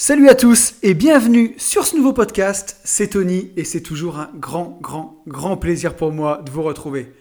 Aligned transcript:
Salut 0.00 0.28
à 0.28 0.36
tous 0.36 0.76
et 0.84 0.94
bienvenue 0.94 1.56
sur 1.58 1.84
ce 1.84 1.96
nouveau 1.96 2.12
podcast. 2.12 2.76
C'est 2.84 3.08
Tony 3.08 3.50
et 3.56 3.64
c'est 3.64 3.80
toujours 3.80 4.20
un 4.20 4.30
grand, 4.32 4.78
grand, 4.80 5.24
grand 5.26 5.56
plaisir 5.56 5.96
pour 5.96 6.12
moi 6.12 6.40
de 6.46 6.52
vous 6.52 6.62
retrouver. 6.62 7.12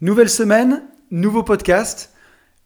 Nouvelle 0.00 0.30
semaine, 0.30 0.84
nouveau 1.10 1.42
podcast. 1.42 2.14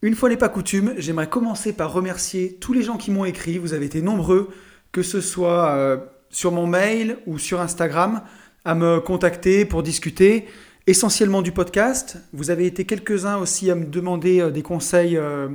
Une 0.01 0.15
fois 0.15 0.29
n'est 0.29 0.37
pas 0.37 0.49
coutume, 0.49 0.95
j'aimerais 0.97 1.29
commencer 1.29 1.73
par 1.73 1.93
remercier 1.93 2.55
tous 2.61 2.73
les 2.73 2.85
gens 2.85 2.97
qui 2.97 3.11
m'ont 3.11 3.25
écrit. 3.25 3.59
Vous 3.59 3.75
avez 3.75 3.87
été 3.87 4.01
nombreux, 4.01 4.49
que 4.93 5.03
ce 5.03 5.21
soit 5.21 5.73
euh, 5.73 5.97
sur 6.31 6.53
mon 6.53 6.69
mail 6.69 7.19
ou 7.27 7.37
sur 7.37 7.61
Instagram, 7.61 8.23
à 8.65 8.77
me 8.77 9.01
contacter 9.01 9.65
pour 9.65 9.83
discuter 9.83 10.47
essentiellement 10.87 11.43
du 11.43 11.51
podcast. 11.51 12.19
Vous 12.33 12.51
avez 12.51 12.67
été 12.67 12.85
quelques-uns 12.85 13.39
aussi 13.39 13.73
à 13.73 13.75
me 13.75 13.87
demander 13.87 14.41
euh, 14.41 14.51
des 14.53 14.63
conseils 14.63 15.17
euh, 15.17 15.49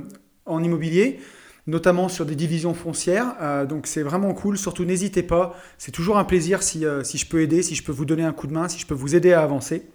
en 0.44 0.62
immobilier 0.62 1.20
notamment 1.66 2.08
sur 2.08 2.26
des 2.26 2.34
divisions 2.34 2.74
foncières. 2.74 3.34
Euh, 3.40 3.66
donc 3.66 3.86
c'est 3.86 4.02
vraiment 4.02 4.34
cool. 4.34 4.58
Surtout 4.58 4.84
n'hésitez 4.84 5.22
pas. 5.22 5.56
C'est 5.78 5.92
toujours 5.92 6.18
un 6.18 6.24
plaisir 6.24 6.62
si, 6.62 6.84
euh, 6.84 7.02
si, 7.04 7.18
je 7.18 7.26
peux 7.26 7.40
aider, 7.40 7.62
si 7.62 7.74
je 7.74 7.82
peux 7.82 7.92
vous 7.92 8.04
donner 8.04 8.24
un 8.24 8.32
coup 8.32 8.46
de 8.46 8.52
main, 8.52 8.68
si 8.68 8.78
je 8.78 8.86
peux 8.86 8.94
vous 8.94 9.14
aider 9.14 9.32
à 9.32 9.42
avancer. 9.42 9.86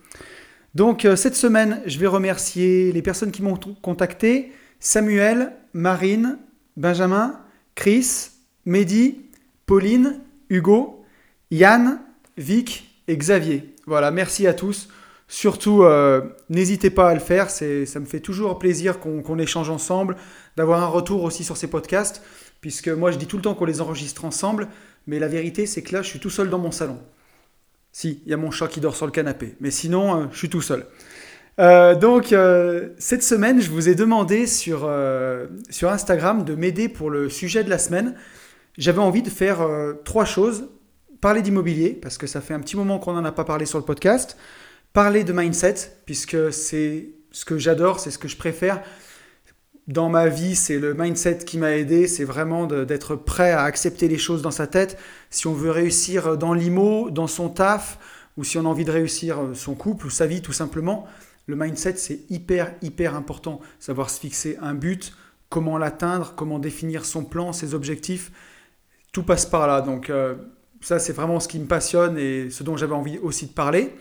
Donc 0.76 1.06
euh, 1.06 1.16
cette 1.16 1.36
semaine, 1.36 1.82
je 1.86 2.00
vais 2.00 2.08
remercier 2.08 2.92
les 2.92 3.02
personnes 3.02 3.32
qui 3.32 3.42
m'ont 3.42 3.60
contacté. 3.82 4.52
Samuel, 4.80 5.54
Marine, 5.74 6.38
Benjamin, 6.78 7.40
Chris, 7.76 8.30
Mehdi, 8.66 9.22
Pauline, 9.66 10.22
Hugo, 10.50 11.04
Yann, 11.52 12.00
Vic 12.38 13.02
et 13.08 13.18
Xavier. 13.18 13.76
Voilà, 13.86 14.12
merci 14.12 14.48
à 14.48 14.54
tous. 14.54 14.90
Surtout, 15.32 15.84
n'hésitez 16.50 16.90
pas 16.90 17.08
à 17.08 17.14
le 17.14 17.20
faire, 17.20 17.52
ça 17.52 18.00
me 18.00 18.06
fait 18.06 18.20
toujours 18.20 18.58
plaisir 18.58 19.00
qu'on 19.00 19.38
échange 19.38 19.70
ensemble, 19.70 20.18
d'avoir 20.58 20.82
un 20.82 20.88
retour 20.88 21.24
aussi 21.24 21.44
sur 21.44 21.56
ces 21.56 21.68
podcasts, 21.68 22.24
puisque 22.62 22.88
moi 22.88 23.12
je 23.12 23.18
dis 23.18 23.28
tout 23.28 23.38
le 23.38 23.44
temps 23.44 23.54
qu'on 23.54 23.66
les 23.66 23.80
enregistre 23.80 24.26
ensemble, 24.26 24.68
mais 25.06 25.20
la 25.20 25.28
vérité 25.28 25.68
c'est 25.68 25.84
que 25.84 25.96
là 25.96 26.02
je 26.02 26.08
suis 26.10 26.20
tout 26.20 26.32
seul 26.32 26.50
dans 26.50 26.58
mon 26.58 26.72
salon. 26.72 26.98
Si, 27.92 28.22
il 28.26 28.32
y 28.32 28.34
a 28.34 28.38
mon 28.38 28.50
chat 28.50 28.68
qui 28.68 28.80
dort 28.80 28.96
sur 28.96 29.06
le 29.06 29.12
canapé, 29.12 29.56
mais 29.60 29.70
sinon 29.70 30.16
euh, 30.16 30.26
je 30.32 30.38
suis 30.40 30.50
tout 30.50 30.62
seul. 30.62 30.88
Euh, 31.60 31.94
donc 31.94 32.34
euh, 32.34 32.90
cette 32.98 33.22
semaine 33.22 33.62
je 33.62 33.70
vous 33.70 33.88
ai 33.88 33.94
demandé 33.94 34.48
sur, 34.48 34.90
sur 35.70 35.90
Instagram 35.92 36.44
de 36.44 36.56
m'aider 36.56 36.90
pour 36.90 37.12
le 37.12 37.30
sujet 37.30 37.64
de 37.64 37.70
la 37.70 37.78
semaine. 37.78 38.16
J'avais 38.80 39.00
envie 39.00 39.22
de 39.22 39.30
faire 39.30 39.60
trois 40.06 40.26
choses. 40.26 40.70
Parler 41.22 41.42
d'immobilier, 41.42 41.90
parce 42.02 42.18
que 42.18 42.28
ça 42.28 42.40
fait 42.40 42.54
un 42.54 42.62
petit 42.62 42.78
moment 42.78 42.98
qu'on 42.98 43.12
n'en 43.12 43.26
a 43.26 43.34
pas 43.34 43.44
parlé 43.44 43.66
sur 43.66 43.78
le 43.78 43.84
podcast. 43.84 44.38
Parler 44.94 45.24
de 45.24 45.34
mindset, 45.34 45.76
puisque 46.06 46.52
c'est 46.52 47.10
ce 47.32 47.46
que 47.46 47.58
j'adore, 47.58 48.00
c'est 48.00 48.12
ce 48.12 48.18
que 48.18 48.28
je 48.28 48.38
préfère 48.38 48.82
dans 49.90 50.08
ma 50.08 50.28
vie, 50.28 50.56
c'est 50.56 50.78
le 50.78 50.94
mindset 50.94 51.40
qui 51.40 51.58
m'a 51.58 51.76
aidé, 51.76 52.08
c'est 52.08 52.24
vraiment 52.24 52.68
d'être 52.68 53.16
prêt 53.16 53.52
à 53.52 53.64
accepter 53.64 54.08
les 54.08 54.20
choses 54.20 54.44
dans 54.44 54.52
sa 54.52 54.68
tête. 54.68 55.00
Si 55.32 55.48
on 55.48 55.54
veut 55.54 55.72
réussir 55.72 56.38
dans 56.38 56.54
l'IMO, 56.54 57.10
dans 57.10 57.26
son 57.26 57.50
taf, 57.50 57.98
ou 58.38 58.44
si 58.44 58.60
on 58.60 58.66
a 58.66 58.68
envie 58.68 58.86
de 58.86 58.92
réussir 58.92 59.40
son 59.56 59.74
couple 59.74 60.06
ou 60.06 60.10
sa 60.12 60.28
vie 60.28 60.44
tout 60.44 60.54
simplement, 60.54 61.08
le 61.48 61.56
mindset 61.56 61.96
c'est 61.98 62.20
hyper 62.30 62.72
hyper 62.84 63.16
important. 63.16 63.62
Savoir 63.80 64.12
se 64.12 64.20
fixer 64.20 64.60
un 64.62 64.76
but, 64.76 65.12
comment 65.50 65.80
l'atteindre, 65.80 66.34
comment 66.36 66.60
définir 66.60 67.04
son 67.04 67.26
plan, 67.26 67.52
ses 67.52 67.74
objectifs, 67.74 68.32
tout 69.12 69.24
passe 69.24 69.48
par 69.48 69.66
là. 69.66 69.82
Donc 69.82 70.12
euh, 70.12 70.36
ça 70.82 71.00
c'est 71.00 71.14
vraiment 71.14 71.40
ce 71.40 71.48
qui 71.48 71.58
me 71.58 71.66
passionne 71.66 72.16
et 72.20 72.52
ce 72.52 72.62
dont 72.62 72.78
j'avais 72.78 72.94
envie 72.94 73.18
aussi 73.18 73.48
de 73.48 73.54
parler. 73.54 73.96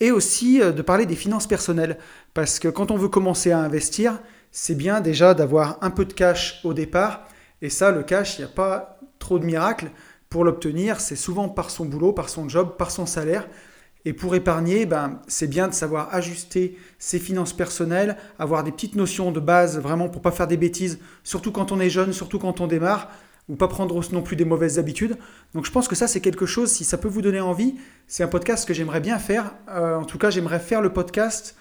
Et 0.00 0.10
aussi 0.10 0.60
euh, 0.60 0.72
de 0.72 0.82
parler 0.82 1.06
des 1.06 1.16
finances 1.16 1.46
personnelles. 1.46 1.98
Parce 2.34 2.58
que 2.58 2.68
quand 2.68 2.90
on 2.90 2.96
veut 2.96 3.08
commencer 3.08 3.50
à 3.50 3.58
investir, 3.58 4.20
c'est 4.50 4.74
bien 4.74 5.00
déjà 5.00 5.34
d'avoir 5.34 5.78
un 5.82 5.90
peu 5.90 6.04
de 6.04 6.12
cash 6.12 6.60
au 6.64 6.74
départ. 6.74 7.28
Et 7.62 7.70
ça, 7.70 7.90
le 7.90 8.02
cash, 8.02 8.38
il 8.38 8.42
n'y 8.42 8.50
a 8.50 8.52
pas 8.52 9.00
trop 9.18 9.38
de 9.38 9.44
miracles. 9.44 9.90
Pour 10.28 10.44
l'obtenir, 10.44 11.00
c'est 11.00 11.16
souvent 11.16 11.48
par 11.48 11.70
son 11.70 11.86
boulot, 11.86 12.12
par 12.12 12.28
son 12.28 12.48
job, 12.48 12.76
par 12.76 12.90
son 12.90 13.06
salaire. 13.06 13.48
Et 14.04 14.12
pour 14.12 14.36
épargner, 14.36 14.86
ben, 14.86 15.20
c'est 15.26 15.48
bien 15.48 15.66
de 15.66 15.74
savoir 15.74 16.14
ajuster 16.14 16.78
ses 16.98 17.18
finances 17.18 17.52
personnelles, 17.52 18.16
avoir 18.38 18.62
des 18.62 18.70
petites 18.70 18.94
notions 18.94 19.32
de 19.32 19.40
base 19.40 19.80
vraiment 19.80 20.08
pour 20.08 20.22
pas 20.22 20.30
faire 20.30 20.46
des 20.46 20.56
bêtises, 20.56 21.00
surtout 21.24 21.50
quand 21.50 21.72
on 21.72 21.80
est 21.80 21.90
jeune, 21.90 22.12
surtout 22.12 22.38
quand 22.38 22.60
on 22.60 22.68
démarre, 22.68 23.10
ou 23.48 23.56
pas 23.56 23.68
prendre 23.68 24.00
non 24.12 24.22
plus 24.22 24.36
des 24.36 24.44
mauvaises 24.44 24.78
habitudes. 24.78 25.16
Donc 25.54 25.66
je 25.66 25.70
pense 25.70 25.88
que 25.88 25.94
ça 25.94 26.08
c'est 26.08 26.20
quelque 26.20 26.46
chose, 26.46 26.70
si 26.70 26.84
ça 26.84 26.98
peut 26.98 27.08
vous 27.08 27.22
donner 27.22 27.40
envie, 27.40 27.74
c'est 28.06 28.22
un 28.22 28.28
podcast 28.28 28.66
que 28.66 28.74
j'aimerais 28.74 29.00
bien 29.00 29.18
faire. 29.18 29.54
Euh, 29.68 29.96
en 29.96 30.04
tout 30.04 30.18
cas, 30.18 30.30
j'aimerais 30.30 30.60
faire 30.60 30.80
le 30.80 30.92
podcast 30.92 31.56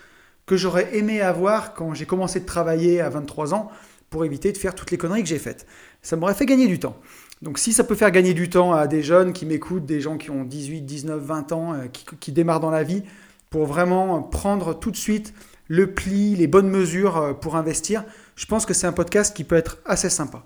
que 0.45 0.57
j'aurais 0.57 0.95
aimé 0.95 1.21
avoir 1.21 1.73
quand 1.73 1.93
j'ai 1.93 2.05
commencé 2.05 2.39
de 2.39 2.45
travailler 2.45 3.01
à 3.01 3.09
23 3.09 3.53
ans 3.53 3.71
pour 4.09 4.25
éviter 4.25 4.51
de 4.51 4.57
faire 4.57 4.75
toutes 4.75 4.91
les 4.91 4.97
conneries 4.97 5.23
que 5.23 5.29
j'ai 5.29 5.39
faites. 5.39 5.65
Ça 6.01 6.15
m'aurait 6.15 6.35
fait 6.35 6.45
gagner 6.45 6.67
du 6.67 6.79
temps. 6.79 6.95
Donc 7.41 7.59
si 7.59 7.73
ça 7.73 7.83
peut 7.83 7.95
faire 7.95 8.11
gagner 8.11 8.33
du 8.33 8.49
temps 8.49 8.73
à 8.73 8.87
des 8.87 9.03
jeunes 9.03 9.33
qui 9.33 9.45
m'écoutent, 9.45 9.85
des 9.85 10.01
gens 10.01 10.17
qui 10.17 10.29
ont 10.29 10.43
18, 10.43 10.81
19, 10.81 11.21
20 11.21 11.51
ans, 11.51 11.73
euh, 11.73 11.87
qui, 12.19 12.31
démarrent 12.31 12.59
dans 12.59 12.71
la 12.71 12.83
vie, 12.83 13.03
pour 13.49 13.65
vraiment 13.65 14.21
prendre 14.21 14.77
tout 14.77 14.91
de 14.91 14.95
suite 14.95 15.33
le 15.67 15.91
pli, 15.93 16.35
les 16.35 16.47
bonnes 16.47 16.69
mesures 16.69 17.17
euh, 17.17 17.33
pour 17.33 17.55
investir, 17.55 18.03
je 18.35 18.45
pense 18.45 18.65
que 18.65 18.73
c'est 18.73 18.87
un 18.87 18.93
podcast 18.93 19.35
qui 19.35 19.43
peut 19.43 19.55
être 19.55 19.79
assez 19.85 20.09
sympa. 20.09 20.43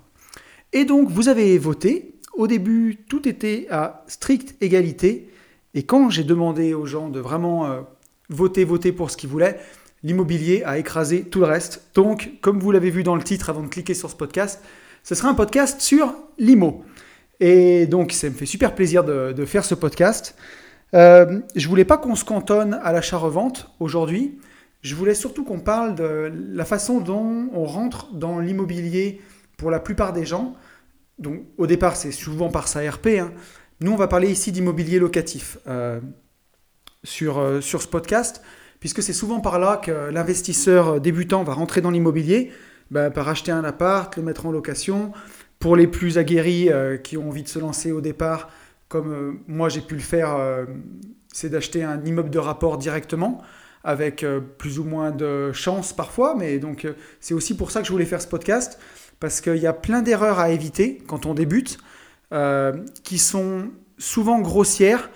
Et 0.72 0.84
donc 0.84 1.10
vous 1.10 1.28
avez 1.28 1.58
voté. 1.58 2.14
Au 2.34 2.46
début, 2.46 2.98
tout 3.08 3.28
était 3.28 3.66
à 3.70 4.04
stricte 4.06 4.54
égalité. 4.62 5.28
Et 5.74 5.82
quand 5.82 6.10
j'ai 6.10 6.24
demandé 6.24 6.74
aux 6.74 6.86
gens 6.86 7.08
de 7.08 7.20
vraiment 7.20 7.66
euh, 7.66 7.80
voter, 8.28 8.64
voter 8.64 8.92
pour 8.92 9.10
ce 9.10 9.16
qu'ils 9.16 9.28
voulaient, 9.28 9.60
l'immobilier 10.02 10.62
a 10.64 10.78
écrasé 10.78 11.22
tout 11.22 11.40
le 11.40 11.46
reste. 11.46 11.82
Donc, 11.94 12.30
comme 12.40 12.58
vous 12.60 12.72
l'avez 12.72 12.90
vu 12.90 13.02
dans 13.02 13.16
le 13.16 13.22
titre 13.22 13.50
avant 13.50 13.62
de 13.62 13.68
cliquer 13.68 13.94
sur 13.94 14.10
ce 14.10 14.16
podcast, 14.16 14.60
ce 15.02 15.14
sera 15.14 15.28
un 15.28 15.34
podcast 15.34 15.80
sur 15.80 16.14
l'IMO. 16.38 16.84
Et 17.40 17.86
donc, 17.86 18.12
ça 18.12 18.28
me 18.28 18.34
fait 18.34 18.46
super 18.46 18.74
plaisir 18.74 19.04
de, 19.04 19.44
faire 19.44 19.64
ce 19.64 19.74
podcast. 19.74 20.34
Euh, 20.94 21.40
je 21.56 21.68
voulais 21.68 21.84
pas 21.84 21.96
qu'on 21.96 22.16
se 22.16 22.24
cantonne 22.24 22.78
à 22.82 22.92
l'achat-revente 22.92 23.70
aujourd'hui. 23.80 24.38
Je 24.82 24.94
voulais 24.94 25.14
surtout 25.14 25.44
qu'on 25.44 25.60
parle 25.60 25.94
de 25.94 26.32
la 26.52 26.64
façon 26.64 27.00
dont 27.00 27.48
on 27.52 27.64
rentre 27.64 28.12
dans 28.12 28.40
l'immobilier 28.40 29.20
pour 29.60 29.70
la 29.70 29.78
plupart 29.78 30.14
des 30.14 30.24
gens. 30.24 30.56
Donc, 31.18 31.42
au 31.58 31.66
départ, 31.66 31.94
c'est 31.94 32.12
souvent 32.12 32.48
par 32.48 32.66
sa 32.66 32.80
RP. 32.90 33.08
Hein. 33.20 33.30
Nous, 33.80 33.92
on 33.92 33.96
va 33.96 34.08
parler 34.08 34.30
ici 34.30 34.52
d'immobilier 34.52 34.98
locatif 34.98 35.58
euh, 35.68 36.00
sur, 37.04 37.38
euh, 37.38 37.60
sur 37.60 37.82
ce 37.82 37.86
podcast 37.86 38.42
puisque 38.80 39.02
c'est 39.02 39.12
souvent 39.12 39.40
par 39.40 39.58
là 39.58 39.76
que 39.76 40.08
l'investisseur 40.10 41.02
débutant 41.02 41.44
va 41.44 41.52
rentrer 41.52 41.82
dans 41.82 41.90
l'immobilier, 41.90 42.50
bah, 42.90 43.10
par 43.10 43.28
acheter 43.28 43.52
un 43.52 43.62
appart, 43.62 44.16
le 44.16 44.22
mettre 44.22 44.46
en 44.46 44.50
location. 44.50 45.12
Pour 45.58 45.76
les 45.76 45.86
plus 45.86 46.16
aguerris 46.16 46.70
euh, 46.70 46.96
qui 46.96 47.18
ont 47.18 47.28
envie 47.28 47.42
de 47.42 47.48
se 47.48 47.58
lancer 47.58 47.92
au 47.92 48.00
départ, 48.00 48.48
comme 48.88 49.40
moi 49.46 49.68
j'ai 49.68 49.82
pu 49.82 49.94
le 49.94 50.00
faire, 50.00 50.38
c'est 51.30 51.50
d'acheter 51.50 51.84
un 51.84 52.02
immeuble 52.02 52.30
de 52.30 52.38
rapport 52.38 52.78
directement, 52.78 53.42
avec 53.84 54.24
plus 54.56 54.78
ou 54.78 54.84
moins 54.84 55.10
de 55.10 55.52
chance 55.52 55.92
parfois, 55.92 56.34
mais 56.34 56.58
donc 56.58 56.88
c'est 57.20 57.34
aussi 57.34 57.54
pour 57.54 57.70
ça 57.70 57.82
que 57.82 57.86
je 57.86 57.92
voulais 57.92 58.06
faire 58.06 58.22
ce 58.22 58.26
podcast, 58.26 58.80
parce 59.20 59.40
qu'il 59.40 59.56
y 59.56 59.66
a 59.66 59.72
plein 59.72 60.02
d'erreurs 60.02 60.38
à 60.38 60.50
éviter 60.50 60.98
quand 61.06 61.26
on 61.26 61.34
débute, 61.34 61.78
qui 63.04 63.18
sont 63.18 63.70
souvent 63.98 64.40
grossières 64.40 65.10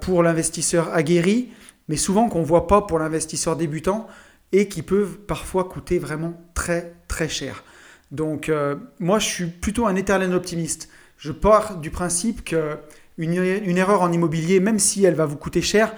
pour 0.00 0.22
l'investisseur 0.22 0.92
aguerri, 0.94 1.50
mais 1.88 1.96
souvent 1.96 2.28
qu'on 2.28 2.40
ne 2.40 2.46
voit 2.46 2.66
pas 2.66 2.82
pour 2.82 2.98
l'investisseur 2.98 3.56
débutant 3.56 4.06
et 4.52 4.68
qui 4.68 4.82
peuvent 4.82 5.18
parfois 5.18 5.64
coûter 5.64 5.98
vraiment 5.98 6.34
très 6.54 6.94
très 7.08 7.28
cher. 7.28 7.64
Donc 8.10 8.48
euh, 8.48 8.76
moi 9.00 9.18
je 9.18 9.26
suis 9.26 9.46
plutôt 9.46 9.86
un 9.86 9.96
éternel 9.96 10.34
optimiste. 10.34 10.88
Je 11.16 11.32
pars 11.32 11.78
du 11.78 11.90
principe 11.90 12.44
que 12.44 12.78
une, 13.18 13.34
erreur 13.76 14.02
en 14.02 14.12
immobilier, 14.12 14.60
même 14.60 14.78
si 14.78 15.04
elle 15.04 15.14
va 15.14 15.26
vous 15.26 15.36
coûter 15.36 15.62
cher, 15.62 15.94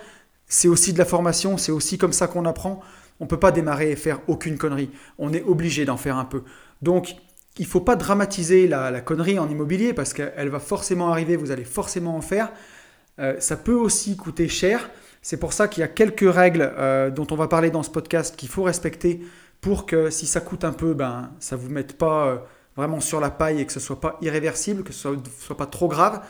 c'est 0.47 0.69
aussi 0.69 0.93
de 0.93 0.99
la 0.99 1.05
formation, 1.05 1.57
c'est 1.57 1.73
aussi 1.73 1.97
comme 1.97 2.13
ça 2.13 2.27
qu'on 2.27 2.45
apprend. 2.45 2.81
On 3.21 3.25
ne 3.25 3.29
peut 3.29 3.39
pas 3.39 3.53
démarrer 3.53 3.93
et 3.93 3.97
faire 3.97 4.21
aucune 4.27 4.59
connerie. 4.59 4.91
On 5.19 5.33
est 5.33 5.43
obligé 5.43 5.85
d'en 5.85 5.97
faire 5.97 6.17
un 6.17 6.25
peu. 6.25 6.43
Donc 6.85 7.17
il 7.59 7.65
ne 7.65 7.69
faut 7.69 7.81
pas 7.81 7.97
dramatiser 7.97 8.69
la, 8.69 9.01
connerie 9.01 9.39
en 9.39 9.49
immobilier 9.49 9.95
parce 9.95 10.13
qu'elle 10.13 10.49
va 10.51 10.61
forcément 10.61 11.11
arriver, 11.11 11.37
vous 11.37 11.51
allez 11.51 11.65
forcément 11.65 12.17
en 12.17 12.21
faire. 12.21 12.53
Euh, 13.19 13.37
ça 13.39 13.57
peut 13.57 13.75
aussi 13.75 14.17
coûter 14.17 14.49
cher. 14.49 14.91
C'est 15.23 15.39
pour 15.39 15.53
ça 15.53 15.67
qu'il 15.67 15.81
y 15.81 15.85
a 15.85 15.89
quelques 15.89 16.31
règles 16.33 16.73
euh, 16.77 17.11
dont 17.11 17.27
on 17.31 17.37
va 17.37 17.49
parler 17.49 17.71
dans 17.71 17.83
ce 17.83 17.91
podcast 17.91 18.37
qu'il 18.37 18.49
faut 18.51 18.65
respecter 18.65 19.21
pour 19.63 19.87
que 19.87 20.11
si 20.11 20.27
ça 20.27 20.41
coûte 20.41 20.65
un 20.65 20.73
peu, 20.73 20.93
ben, 20.93 21.31
ça 21.39 21.57
ne 21.57 21.63
vous 21.63 21.71
mette 21.71 21.97
pas 21.97 22.27
euh, 22.27 22.37
vraiment 22.77 23.01
sur 23.01 23.21
la 23.21 23.31
paille 23.31 23.61
et 23.63 23.67
que 23.67 23.73
ce 23.73 23.79
ne 23.79 23.85
soit 23.85 24.01
pas 24.01 24.19
irréversible, 24.21 24.83
que 24.83 24.93
ce 24.93 25.09
ne 25.09 25.17
soit, 25.41 25.57
pas 25.57 25.67
trop 25.67 25.89
grave. 25.89 26.21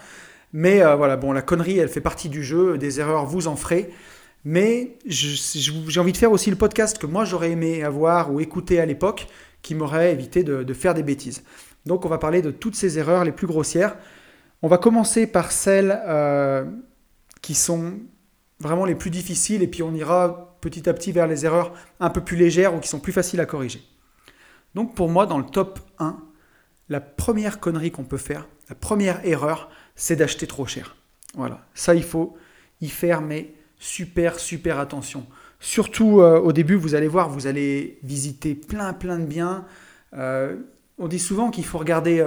Mais 0.52 0.84
voilà, 0.94 1.16
bon, 1.16 1.32
la 1.32 1.42
connerie, 1.42 1.78
elle 1.78 1.88
fait 1.88 2.00
partie 2.00 2.28
du 2.28 2.44
jeu, 2.44 2.78
des 2.78 3.00
erreurs, 3.00 3.26
vous 3.26 3.48
en 3.48 3.56
ferez. 3.56 3.90
Mais 4.44 4.98
j'ai 5.04 5.98
envie 5.98 6.12
de 6.12 6.16
faire 6.16 6.30
aussi 6.30 6.48
le 6.48 6.54
podcast 6.54 6.98
que 6.98 7.06
moi 7.06 7.24
j'aurais 7.24 7.50
aimé 7.50 7.82
avoir 7.82 8.30
ou 8.32 8.38
écouter 8.38 8.78
à 8.78 8.86
l'époque 8.86 9.26
qui 9.64 9.74
m'aurait 9.74 10.12
évité 10.12 10.44
de, 10.44 10.72
faire 10.74 10.94
des 10.94 11.02
bêtises. 11.02 11.42
Donc 11.86 12.04
on 12.04 12.08
va 12.08 12.18
parler 12.18 12.42
de 12.42 12.52
toutes 12.52 12.76
ces 12.76 12.98
erreurs 13.00 13.24
les 13.24 13.32
plus 13.32 13.48
grossières. 13.48 13.96
On 14.62 14.68
va 14.68 14.78
commencer 14.78 15.26
par 15.26 15.50
celles 15.50 16.00
qui 17.42 17.54
sont 17.54 17.94
vraiment 18.60 18.84
les 18.84 18.94
plus 18.94 19.10
difficiles, 19.10 19.62
et 19.62 19.66
puis 19.66 19.82
on 19.82 19.92
ira 19.94 20.56
petit 20.60 20.88
à 20.88 20.94
petit 20.94 21.12
vers 21.12 21.26
les 21.26 21.44
erreurs 21.44 21.72
un 22.00 22.10
peu 22.10 22.22
plus 22.22 22.36
légères 22.36 22.74
ou 22.74 22.78
qui 22.78 22.88
sont 22.88 23.00
plus 23.00 23.12
faciles 23.12 23.40
à 23.40 23.46
corriger. 23.46 23.82
Donc 24.74 24.94
pour 24.94 25.08
moi, 25.08 25.26
dans 25.26 25.38
le 25.38 25.44
top 25.44 25.80
1, 25.98 26.18
la 26.88 27.00
première 27.00 27.58
connerie 27.58 27.90
qu'on 27.90 28.04
peut 28.04 28.16
faire, 28.16 28.46
la 28.68 28.74
première 28.74 29.24
erreur, 29.26 29.70
c'est 29.96 30.16
d'acheter 30.16 30.46
trop 30.46 30.66
cher. 30.66 30.96
Voilà, 31.34 31.66
ça 31.74 31.94
il 31.94 32.04
faut 32.04 32.36
y 32.80 32.88
faire, 32.88 33.20
mais 33.20 33.54
super, 33.78 34.38
super 34.38 34.78
attention. 34.78 35.26
Surtout 35.64 36.20
euh, 36.20 36.38
au 36.38 36.52
début, 36.52 36.74
vous 36.74 36.94
allez 36.94 37.08
voir, 37.08 37.30
vous 37.30 37.46
allez 37.46 37.98
visiter 38.02 38.54
plein, 38.54 38.92
plein 38.92 39.18
de 39.18 39.24
biens. 39.24 39.64
Euh, 40.12 40.56
on 40.98 41.08
dit 41.08 41.18
souvent 41.18 41.50
qu'il 41.50 41.64
faut 41.64 41.78
regarder 41.78 42.24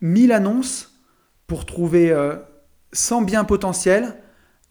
1000 0.00 0.32
annonces 0.32 0.98
pour 1.46 1.66
trouver 1.66 2.12
100 2.92 3.22
biens 3.22 3.44
potentiels, 3.44 4.16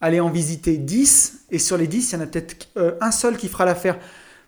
aller 0.01 0.19
en 0.19 0.29
visiter 0.29 0.77
10, 0.77 1.45
et 1.51 1.59
sur 1.59 1.77
les 1.77 1.87
10, 1.87 2.11
il 2.11 2.15
y 2.15 2.17
en 2.17 2.23
a 2.23 2.27
peut-être 2.27 2.67
un 2.99 3.11
seul 3.11 3.37
qui 3.37 3.47
fera 3.47 3.63
l'affaire. 3.63 3.97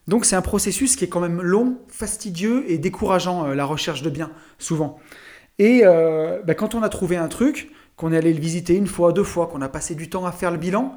Donc 0.09 0.25
c'est 0.25 0.35
un 0.35 0.41
processus 0.41 0.95
qui 0.95 1.05
est 1.05 1.07
quand 1.07 1.19
même 1.19 1.39
long, 1.39 1.77
fastidieux 1.87 2.63
et 2.67 2.79
décourageant, 2.79 3.45
euh, 3.45 3.53
la 3.53 3.63
recherche 3.63 4.01
de 4.01 4.09
biens, 4.09 4.31
souvent. 4.57 4.97
Et 5.59 5.81
euh, 5.83 6.41
bah, 6.43 6.55
quand 6.55 6.73
on 6.73 6.81
a 6.81 6.89
trouvé 6.89 7.15
un 7.15 7.27
truc, 7.27 7.69
qu'on 7.95 8.11
est 8.11 8.17
allé 8.17 8.33
le 8.33 8.39
visiter 8.39 8.75
une 8.75 8.87
fois, 8.87 9.13
deux 9.13 9.23
fois, 9.23 9.45
qu'on 9.45 9.61
a 9.61 9.69
passé 9.69 9.93
du 9.93 10.09
temps 10.09 10.25
à 10.25 10.31
faire 10.31 10.49
le 10.49 10.57
bilan, 10.57 10.95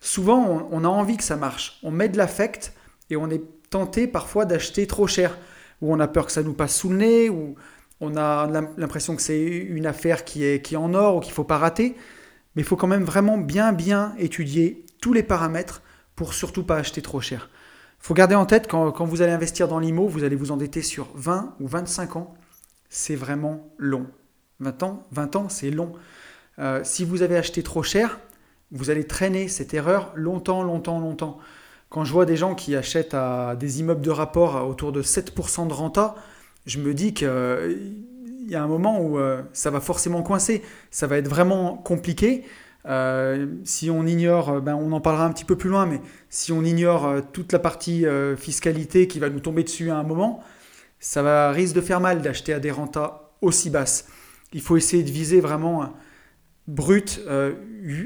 souvent 0.00 0.68
on, 0.70 0.84
a 0.84 0.88
envie 0.88 1.16
que 1.16 1.24
ça 1.24 1.36
marche. 1.36 1.78
On 1.82 1.90
met 1.90 2.08
de 2.08 2.16
l'affect 2.16 2.72
et 3.10 3.16
on 3.16 3.30
est 3.30 3.42
tenté 3.70 4.06
parfois 4.06 4.44
d'acheter 4.44 4.86
trop 4.86 5.06
cher, 5.06 5.36
ou 5.80 5.92
on 5.92 6.00
a 6.00 6.08
peur 6.08 6.26
que 6.26 6.32
ça 6.32 6.42
nous 6.42 6.54
passe 6.54 6.76
sous 6.76 6.88
le 6.88 6.96
nez, 6.96 7.30
ou 7.30 7.54
on 8.00 8.16
a 8.16 8.46
l'impression 8.76 9.16
que 9.16 9.22
c'est 9.22 9.42
une 9.42 9.86
affaire 9.86 10.24
qui 10.24 10.44
est, 10.44 10.62
qui 10.62 10.74
est 10.74 10.78
en 10.78 10.94
or 10.94 11.16
ou 11.16 11.20
qu'il 11.20 11.30
ne 11.30 11.34
faut 11.34 11.44
pas 11.44 11.58
rater. 11.58 11.96
Mais 12.54 12.62
il 12.62 12.64
faut 12.64 12.76
quand 12.76 12.86
même 12.86 13.04
vraiment 13.04 13.38
bien, 13.38 13.72
bien 13.72 14.14
étudier 14.18 14.84
tous 15.00 15.12
les 15.12 15.22
paramètres 15.22 15.82
pour 16.16 16.34
surtout 16.34 16.64
pas 16.64 16.76
acheter 16.76 17.02
trop 17.02 17.20
cher 17.20 17.48
faut 17.98 18.14
garder 18.14 18.34
en 18.34 18.46
tête 18.46 18.68
quand, 18.68 18.90
quand 18.92 19.04
vous 19.04 19.22
allez 19.22 19.32
investir 19.32 19.68
dans 19.68 19.78
l'IMO, 19.78 20.08
vous 20.08 20.24
allez 20.24 20.36
vous 20.36 20.50
endetter 20.50 20.82
sur 20.82 21.08
20 21.14 21.56
ou 21.60 21.66
25 21.66 22.16
ans. 22.16 22.34
C'est 22.88 23.16
vraiment 23.16 23.72
long. 23.76 24.06
20 24.60 24.82
ans, 24.82 25.06
20 25.12 25.36
ans, 25.36 25.48
c'est 25.48 25.70
long. 25.70 25.92
Euh, 26.58 26.80
si 26.84 27.04
vous 27.04 27.22
avez 27.22 27.36
acheté 27.36 27.62
trop 27.62 27.82
cher, 27.82 28.18
vous 28.72 28.90
allez 28.90 29.06
traîner 29.06 29.48
cette 29.48 29.74
erreur 29.74 30.12
longtemps, 30.14 30.62
longtemps, 30.62 31.00
longtemps. 31.00 31.38
Quand 31.88 32.04
je 32.04 32.12
vois 32.12 32.26
des 32.26 32.36
gens 32.36 32.54
qui 32.54 32.76
achètent 32.76 33.16
des 33.58 33.80
immeubles 33.80 34.02
de 34.02 34.10
rapport 34.10 34.66
autour 34.68 34.92
de 34.92 35.02
7% 35.02 35.68
de 35.68 35.72
renta, 35.72 36.14
je 36.66 36.78
me 36.78 36.92
dis 36.92 37.14
qu'il 37.14 37.28
y 38.46 38.54
a 38.54 38.62
un 38.62 38.66
moment 38.66 39.00
où 39.00 39.18
euh, 39.18 39.42
ça 39.54 39.70
va 39.70 39.80
forcément 39.80 40.22
coincer. 40.22 40.62
Ça 40.90 41.06
va 41.06 41.16
être 41.16 41.28
vraiment 41.28 41.76
compliqué. 41.76 42.44
Euh, 42.86 43.46
si 43.64 43.90
on 43.90 44.06
ignore, 44.06 44.48
euh, 44.50 44.60
ben 44.60 44.74
on 44.74 44.92
en 44.92 45.00
parlera 45.00 45.26
un 45.26 45.32
petit 45.32 45.44
peu 45.44 45.56
plus 45.56 45.68
loin, 45.68 45.84
mais 45.84 46.00
si 46.30 46.52
on 46.52 46.62
ignore 46.62 47.06
euh, 47.06 47.20
toute 47.32 47.52
la 47.52 47.58
partie 47.58 48.04
fiscalité 48.36 49.08
qui 49.08 49.18
va 49.18 49.28
nous 49.28 49.40
tomber 49.40 49.64
dessus 49.64 49.90
à 49.90 49.96
un 49.96 50.02
moment, 50.02 50.42
ça 51.00 51.22
va 51.22 51.50
risque 51.50 51.74
de 51.74 51.80
faire 51.80 52.00
mal 52.00 52.22
d'acheter 52.22 52.52
à 52.52 52.60
des 52.60 52.70
rentas 52.70 53.30
aussi 53.42 53.70
basses. 53.70 54.06
Il 54.52 54.60
faut 54.60 54.76
essayer 54.76 55.02
de 55.02 55.10
viser 55.10 55.40
vraiment 55.40 55.92
brut 56.68 57.20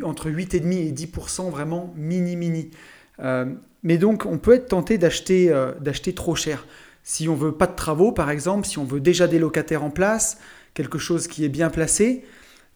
entre 0.02 0.30
8,5 0.30 0.72
et 0.72 0.92
10% 0.92 1.50
vraiment 1.50 1.92
mini 1.96 2.36
mini. 2.36 2.70
mais 3.82 3.98
donc 3.98 4.24
on 4.24 4.38
peut 4.38 4.54
être 4.54 4.68
tenté 4.68 4.96
d'acheter 4.96 5.52
d'acheter 5.80 6.14
trop 6.14 6.34
cher. 6.34 6.66
Si 7.02 7.28
on 7.28 7.34
veut 7.34 7.52
pas 7.52 7.66
de 7.66 7.74
travaux 7.74 8.12
par 8.12 8.30
exemple, 8.30 8.66
si 8.66 8.78
on 8.78 8.84
veut 8.84 9.00
déjà 9.00 9.26
des 9.26 9.38
locataires 9.38 9.84
en 9.84 9.90
place, 9.90 10.38
quelque 10.74 10.98
chose 10.98 11.26
qui 11.26 11.44
est 11.44 11.48
bien 11.48 11.68
placé, 11.68 12.24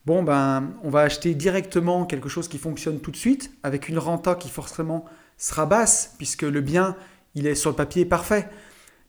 bon, 0.06 0.22
ben, 0.22 0.72
on 0.82 0.90
va 0.90 1.00
acheter 1.00 1.34
directement 1.34 2.06
quelque 2.06 2.28
chose 2.28 2.48
qui 2.48 2.58
fonctionne 2.58 3.00
tout 3.00 3.10
de 3.10 3.16
suite, 3.16 3.52
avec 3.62 3.88
une 3.88 3.98
renta 3.98 4.34
qui 4.34 4.48
forcément 4.48 5.04
sera 5.36 5.66
basse, 5.66 6.14
puisque 6.16 6.42
le 6.42 6.60
bien, 6.60 6.96
il 7.34 7.46
est 7.46 7.54
sur 7.54 7.70
le 7.70 7.76
papier 7.76 8.04
parfait. 8.04 8.48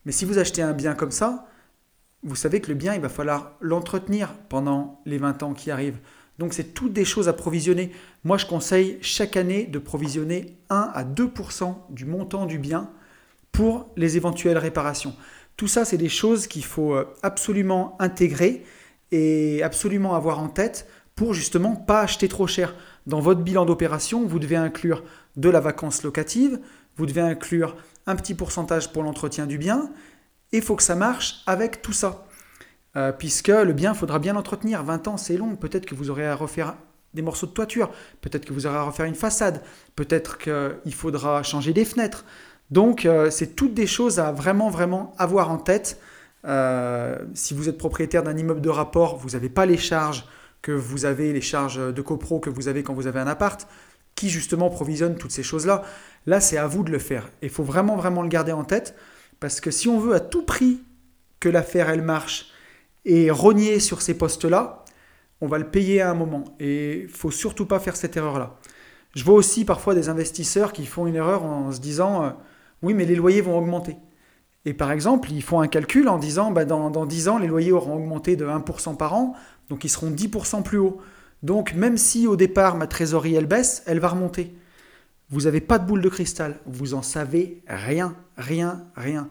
Mais 0.04 0.12
si 0.12 0.24
vous 0.24 0.38
achetez 0.38 0.62
un 0.62 0.72
bien 0.72 0.94
comme 0.94 1.10
ça, 1.10 1.46
vous 2.24 2.36
savez 2.36 2.60
que 2.60 2.68
le 2.68 2.74
bien, 2.74 2.94
il 2.94 3.00
va 3.00 3.08
falloir 3.08 3.52
l'entretenir 3.60 4.34
pendant 4.48 5.00
les 5.06 5.18
20 5.18 5.42
ans 5.42 5.54
qui 5.54 5.70
arrivent. 5.70 5.98
Donc 6.38 6.52
c'est 6.52 6.74
toutes 6.74 6.92
des 6.92 7.04
choses 7.04 7.28
à 7.28 7.32
provisionner. 7.32 7.90
Moi, 8.24 8.38
je 8.38 8.46
conseille 8.46 8.98
chaque 9.00 9.36
année 9.36 9.66
de 9.66 9.78
provisionner 9.78 10.56
1 10.70 10.90
à 10.94 11.04
2% 11.04 11.76
du 11.90 12.04
montant 12.04 12.46
du 12.46 12.58
bien 12.58 12.90
pour 13.50 13.90
les 13.96 14.16
éventuelles 14.16 14.58
réparations. 14.58 15.16
Tout 15.56 15.66
ça, 15.66 15.84
c'est 15.84 15.98
des 15.98 16.08
choses 16.08 16.46
qu'il 16.46 16.64
faut 16.64 16.94
euh, 16.94 17.12
absolument 17.22 17.96
intégrer 17.98 18.64
et 19.10 19.62
absolument 19.62 20.14
avoir 20.14 20.38
en 20.38 20.48
tête 20.48 20.88
pour 21.16 21.34
justement 21.34 21.74
pas 21.74 22.02
acheter 22.02 22.28
trop 22.28 22.46
cher. 22.46 22.76
Dans 23.06 23.20
votre 23.20 23.40
bilan 23.40 23.64
d'opération, 23.64 24.24
vous 24.24 24.38
devez 24.38 24.54
inclure 24.54 25.02
de 25.36 25.48
la 25.48 25.58
vacance 25.58 26.04
locative, 26.04 26.60
vous 26.96 27.06
devez 27.06 27.20
inclure 27.20 27.76
un 28.06 28.14
petit 28.14 28.34
pourcentage 28.34 28.92
pour 28.92 29.02
l'entretien 29.02 29.46
du 29.46 29.58
bien, 29.58 29.90
et 30.52 30.58
il 30.58 30.62
faut 30.62 30.76
que 30.76 30.82
ça 30.84 30.94
marche 30.94 31.42
avec 31.46 31.82
tout 31.82 31.92
ça. 31.92 32.27
Euh, 32.96 33.12
puisque 33.12 33.48
le 33.48 33.72
bien, 33.72 33.94
faudra 33.94 34.18
bien 34.18 34.32
l'entretenir. 34.32 34.82
20 34.82 35.08
ans, 35.08 35.16
c'est 35.16 35.36
long. 35.36 35.56
Peut-être 35.56 35.86
que 35.86 35.94
vous 35.94 36.10
aurez 36.10 36.26
à 36.26 36.34
refaire 36.34 36.74
des 37.14 37.22
morceaux 37.22 37.46
de 37.46 37.52
toiture, 37.52 37.90
peut-être 38.20 38.44
que 38.44 38.52
vous 38.52 38.66
aurez 38.66 38.76
à 38.76 38.82
refaire 38.82 39.06
une 39.06 39.14
façade, 39.14 39.62
peut-être 39.96 40.36
qu'il 40.36 40.94
faudra 40.94 41.42
changer 41.42 41.72
des 41.72 41.86
fenêtres. 41.86 42.24
Donc, 42.70 43.06
euh, 43.06 43.30
c'est 43.30 43.56
toutes 43.56 43.72
des 43.72 43.86
choses 43.86 44.18
à 44.18 44.30
vraiment, 44.30 44.68
vraiment 44.68 45.14
avoir 45.16 45.50
en 45.50 45.56
tête 45.56 45.98
euh, 46.44 47.18
si 47.34 47.54
vous 47.54 47.68
êtes 47.68 47.78
propriétaire 47.78 48.22
d'un 48.22 48.36
immeuble 48.36 48.60
de 48.60 48.68
rapport, 48.68 49.16
vous 49.16 49.30
n'avez 49.30 49.48
pas 49.48 49.66
les 49.66 49.76
charges 49.76 50.26
que 50.62 50.72
vous 50.72 51.04
avez, 51.04 51.32
les 51.32 51.40
charges 51.40 51.92
de 51.92 52.02
copro 52.02 52.40
que 52.40 52.50
vous 52.50 52.68
avez 52.68 52.82
quand 52.82 52.94
vous 52.94 53.06
avez 53.06 53.20
un 53.20 53.26
appart, 53.26 53.66
qui 54.14 54.28
justement 54.28 54.70
provisionne 54.70 55.16
toutes 55.16 55.30
ces 55.30 55.42
choses-là. 55.42 55.82
Là, 56.26 56.40
c'est 56.40 56.58
à 56.58 56.66
vous 56.66 56.82
de 56.84 56.90
le 56.90 56.98
faire. 56.98 57.30
Il 57.42 57.50
faut 57.50 57.62
vraiment, 57.62 57.96
vraiment 57.96 58.22
le 58.22 58.28
garder 58.28 58.52
en 58.52 58.64
tête, 58.64 58.94
parce 59.40 59.60
que 59.60 59.70
si 59.70 59.88
on 59.88 59.98
veut 59.98 60.14
à 60.14 60.20
tout 60.20 60.42
prix 60.42 60.80
que 61.40 61.48
l'affaire, 61.48 61.88
elle 61.88 62.02
marche, 62.02 62.50
et 63.08 63.30
rogner 63.30 63.80
sur 63.80 64.02
ces 64.02 64.14
postes-là, 64.14 64.84
on 65.40 65.46
va 65.46 65.58
le 65.58 65.68
payer 65.68 66.02
à 66.02 66.10
un 66.10 66.14
moment. 66.14 66.44
Et 66.60 67.02
il 67.02 67.08
faut 67.08 67.30
surtout 67.30 67.64
pas 67.64 67.80
faire 67.80 67.96
cette 67.96 68.16
erreur-là. 68.16 68.56
Je 69.16 69.24
vois 69.24 69.34
aussi 69.34 69.64
parfois 69.64 69.94
des 69.94 70.10
investisseurs 70.10 70.72
qui 70.72 70.84
font 70.84 71.06
une 71.06 71.16
erreur 71.16 71.42
en 71.42 71.72
se 71.72 71.80
disant, 71.80 72.22
euh, 72.22 72.30
oui, 72.82 72.92
mais 72.92 73.06
les 73.06 73.16
loyers 73.16 73.40
vont 73.40 73.56
augmenter. 73.58 73.96
Et 74.66 74.74
par 74.74 74.92
exemple, 74.92 75.32
ils 75.32 75.42
font 75.42 75.60
un 75.60 75.68
calcul 75.68 76.06
en 76.08 76.18
disant, 76.18 76.50
bah, 76.50 76.66
dans, 76.66 76.90
dans 76.90 77.06
10 77.06 77.28
ans, 77.28 77.38
les 77.38 77.46
loyers 77.46 77.72
auront 77.72 77.96
augmenté 77.96 78.36
de 78.36 78.44
1% 78.44 78.98
par 78.98 79.14
an, 79.14 79.34
donc 79.70 79.84
ils 79.84 79.88
seront 79.88 80.10
10% 80.10 80.62
plus 80.62 80.78
hauts. 80.78 81.00
Donc 81.42 81.72
même 81.74 81.96
si 81.96 82.26
au 82.26 82.36
départ 82.36 82.76
ma 82.76 82.86
trésorerie 82.86 83.34
elle 83.36 83.46
baisse, 83.46 83.82
elle 83.86 84.00
va 84.00 84.08
remonter. 84.08 84.54
Vous 85.30 85.42
n'avez 85.42 85.60
pas 85.60 85.78
de 85.78 85.86
boule 85.86 86.02
de 86.02 86.08
cristal, 86.08 86.58
vous 86.66 86.94
en 86.94 87.02
savez 87.02 87.62
rien, 87.68 88.16
rien, 88.36 88.84
rien. 88.96 89.30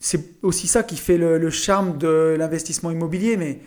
C'est 0.00 0.42
aussi 0.42 0.66
ça 0.66 0.82
qui 0.82 0.96
fait 0.96 1.18
le, 1.18 1.50
charme 1.50 1.98
de 1.98 2.34
l'investissement 2.38 2.90
immobilier, 2.90 3.36
mais 3.36 3.60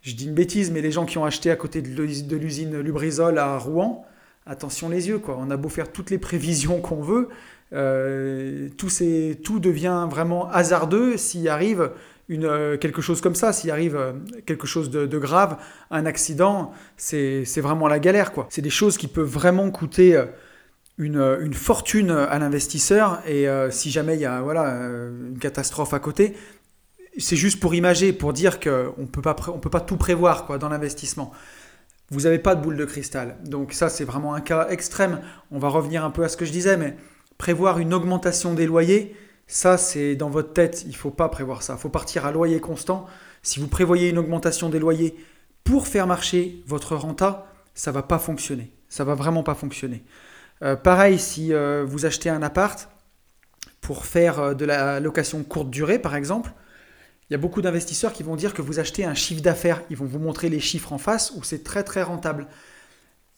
je 0.00 0.14
dis 0.14 0.24
une 0.24 0.34
bêtise, 0.34 0.70
mais 0.70 0.80
les 0.80 0.90
gens 0.90 1.04
qui 1.04 1.18
ont 1.18 1.24
acheté 1.24 1.50
à 1.50 1.56
côté 1.56 1.82
de 1.82 2.36
l'usine 2.36 2.80
Lubrizol 2.80 3.38
à 3.38 3.58
Rouen, 3.58 4.06
attention 4.46 4.88
les 4.88 5.08
yeux, 5.08 5.18
quoi. 5.18 5.36
On 5.38 5.50
a 5.50 5.56
beau 5.58 5.68
faire 5.68 5.92
toutes 5.92 6.10
les 6.10 6.16
prévisions 6.16 6.80
qu'on 6.80 7.02
veut, 7.02 7.28
euh, 7.74 8.68
tout, 8.78 8.88
tout, 9.44 9.60
devient 9.60 10.06
vraiment 10.08 10.48
hasardeux 10.50 11.18
s'il 11.18 11.46
arrive 11.48 11.90
une, 12.28 12.46
euh, 12.46 12.78
quelque 12.78 13.02
chose 13.02 13.20
comme 13.20 13.34
ça, 13.34 13.52
s'il 13.52 13.70
arrive 13.70 13.96
euh, 13.96 14.12
quelque 14.46 14.66
chose 14.66 14.88
de, 14.88 15.18
grave, 15.18 15.58
un 15.90 16.06
accident, 16.06 16.72
c'est 16.96 17.44
vraiment 17.58 17.86
la 17.86 17.98
galère. 17.98 18.32
quoi. 18.32 18.46
C'est 18.48 18.62
des 18.62 18.70
choses 18.70 18.96
qui 18.96 19.08
peuvent 19.08 19.28
vraiment 19.28 19.70
coûter 19.70 20.24
une, 20.98 21.20
une 21.40 21.54
fortune 21.54 22.10
à 22.10 22.38
l'investisseur 22.38 23.20
et 23.26 23.46
si 23.70 23.90
jamais 23.90 24.14
il 24.14 24.20
y 24.20 24.26
a 24.26 24.40
voilà, 24.40 24.64
une 24.70 25.38
catastrophe 25.38 25.92
à 25.94 25.98
côté, 25.98 26.34
c'est 27.18 27.36
juste 27.36 27.60
pour 27.60 27.74
imager, 27.74 28.12
pour 28.12 28.32
dire 28.32 28.60
qu'on 28.60 28.94
ne 28.98 29.06
peut 29.06 29.22
pas 29.22 29.80
tout 29.80 29.96
prévoir 29.96 30.46
quoi, 30.46 30.58
dans 30.58 30.68
l'investissement. 30.68 31.32
Vous 32.10 32.20
n'avez 32.20 32.38
pas 32.38 32.54
de 32.54 32.62
boule 32.62 32.76
de 32.76 32.84
cristal. 32.84 33.36
Donc 33.44 33.72
ça, 33.72 33.88
c'est 33.88 34.04
vraiment 34.04 34.34
un 34.34 34.40
cas 34.40 34.68
extrême. 34.68 35.20
On 35.50 35.58
va 35.58 35.68
revenir 35.68 36.04
un 36.04 36.10
peu 36.10 36.22
à 36.24 36.28
ce 36.28 36.36
que 36.36 36.44
je 36.44 36.52
disais, 36.52 36.76
mais 36.76 36.96
prévoir 37.36 37.78
une 37.78 37.92
augmentation 37.92 38.54
des 38.54 38.66
loyers, 38.66 39.16
ça 39.48 39.76
c'est 39.76 40.14
dans 40.14 40.30
votre 40.30 40.52
tête, 40.52 40.82
il 40.84 40.90
ne 40.90 40.94
faut 40.94 41.10
pas 41.10 41.28
prévoir 41.28 41.62
ça. 41.62 41.74
Il 41.74 41.80
faut 41.80 41.88
partir 41.88 42.24
à 42.24 42.32
loyer 42.32 42.60
constant. 42.60 43.06
Si 43.42 43.60
vous 43.60 43.68
prévoyez 43.68 44.08
une 44.08 44.18
augmentation 44.18 44.68
des 44.68 44.78
loyers 44.78 45.16
pour 45.64 45.86
faire 45.88 46.06
marcher 46.06 46.62
votre 46.66 46.94
renta, 46.96 47.52
ça 47.74 47.92
va 47.92 48.02
pas 48.02 48.18
fonctionner. 48.18 48.72
Ça 48.88 49.04
va 49.04 49.14
vraiment 49.14 49.42
pas 49.42 49.54
fonctionner. 49.54 50.04
Euh, 50.62 50.76
pareil, 50.76 51.18
si 51.18 51.52
euh, 51.52 51.84
vous 51.86 52.06
achetez 52.06 52.30
un 52.30 52.42
appart 52.42 52.88
pour 53.80 54.06
faire 54.06 54.40
euh, 54.40 54.54
de 54.54 54.64
la 54.64 55.00
location 55.00 55.42
courte 55.42 55.70
durée, 55.70 55.98
par 55.98 56.16
exemple, 56.16 56.52
il 57.28 57.32
y 57.32 57.36
a 57.36 57.38
beaucoup 57.38 57.60
d'investisseurs 57.60 58.12
qui 58.12 58.22
vont 58.22 58.36
dire 58.36 58.54
que 58.54 58.62
vous 58.62 58.78
achetez 58.78 59.04
un 59.04 59.14
chiffre 59.14 59.42
d'affaires. 59.42 59.82
Ils 59.90 59.96
vont 59.96 60.06
vous 60.06 60.18
montrer 60.18 60.48
les 60.48 60.60
chiffres 60.60 60.92
en 60.92 60.98
face 60.98 61.32
où 61.36 61.42
c'est 61.42 61.64
très 61.64 61.82
très 61.82 62.02
rentable. 62.02 62.46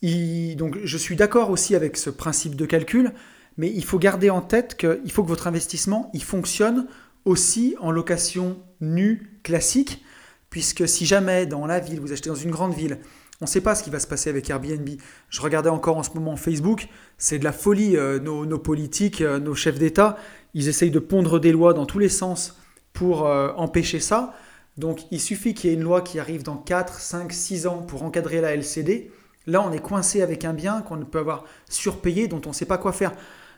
donc 0.03 0.79
je 0.85 0.99
suis 0.99 1.17
d'accord 1.17 1.51
aussi 1.51 1.75
avec 1.75 1.97
ce 1.97 2.11
principe 2.11 2.55
de 2.55 2.67
calcul, 2.67 3.13
mais 3.57 3.73
il 3.75 3.85
faut 3.85 3.99
garder 3.99 4.31
en 4.31 4.43
tête 4.43 4.77
qu'il 4.77 5.11
faut 5.11 5.23
que 5.23 5.29
votre 5.29 5.47
investissement 5.47 6.11
il 6.15 6.23
fonctionne 6.23 6.87
aussi 7.25 7.77
en 7.81 7.91
location 7.91 8.59
nue 8.81 9.41
classique, 9.43 10.05
puisque 10.51 10.87
si 10.87 11.07
jamais 11.07 11.47
dans 11.47 11.67
la 11.67 11.81
ville, 11.81 12.01
vous 12.01 12.13
achetez 12.13 12.29
dans 12.29 12.37
une 12.37 12.51
grande 12.51 12.75
ville, 12.75 12.99
on 13.41 13.45
ne 13.45 13.49
sait 13.49 13.61
pas 13.61 13.75
ce 13.75 13.83
qui 13.83 13.91
va 13.91 14.01
se 14.01 14.07
passer 14.07 14.31
avec 14.31 14.51
Airbnb. 14.51 14.89
Je 15.29 15.41
regardais 15.41 15.71
encore 15.71 15.97
en 15.97 16.03
ce 16.03 16.11
moment 16.15 16.37
Facebook, 16.37 16.89
c'est 17.19 17.39
de 17.39 17.45
la 17.45 17.53
folie. 17.53 17.97
Euh, 17.97 18.19
nos, 18.19 18.59
politiques, 18.59 19.21
euh, 19.21 19.39
nos 19.39 19.55
chefs 19.55 19.79
d'État, 19.79 20.17
ils 20.55 20.69
essayent 20.69 20.91
de 20.91 20.99
pondre 20.99 21.39
des 21.39 21.53
lois 21.53 21.73
dans 21.73 21.87
tous 21.87 22.01
les 22.01 22.09
sens 22.09 22.59
pour 22.93 23.27
euh, 23.27 23.53
empêcher 23.57 24.01
ça. 24.01 24.35
Donc 24.77 25.03
il 25.13 25.21
suffit 25.21 25.55
qu'il 25.55 25.71
y 25.71 25.73
ait 25.73 25.77
une 25.77 25.85
loi 25.85 26.01
qui 26.01 26.19
arrive 26.19 26.43
dans 26.43 26.57
4, 26.57 27.01
5, 27.01 27.33
6 27.33 27.67
ans 27.69 27.79
pour 27.79 28.03
encadrer 28.03 28.41
la 28.41 28.55
LCD. 28.55 29.13
Là, 29.47 29.63
on 29.63 29.73
est 29.73 29.81
coincé 29.81 30.21
avec 30.21 30.45
un 30.45 30.53
bien 30.53 30.83
qu'on 30.83 30.99
peut 31.05 31.19
avoir 31.19 31.45
surpayé, 31.69 32.29
dont 32.29 32.41
on 32.45 32.51
ne 32.51 32.55
sait 32.55 32.67
pas 32.67 32.77
quoi 32.77 32.93
faire. 32.93 33.13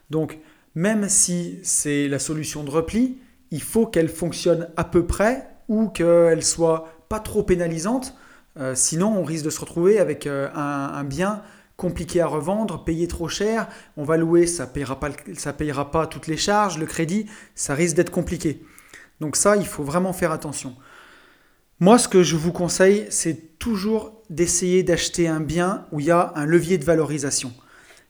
Donc, 0.09 0.39
même 0.75 1.09
si 1.09 1.59
c'est 1.63 2.07
la 2.07 2.19
solution 2.19 2.63
de 2.63 2.69
repli, 2.69 3.17
il 3.49 3.61
faut 3.61 3.87
qu'elle 3.87 4.07
fonctionne 4.09 4.69
à 4.77 4.83
peu 4.83 5.05
près 5.05 5.49
ou 5.67 5.89
qu'elle 5.89 6.43
soit 6.43 6.87
pas 7.09 7.19
trop 7.19 7.43
pénalisante. 7.43 8.15
Euh, 8.57 8.75
sinon, 8.75 9.17
on 9.17 9.23
risque 9.23 9.45
de 9.45 9.49
se 9.49 9.59
retrouver 9.59 9.99
avec 9.99 10.27
euh, 10.27 10.49
un, 10.53 11.03
bien 11.03 11.41
compliqué 11.77 12.21
à 12.21 12.27
revendre, 12.27 12.83
payé 12.83 13.07
trop 13.07 13.27
cher. 13.27 13.67
On 13.97 14.03
va 14.03 14.17
louer, 14.17 14.45
ça 14.45 14.65
ne 14.65 14.71
payera, 14.71 14.99
payera 15.57 15.91
pas 15.91 16.07
toutes 16.07 16.27
les 16.27 16.37
charges, 16.37 16.77
le 16.77 16.85
crédit, 16.85 17.27
ça 17.55 17.73
risque 17.73 17.95
d'être 17.95 18.11
compliqué. 18.11 18.63
Donc 19.19 19.35
ça, 19.35 19.55
il 19.55 19.65
faut 19.65 19.83
vraiment 19.83 20.13
faire 20.13 20.31
attention. 20.31 20.75
Moi, 21.79 21.97
ce 21.97 22.07
que 22.07 22.21
je 22.21 22.35
vous 22.35 22.51
conseille, 22.51 23.07
c'est 23.09 23.57
toujours 23.57 24.21
d'essayer 24.29 24.83
d'acheter 24.83 25.27
un 25.27 25.39
bien 25.39 25.87
où 25.91 25.99
il 25.99 26.07
y 26.07 26.11
a 26.11 26.33
un 26.35 26.45
levier 26.45 26.77
de 26.77 26.85
valorisation. 26.85 27.53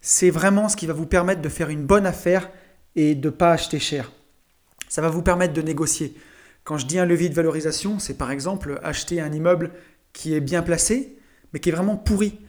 C'est 0.02 0.30
vraiment 0.30 0.68
ce 0.68 0.76
qui 0.76 0.88
va 0.88 0.94
vous 0.94 1.06
permettre 1.06 1.42
de 1.42 1.50
faire 1.50 1.70
une 1.70 1.86
bonne 1.86 2.06
affaire 2.06 2.50
et 2.96 3.16
de 3.16 3.30
ne 3.30 3.34
pas 3.34 3.52
acheter 3.52 3.80
cher. 3.80 4.12
Ça 4.90 5.02
va 5.02 5.10
vous 5.10 5.22
permettre 5.22 5.54
de 5.54 5.62
négocier. 5.62 6.16
Quand 6.64 6.78
je 6.78 6.86
dis 6.86 7.00
un 7.00 7.06
levier 7.06 7.30
de 7.30 7.34
valorisation, 7.34 7.98
c'est 7.98 8.18
par 8.18 8.32
exemple 8.32 8.80
acheter 8.84 9.22
un 9.22 9.32
immeuble 9.32 9.72
qui 10.14 10.34
est 10.34 10.42
bien 10.42 10.62
placé, 10.62 11.18
mais 11.54 11.60
qui 11.60 11.70
est 11.70 11.74
vraiment 11.74 11.98
pourri. 11.98 12.40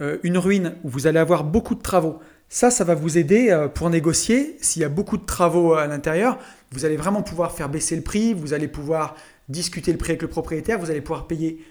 Euh, 0.00 0.18
une 0.22 0.38
ruine 0.38 0.74
où 0.84 0.88
vous 0.88 1.06
allez 1.08 1.18
avoir 1.18 1.42
beaucoup 1.42 1.74
de 1.74 1.82
travaux. 1.82 2.20
Ça, 2.48 2.70
ça 2.70 2.84
va 2.84 2.94
vous 2.94 3.18
aider 3.18 3.50
euh, 3.50 3.66
pour 3.66 3.90
négocier. 3.90 4.56
S'il 4.60 4.82
y 4.82 4.84
a 4.84 4.88
beaucoup 4.88 5.16
de 5.16 5.24
travaux 5.24 5.74
à 5.74 5.86
l'intérieur, 5.88 6.38
vous 6.70 6.84
allez 6.84 6.96
vraiment 6.96 7.22
pouvoir 7.22 7.52
faire 7.52 7.68
baisser 7.68 7.96
le 7.96 8.02
prix, 8.02 8.32
vous 8.32 8.52
allez 8.54 8.68
pouvoir 8.68 9.16
discuter 9.48 9.90
le 9.90 9.98
prix 9.98 10.12
avec 10.12 10.22
le 10.22 10.28
propriétaire, 10.28 10.78
vous 10.78 10.90
allez 10.90 11.00
pouvoir 11.00 11.26
payer 11.26 11.64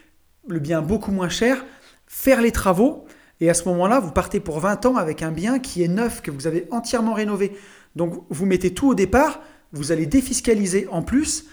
le 0.48 0.60
bien 0.60 0.82
beaucoup 0.82 1.12
moins 1.12 1.30
cher, 1.30 1.66
faire 2.06 2.42
les 2.42 2.52
travaux, 2.52 3.06
et 3.40 3.50
à 3.50 3.54
ce 3.54 3.68
moment-là, 3.70 4.00
vous 4.00 4.12
partez 4.12 4.40
pour 4.40 4.60
20 4.60 4.86
ans 4.86 4.96
avec 4.98 5.22
un 5.22 5.32
bien 5.32 5.60
qui 5.60 5.84
est 5.84 5.88
neuf, 5.88 6.22
que 6.22 6.32
vous 6.32 6.48
avez 6.48 6.68
entièrement 6.72 7.14
rénové. 7.14 7.54
Donc 7.96 8.26
vous 8.30 8.46
mettez 8.46 8.74
tout 8.74 8.90
au 8.90 8.96
départ, 8.96 9.42
vous 9.72 9.92
allez 9.92 10.06
défiscaliser 10.06 10.88
en 10.90 11.02
plus, 11.02 11.46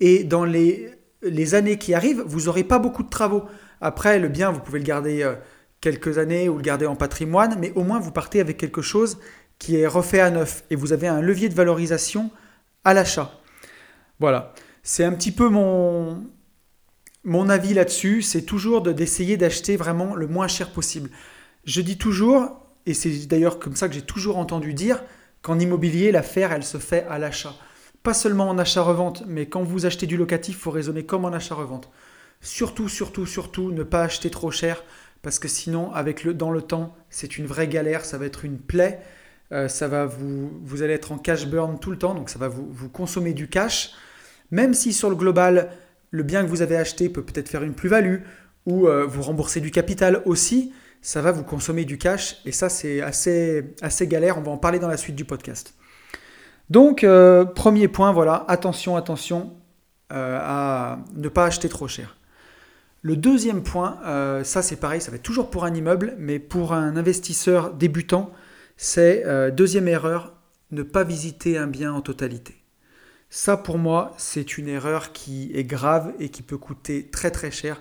et 0.00 0.24
dans 0.24 0.44
les, 0.44 0.90
les 1.22 1.54
années 1.54 1.78
qui 1.78 1.94
arrivent, 1.94 2.22
vous 2.26 2.42
n'aurez 2.42 2.64
pas 2.64 2.78
beaucoup 2.78 3.02
de 3.02 3.10
travaux. 3.10 3.44
Après, 3.80 4.18
le 4.18 4.28
bien, 4.28 4.50
vous 4.50 4.60
pouvez 4.60 4.78
le 4.78 4.84
garder 4.84 5.22
euh, 5.22 5.34
quelques 5.80 6.18
années 6.18 6.48
ou 6.48 6.56
le 6.56 6.62
garder 6.62 6.86
en 6.86 6.96
patrimoine, 6.96 7.56
mais 7.58 7.72
au 7.74 7.82
moins 7.82 8.00
vous 8.00 8.12
partez 8.12 8.40
avec 8.40 8.56
quelque 8.56 8.82
chose 8.82 9.18
qui 9.58 9.76
est 9.76 9.86
refait 9.86 10.20
à 10.20 10.30
neuf, 10.30 10.64
et 10.70 10.76
vous 10.76 10.92
avez 10.92 11.06
un 11.06 11.20
levier 11.20 11.50
de 11.50 11.54
valorisation 11.54 12.30
à 12.84 12.94
l'achat. 12.94 13.30
Voilà. 14.18 14.54
C'est 14.82 15.04
un 15.04 15.12
petit 15.12 15.32
peu 15.32 15.50
mon, 15.50 16.24
mon 17.24 17.50
avis 17.50 17.74
là-dessus, 17.74 18.22
c'est 18.22 18.42
toujours 18.42 18.80
d'essayer 18.80 19.36
d'acheter 19.36 19.76
vraiment 19.76 20.14
le 20.14 20.26
moins 20.26 20.48
cher 20.48 20.72
possible. 20.72 21.10
Je 21.64 21.82
dis 21.82 21.98
toujours, 21.98 22.66
et 22.86 22.94
c'est 22.94 23.26
d'ailleurs 23.26 23.58
comme 23.58 23.76
ça 23.76 23.88
que 23.88 23.94
j'ai 23.94 24.02
toujours 24.02 24.38
entendu 24.38 24.72
dire, 24.72 25.02
qu'en 25.42 25.58
immobilier, 25.58 26.10
l'affaire, 26.10 26.52
elle 26.52 26.64
se 26.64 26.78
fait 26.78 27.04
à 27.10 27.18
l'achat. 27.18 27.54
Pas 28.02 28.14
seulement 28.14 28.48
en 28.48 28.56
achat-revente, 28.56 29.24
mais 29.26 29.46
quand 29.46 29.62
vous 29.62 29.84
achetez 29.84 30.06
du 30.06 30.16
locatif, 30.16 30.56
il 30.56 30.60
faut 30.60 30.70
raisonner 30.70 31.04
comme 31.04 31.24
en 31.24 31.32
achat-revente. 31.32 31.90
Surtout, 32.40 32.88
surtout, 32.88 33.26
surtout, 33.26 33.72
ne 33.72 33.82
pas 33.82 34.02
acheter 34.02 34.30
trop 34.30 34.50
cher, 34.50 34.82
parce 35.20 35.38
que 35.38 35.48
sinon, 35.48 35.92
avec 35.92 36.24
le, 36.24 36.32
dans 36.32 36.50
le 36.50 36.62
temps, 36.62 36.94
c'est 37.10 37.36
une 37.36 37.46
vraie 37.46 37.68
galère, 37.68 38.06
ça 38.06 38.16
va 38.16 38.24
être 38.24 38.46
une 38.46 38.58
plaie, 38.58 39.00
euh, 39.52 39.68
ça 39.68 39.86
va 39.88 40.06
vous, 40.06 40.50
vous 40.62 40.82
allez 40.82 40.94
être 40.94 41.12
en 41.12 41.18
cash 41.18 41.46
burn 41.46 41.78
tout 41.78 41.90
le 41.90 41.98
temps, 41.98 42.14
donc 42.14 42.30
ça 42.30 42.38
va 42.38 42.48
vous, 42.48 42.88
consommer 42.88 43.34
du 43.34 43.48
cash. 43.48 43.92
Même 44.50 44.72
si 44.72 44.94
sur 44.94 45.10
le 45.10 45.16
global, 45.16 45.70
le 46.10 46.22
bien 46.22 46.42
que 46.42 46.48
vous 46.48 46.62
avez 46.62 46.76
acheté 46.76 47.10
peut 47.10 47.22
peut-être 47.22 47.48
faire 47.48 47.62
une 47.62 47.74
plus-value 47.74 48.22
ou 48.66 48.88
euh, 48.88 49.04
vous 49.06 49.22
rembourser 49.22 49.60
du 49.60 49.70
capital 49.70 50.22
aussi, 50.24 50.72
ça 51.02 51.20
va 51.20 51.32
vous 51.32 51.44
consommer 51.44 51.84
du 51.84 51.98
cash 51.98 52.40
et 52.46 52.52
ça 52.52 52.68
c'est 52.68 53.00
assez, 53.00 53.74
assez 53.82 54.06
galère, 54.06 54.38
on 54.38 54.42
va 54.42 54.52
en 54.52 54.58
parler 54.58 54.78
dans 54.78 54.88
la 54.88 54.96
suite 54.96 55.16
du 55.16 55.24
podcast. 55.24 55.74
Donc 56.70 57.04
euh, 57.04 57.44
premier 57.44 57.88
point, 57.88 58.12
voilà, 58.12 58.44
attention, 58.48 58.96
attention 58.96 59.52
euh, 60.12 60.38
à 60.40 61.00
ne 61.14 61.28
pas 61.28 61.44
acheter 61.44 61.68
trop 61.68 61.88
cher. 61.88 62.16
Le 63.02 63.16
deuxième 63.16 63.62
point, 63.62 63.98
ça 64.44 64.60
c'est 64.60 64.76
pareil, 64.76 65.00
ça 65.00 65.10
va 65.10 65.16
être 65.16 65.22
toujours 65.22 65.48
pour 65.48 65.64
un 65.64 65.72
immeuble, 65.74 66.14
mais 66.18 66.38
pour 66.38 66.74
un 66.74 66.98
investisseur 66.98 67.72
débutant, 67.72 68.30
c'est 68.76 69.24
deuxième 69.52 69.88
erreur, 69.88 70.34
ne 70.70 70.82
pas 70.82 71.02
visiter 71.02 71.56
un 71.56 71.66
bien 71.66 71.94
en 71.94 72.02
totalité. 72.02 72.60
Ça, 73.30 73.56
pour 73.56 73.78
moi, 73.78 74.12
c'est 74.18 74.58
une 74.58 74.68
erreur 74.68 75.12
qui 75.12 75.52
est 75.54 75.64
grave 75.64 76.12
et 76.18 76.30
qui 76.30 76.42
peut 76.42 76.58
coûter 76.58 77.06
très 77.06 77.30
très 77.30 77.52
cher. 77.52 77.80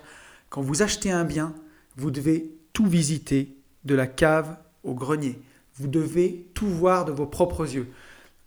Quand 0.49 0.61
vous 0.61 0.83
achetez 0.83 1.11
un 1.11 1.23
bien, 1.23 1.55
vous 1.97 2.11
devez 2.11 2.55
tout 2.71 2.85
visiter, 2.85 3.57
de 3.83 3.95
la 3.95 4.05
cave 4.05 4.57
au 4.83 4.93
grenier. 4.93 5.41
Vous 5.75 5.87
devez 5.87 6.47
tout 6.53 6.67
voir 6.67 7.03
de 7.03 7.11
vos 7.11 7.25
propres 7.25 7.73
yeux. 7.73 7.87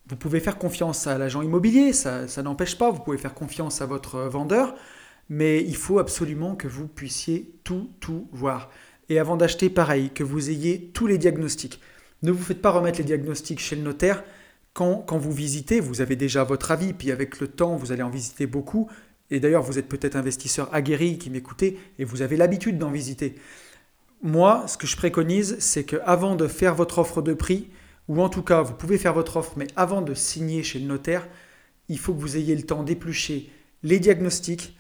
Vous 0.09 0.17
pouvez 0.17 0.41
faire 0.41 0.59
confiance 0.59 1.07
à 1.07 1.17
l'agent 1.17 1.43
immobilier, 1.43 1.93
ça, 1.93 2.27
n'empêche 2.43 2.77
pas, 2.77 2.91
vous 2.91 3.01
pouvez 3.01 3.19
faire 3.19 3.35
confiance 3.35 3.81
à 3.81 3.87
votre 3.87 4.21
vendeur, 4.21 4.75
mais 5.29 5.63
il 5.63 5.77
faut 5.77 5.99
absolument 5.99 6.57
que 6.57 6.69
vous 6.69 6.89
puissiez 6.89 7.55
tout, 7.65 7.91
tout 8.01 8.29
voir. 8.33 8.71
Et 9.09 9.19
avant 9.19 9.37
d'acheter, 9.37 9.71
pareil, 9.71 10.11
que 10.11 10.25
vous 10.25 10.51
ayez 10.51 10.91
tous 10.93 11.07
les 11.07 11.19
diagnostics. 11.19 11.81
Ne 12.23 12.33
vous 12.33 12.43
faites 12.43 12.61
pas 12.61 12.71
remettre 12.71 12.99
les 12.99 13.05
diagnostics 13.05 13.61
chez 13.61 13.77
le 13.77 13.83
notaire, 13.83 14.25
quand, 14.75 15.19
vous 15.19 15.33
visitez, 15.33 15.81
vous 15.81 16.01
avez 16.01 16.17
déjà 16.17 16.45
votre 16.45 16.71
avis, 16.71 16.95
puis 16.95 17.11
avec 17.11 17.41
le 17.41 17.49
temps, 17.49 17.77
vous 17.77 17.93
allez 17.93 18.03
en 18.03 18.09
visiter 18.09 18.47
beaucoup. 18.47 18.89
Et 19.31 19.39
d'ailleurs, 19.39 19.63
vous 19.63 19.79
êtes 19.79 19.89
peut-être 19.89 20.17
investisseur 20.17 20.73
aguerri 20.75 21.19
qui 21.19 21.31
m'écoutez 21.31 21.79
et 21.99 22.05
vous 22.05 22.23
avez 22.23 22.37
l'habitude 22.37 22.79
d'en 22.79 22.91
visiter. 22.91 23.35
Moi, 24.23 24.65
ce 24.67 24.79
que 24.79 24.87
je 24.87 24.97
préconise, 24.97 25.57
c'est 25.59 25.85
qu'avant 25.85 26.37
de 26.37 26.47
faire 26.47 26.75
votre 26.75 26.99
offre 26.99 27.21
de 27.23 27.35
prix, 27.35 27.69
ou 28.09 28.21
en 28.23 28.29
tout 28.29 28.43
cas, 28.43 28.63
vous 28.63 28.75
pouvez 28.75 28.99
faire 28.99 29.15
votre 29.15 29.37
offre, 29.37 29.55
mais 29.57 29.67
avant 29.77 30.03
de 30.03 30.15
signer 30.15 30.63
chez 30.63 30.79
le 30.79 30.87
notaire, 30.87 31.29
il 31.89 31.99
faut 31.99 32.15
que 32.15 32.21
vous 32.21 32.37
ayez 32.37 32.55
le 32.55 32.63
temps 32.63 32.83
d'éplucher 32.83 33.51
les 33.83 33.99
diagnostics, 33.99 34.77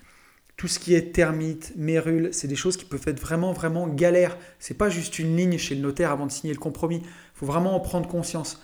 tout 0.57 0.69
ce 0.69 0.79
qui 0.79 0.95
est 0.95 1.12
termites, 1.12 1.73
mérules, 1.76 2.29
c'est 2.33 2.47
des 2.47 2.57
choses 2.57 2.76
qui 2.76 2.85
peuvent 2.85 3.02
être 3.07 3.21
vraiment, 3.21 3.52
vraiment 3.52 3.88
galères. 3.88 4.37
C'est 4.59 4.79
pas 4.79 4.91
juste 4.91 5.19
une 5.19 5.37
ligne 5.37 5.59
chez 5.59 5.75
le 5.75 5.81
notaire 5.81 6.12
avant 6.12 6.26
de 6.26 6.31
signer 6.31 6.52
le 6.52 6.61
compromis. 6.61 6.99
Il 6.99 7.09
faut 7.35 7.47
vraiment 7.47 7.75
en 7.75 7.81
prendre 7.81 8.09
conscience. 8.09 8.62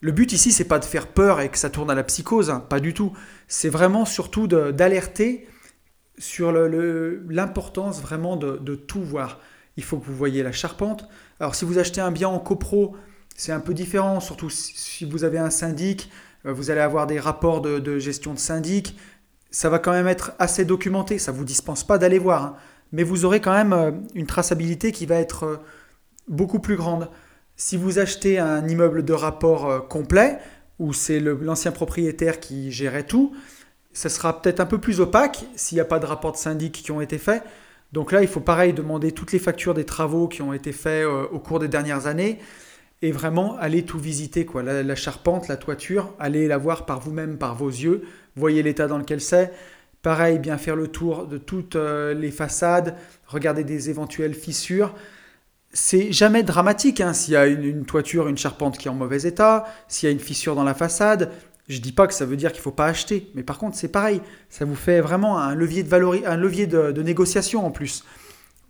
Le 0.00 0.12
but 0.12 0.32
ici, 0.32 0.52
c'est 0.52 0.64
pas 0.64 0.78
de 0.78 0.84
faire 0.84 1.08
peur 1.08 1.40
et 1.40 1.48
que 1.48 1.58
ça 1.58 1.68
tourne 1.68 1.90
à 1.90 1.94
la 1.94 2.04
psychose, 2.04 2.50
hein, 2.50 2.60
pas 2.60 2.80
du 2.80 2.94
tout. 2.94 3.12
C'est 3.48 3.68
vraiment 3.68 4.04
surtout 4.04 4.46
d'alerter 4.46 5.46
sur 6.18 6.52
l'importance 6.52 8.00
vraiment 8.00 8.36
de, 8.36 8.74
tout 8.74 9.02
voir. 9.02 9.40
Il 9.76 9.82
faut 9.82 9.98
que 9.98 10.06
vous 10.06 10.14
voyez 10.14 10.42
la 10.42 10.52
charpente. 10.52 11.08
Alors 11.40 11.54
si 11.54 11.64
vous 11.64 11.78
achetez 11.78 12.00
un 12.00 12.12
bien 12.12 12.28
en 12.28 12.38
copro, 12.38 12.96
c'est 13.40 13.52
un 13.52 13.60
peu 13.60 13.72
différent, 13.72 14.20
surtout 14.20 14.50
si 14.50 15.06
vous 15.06 15.24
avez 15.24 15.38
un 15.38 15.48
syndic, 15.48 16.10
euh, 16.44 16.52
vous 16.52 16.70
allez 16.70 16.82
avoir 16.82 17.06
des 17.06 17.18
rapports 17.18 17.62
de, 17.62 17.98
gestion 17.98 18.34
de 18.34 18.38
syndic. 18.38 18.98
Ça 19.50 19.70
va 19.70 19.78
quand 19.78 19.92
même 19.92 20.08
être 20.08 20.32
assez 20.38 20.66
documenté, 20.66 21.18
ça 21.18 21.32
ne 21.32 21.38
vous 21.38 21.46
dispense 21.46 21.82
pas 21.82 21.96
d'aller 21.96 22.18
voir. 22.18 22.44
Hein. 22.44 22.56
Mais 22.92 23.02
vous 23.02 23.24
aurez 23.24 23.40
quand 23.40 23.54
même 23.54 23.72
euh, 23.72 23.92
une 24.14 24.26
traçabilité 24.26 24.92
qui 24.92 25.06
va 25.06 25.14
être 25.14 25.44
euh, 25.44 25.56
beaucoup 26.28 26.58
plus 26.58 26.76
grande. 26.76 27.08
Si 27.56 27.78
vous 27.78 27.98
achetez 27.98 28.38
un 28.38 28.68
immeuble 28.68 29.06
de 29.06 29.14
rapport 29.14 29.88
complet, 29.88 30.38
où 30.78 30.92
c'est 30.92 31.18
l'ancien 31.18 31.72
propriétaire 31.72 32.40
qui 32.40 32.70
gérait 32.70 33.04
tout, 33.04 33.34
ça 33.94 34.10
sera 34.10 34.40
peut-être 34.42 34.60
un 34.60 34.66
peu 34.66 34.78
plus 34.78 35.00
opaque 35.00 35.46
s'il 35.56 35.76
n'y 35.76 35.80
a 35.80 35.86
pas 35.86 35.98
de 35.98 36.06
rapport 36.06 36.32
de 36.32 36.36
syndic 36.36 36.72
qui 36.72 36.92
ont 36.92 37.00
été 37.00 37.16
faits. 37.16 37.42
Donc 37.92 38.12
là, 38.12 38.20
il 38.20 38.28
faut 38.28 38.40
pareil 38.40 38.72
demander 38.74 39.12
toutes 39.12 39.32
les 39.32 39.38
factures 39.38 39.74
des 39.74 39.84
travaux 39.84 40.28
qui 40.28 40.42
ont 40.42 40.54
été 40.54 40.72
faits 40.72 41.06
au 41.06 41.38
cours 41.38 41.58
des 41.58 41.68
dernières 41.68 42.06
années 42.06 42.38
et 43.02 43.12
vraiment 43.12 43.56
aller 43.58 43.84
tout 43.84 43.98
visiter, 43.98 44.44
quoi. 44.44 44.62
La, 44.62 44.94
charpente, 44.94 45.48
la 45.48 45.56
toiture, 45.56 46.14
allez 46.18 46.48
la 46.48 46.58
voir 46.58 46.86
par 46.86 47.00
vous-même, 47.00 47.38
par 47.38 47.54
vos 47.54 47.68
yeux, 47.68 48.02
voyez 48.36 48.62
l'état 48.62 48.86
dans 48.86 48.98
lequel 48.98 49.20
c'est. 49.20 49.52
Pareil, 50.02 50.38
bien 50.38 50.58
faire 50.58 50.76
le 50.76 50.88
tour 50.88 51.26
de 51.26 51.38
toutes 51.38 51.76
euh, 51.76 52.14
les 52.14 52.30
façades, 52.30 52.96
regarder 53.26 53.64
des 53.64 53.90
éventuelles 53.90 54.34
fissures 54.34 54.94
c'est 55.72 56.12
jamais 56.12 56.42
dramatique 56.42 57.00
hein, 57.00 57.12
s'il 57.12 57.34
y 57.34 57.36
a 57.36 57.46
une, 57.46 57.84
toiture, 57.84 58.28
une 58.28 58.36
charpente 58.36 58.78
qui 58.78 58.88
est 58.88 58.90
en 58.90 58.94
mauvais 58.94 59.22
état, 59.22 59.66
s'il 59.88 60.08
y 60.08 60.10
a 60.10 60.12
une 60.12 60.20
fissure 60.20 60.54
dans 60.54 60.64
la 60.64 60.74
façade. 60.74 61.30
Je 61.68 61.78
dis 61.78 61.92
pas 61.92 62.08
que 62.08 62.14
ça 62.14 62.24
veut 62.24 62.36
dire 62.36 62.52
qu'il 62.52 62.60
faut 62.60 62.72
pas 62.72 62.86
acheter, 62.86 63.30
mais 63.34 63.44
par 63.44 63.58
contre 63.58 63.76
c'est 63.76 63.88
pareil, 63.88 64.20
ça 64.48 64.64
vous 64.64 64.74
fait 64.74 65.00
vraiment 65.00 65.38
un 65.38 65.54
levier 65.54 65.84
de, 65.84 66.26
un 66.26 66.36
levier 66.36 66.66
de, 66.66 67.02
négociation 67.02 67.64
en 67.64 67.70
plus. 67.70 68.04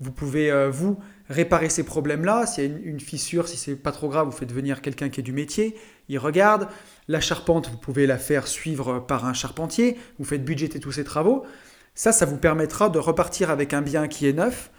Vous 0.01 0.13
pouvez 0.13 0.51
euh, 0.51 0.69
vous 0.71 0.99
réparer 1.31 1.71
ces 1.71 1.85
problèmes-là. 1.85 2.45
S'il 2.45 2.65
y 2.65 2.67
a 2.67 2.79
une, 2.85 3.01
fissure, 3.01 3.49
si 3.49 3.57
c'est 3.57 3.77
pas 3.77 3.93
trop 3.93 4.09
grave, 4.09 4.27
vous 4.27 4.37
faites 4.37 4.53
venir 4.53 4.83
quelqu'un 4.83 5.09
qui 5.09 5.21
est 5.21 5.23
du 5.23 5.33
métier, 5.33 5.77
il 6.11 6.19
regarde. 6.19 6.69
La 7.09 7.21
charpente, 7.21 7.71
vous 7.71 7.79
pouvez 7.79 8.07
la 8.07 8.19
faire 8.19 8.47
suivre 8.47 8.99
par 8.99 9.25
un 9.25 9.33
charpentier. 9.33 9.97
Vous 10.19 10.25
faites 10.27 10.45
budgéter 10.45 10.81
tous 10.81 10.93
ces 10.93 11.05
travaux. 11.05 11.47
Ça, 11.95 12.13
ça 12.13 12.27
vous 12.27 12.37
permettra 12.37 12.91
de 12.91 12.99
repartir 12.99 13.51
avec 13.51 13.73
un 13.73 13.81
bien 13.81 14.09
qui 14.09 14.27
est 14.27 14.33
neuf, 14.33 14.71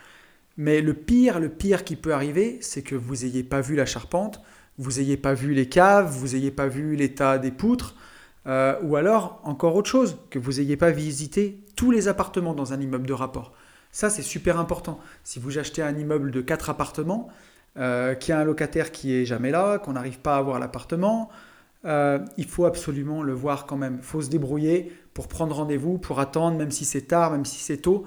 mais 0.58 0.82
le 0.82 0.94
pire, 0.94 1.40
le 1.40 1.50
pire 1.50 1.84
qui 1.84 1.96
peut 1.96 2.14
arriver, 2.14 2.60
c'est 2.62 2.84
que 2.84 2.96
vous 2.96 3.18
n'ayez 3.18 3.44
pas 3.44 3.62
vu 3.62 3.76
la 3.76 3.86
charpente, 3.86 4.42
vous 4.78 5.00
n'ayez 5.00 5.18
pas 5.18 5.34
vu 5.34 5.54
les 5.54 5.68
caves, 5.68 6.10
vous 6.10 6.30
n'ayez 6.30 6.52
pas 6.52 6.68
vu 6.68 6.96
l'état 6.96 7.38
des 7.38 7.52
poutres, 7.52 7.96
Euh, 8.48 8.76
ou 8.82 8.96
alors, 8.96 9.40
encore 9.44 9.76
autre 9.76 9.90
chose, 9.90 10.18
que 10.30 10.40
vous 10.40 10.54
n'ayez 10.54 10.76
pas 10.76 10.92
visité 10.92 11.64
tous 11.76 11.92
les 11.92 12.08
appartements 12.08 12.56
dans 12.56 12.74
un 12.74 12.82
immeuble 12.82 13.06
de 13.06 13.14
rapport. 13.14 13.54
Ça, 13.92 14.10
c'est 14.10 14.22
super 14.22 14.60
important. 14.60 15.00
Si 15.24 15.40
vous 15.40 15.58
achetez 15.58 15.82
un 15.82 15.98
immeuble 15.98 16.32
de 16.32 16.42
4 16.42 16.70
appartements, 16.70 17.28
euh, 17.78 18.16
qui 18.16 18.32
a 18.32 18.40
un 18.40 18.44
locataire 18.44 18.92
qui 18.92 19.16
est 19.16 19.26
jamais 19.26 19.52
là, 19.52 19.80
qu'on 19.80 19.94
n'arrive 19.94 20.20
pas 20.20 20.36
à 20.36 20.42
voir 20.42 20.60
l'appartement, 20.60 21.30
euh, 21.86 22.20
il 22.38 22.46
faut 22.46 22.66
absolument 22.66 23.24
le 23.24 23.34
voir 23.34 23.66
quand 23.66 23.78
même. 23.78 23.98
Il 24.00 24.04
faut 24.04 24.22
se 24.22 24.30
débrouiller 24.30 24.92
pour 25.14 25.28
prendre 25.28 25.56
rendez-vous, 25.56 25.98
pour 25.98 26.20
attendre, 26.20 26.58
même 26.58 26.72
si 26.72 26.86
c'est 26.86 27.04
tard, 27.04 27.32
même 27.32 27.46
si 27.46 27.60
c'est 27.60 27.78
tôt. 27.78 28.06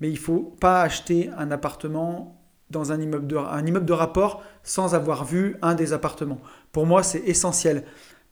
Mais 0.00 0.08
il 0.08 0.14
ne 0.14 0.18
faut 0.18 0.54
pas 0.60 0.82
acheter 0.82 1.30
un 1.36 1.50
appartement 1.50 2.38
dans 2.70 2.92
un 2.92 3.00
immeuble, 3.00 3.26
de, 3.26 3.36
un 3.36 3.64
immeuble 3.64 3.86
de 3.86 3.92
rapport 3.92 4.42
sans 4.62 4.94
avoir 4.94 5.24
vu 5.24 5.56
un 5.62 5.74
des 5.74 5.92
appartements. 5.92 6.40
Pour 6.72 6.86
moi, 6.86 7.02
c'est 7.02 7.20
essentiel. 7.20 7.84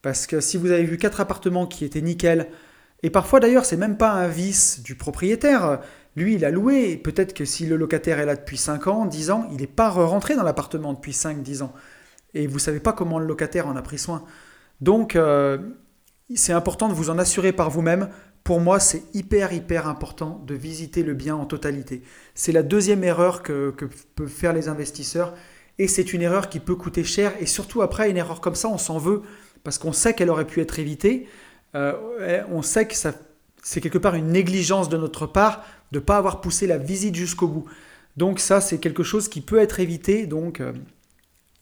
Parce 0.02 0.26
que 0.26 0.40
si 0.40 0.58
vous 0.58 0.70
avez 0.70 0.84
vu 0.84 0.98
quatre 0.98 1.20
appartements 1.20 1.66
qui 1.66 1.84
étaient 1.84 2.02
nickel, 2.02 2.48
et 3.02 3.10
parfois 3.10 3.40
d'ailleurs, 3.40 3.64
c'est 3.64 3.76
même 3.76 3.96
pas 3.96 4.10
un 4.10 4.28
vice 4.28 4.82
du 4.82 4.96
propriétaire. 4.96 5.80
Lui, 6.16 6.34
il 6.34 6.44
a 6.44 6.50
loué. 6.50 6.96
Peut-être 6.96 7.34
que 7.34 7.44
si 7.44 7.66
le 7.66 7.76
locataire 7.76 8.18
est 8.18 8.26
là 8.26 8.36
depuis 8.36 8.56
5 8.56 8.86
ans, 8.86 9.06
10 9.06 9.30
ans, 9.30 9.48
il 9.50 9.58
n'est 9.58 9.66
pas 9.66 9.90
rentré 9.90 10.36
dans 10.36 10.42
l'appartement 10.42 10.92
depuis 10.92 11.12
5-10 11.12 11.62
ans. 11.62 11.72
Et 12.34 12.46
vous 12.46 12.54
ne 12.54 12.60
savez 12.60 12.80
pas 12.80 12.92
comment 12.92 13.18
le 13.18 13.26
locataire 13.26 13.66
en 13.66 13.76
a 13.76 13.82
pris 13.82 13.98
soin. 13.98 14.24
Donc, 14.80 15.16
euh, 15.16 15.58
c'est 16.34 16.52
important 16.52 16.88
de 16.88 16.94
vous 16.94 17.10
en 17.10 17.18
assurer 17.18 17.52
par 17.52 17.70
vous-même. 17.70 18.08
Pour 18.44 18.60
moi, 18.60 18.78
c'est 18.78 19.02
hyper, 19.14 19.52
hyper 19.52 19.88
important 19.88 20.42
de 20.46 20.54
visiter 20.54 21.02
le 21.02 21.14
bien 21.14 21.34
en 21.34 21.46
totalité. 21.46 22.02
C'est 22.34 22.52
la 22.52 22.62
deuxième 22.62 23.02
erreur 23.02 23.42
que, 23.42 23.74
peuvent 24.14 24.28
faire 24.28 24.52
les 24.52 24.68
investisseurs. 24.68 25.34
Et 25.78 25.88
c'est 25.88 26.12
une 26.12 26.22
erreur 26.22 26.48
qui 26.48 26.60
peut 26.60 26.76
coûter 26.76 27.02
cher. 27.04 27.32
Et 27.40 27.46
surtout, 27.46 27.82
après, 27.82 28.10
une 28.10 28.16
erreur 28.16 28.40
comme 28.40 28.54
ça, 28.54 28.68
on 28.68 28.78
s'en 28.78 28.98
veut 28.98 29.22
parce 29.64 29.78
qu'on 29.78 29.92
sait 29.92 30.12
qu'elle 30.14 30.30
aurait 30.30 30.46
pu 30.46 30.60
être 30.60 30.78
évitée. 30.78 31.26
Euh, 31.74 32.42
on 32.50 32.62
sait 32.62 32.86
que 32.86 32.94
c'est 33.64 33.80
quelque 33.80 33.98
part 33.98 34.14
une 34.14 34.28
négligence 34.28 34.90
de 34.90 34.98
notre 34.98 35.26
part 35.26 35.64
de 35.90 35.98
ne 35.98 36.04
pas 36.04 36.18
avoir 36.18 36.42
poussé 36.42 36.66
la 36.66 36.76
visite 36.76 37.14
jusqu'au 37.14 37.48
bout. 37.48 37.64
Donc 38.16 38.38
ça, 38.38 38.60
c'est 38.60 38.78
quelque 38.78 39.02
chose 39.02 39.28
qui 39.28 39.40
peut 39.40 39.58
être 39.58 39.80
évité. 39.80 40.26
Donc, 40.26 40.60
euh, 40.60 40.72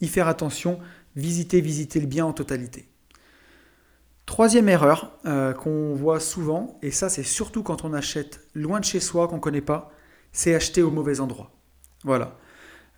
y 0.00 0.08
faire 0.08 0.26
attention. 0.26 0.80
Visiter, 1.14 1.60
visiter 1.60 2.00
le 2.00 2.06
bien 2.06 2.26
en 2.26 2.32
totalité. 2.32 2.88
Troisième 4.26 4.68
erreur 4.68 5.16
euh, 5.26 5.52
qu'on 5.52 5.94
voit 5.94 6.20
souvent, 6.20 6.78
et 6.82 6.90
ça 6.90 7.08
c'est 7.08 7.22
surtout 7.22 7.62
quand 7.62 7.84
on 7.84 7.92
achète 7.92 8.40
loin 8.54 8.80
de 8.80 8.84
chez 8.84 9.00
soi, 9.00 9.28
qu'on 9.28 9.36
ne 9.36 9.40
connaît 9.40 9.60
pas, 9.60 9.92
c'est 10.32 10.54
acheter 10.54 10.82
au 10.82 10.90
mauvais 10.90 11.20
endroit. 11.20 11.50
Voilà. 12.02 12.36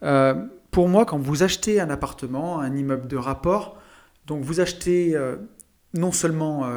Euh, 0.02 0.46
pour 0.70 0.88
moi, 0.88 1.04
quand 1.04 1.18
vous 1.18 1.42
achetez 1.42 1.80
un 1.80 1.90
appartement, 1.90 2.60
un 2.60 2.74
immeuble 2.76 3.08
de 3.08 3.16
rapport, 3.16 3.78
donc 4.26 4.44
vous 4.44 4.60
achetez 4.60 5.18
non 5.92 6.12
seulement 6.12 6.68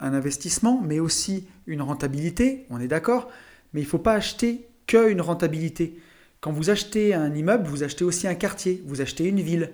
un 0.00 0.14
investissement, 0.14 0.82
mais 0.84 1.00
aussi 1.00 1.46
une 1.66 1.82
rentabilité, 1.82 2.66
on 2.70 2.80
est 2.80 2.88
d'accord, 2.88 3.28
mais 3.72 3.80
il 3.80 3.84
ne 3.84 3.88
faut 3.88 3.98
pas 3.98 4.14
acheter 4.14 4.68
qu'une 4.86 5.20
rentabilité. 5.20 5.98
Quand 6.40 6.52
vous 6.52 6.70
achetez 6.70 7.14
un 7.14 7.34
immeuble, 7.34 7.66
vous 7.66 7.82
achetez 7.82 8.04
aussi 8.04 8.28
un 8.28 8.34
quartier, 8.34 8.82
vous 8.86 9.00
achetez 9.00 9.24
une 9.24 9.40
ville. 9.40 9.72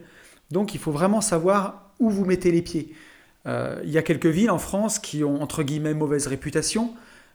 Donc 0.50 0.74
il 0.74 0.80
faut 0.80 0.92
vraiment 0.92 1.20
savoir 1.20 1.92
où 1.98 2.10
vous 2.10 2.24
mettez 2.24 2.50
les 2.50 2.62
pieds. 2.62 2.94
Euh, 3.46 3.80
il 3.84 3.90
y 3.90 3.98
a 3.98 4.02
quelques 4.02 4.26
villes 4.26 4.50
en 4.50 4.58
France 4.58 4.98
qui 4.98 5.24
ont 5.24 5.42
entre 5.42 5.62
guillemets 5.62 5.94
mauvaise 5.94 6.26
réputation. 6.26 6.94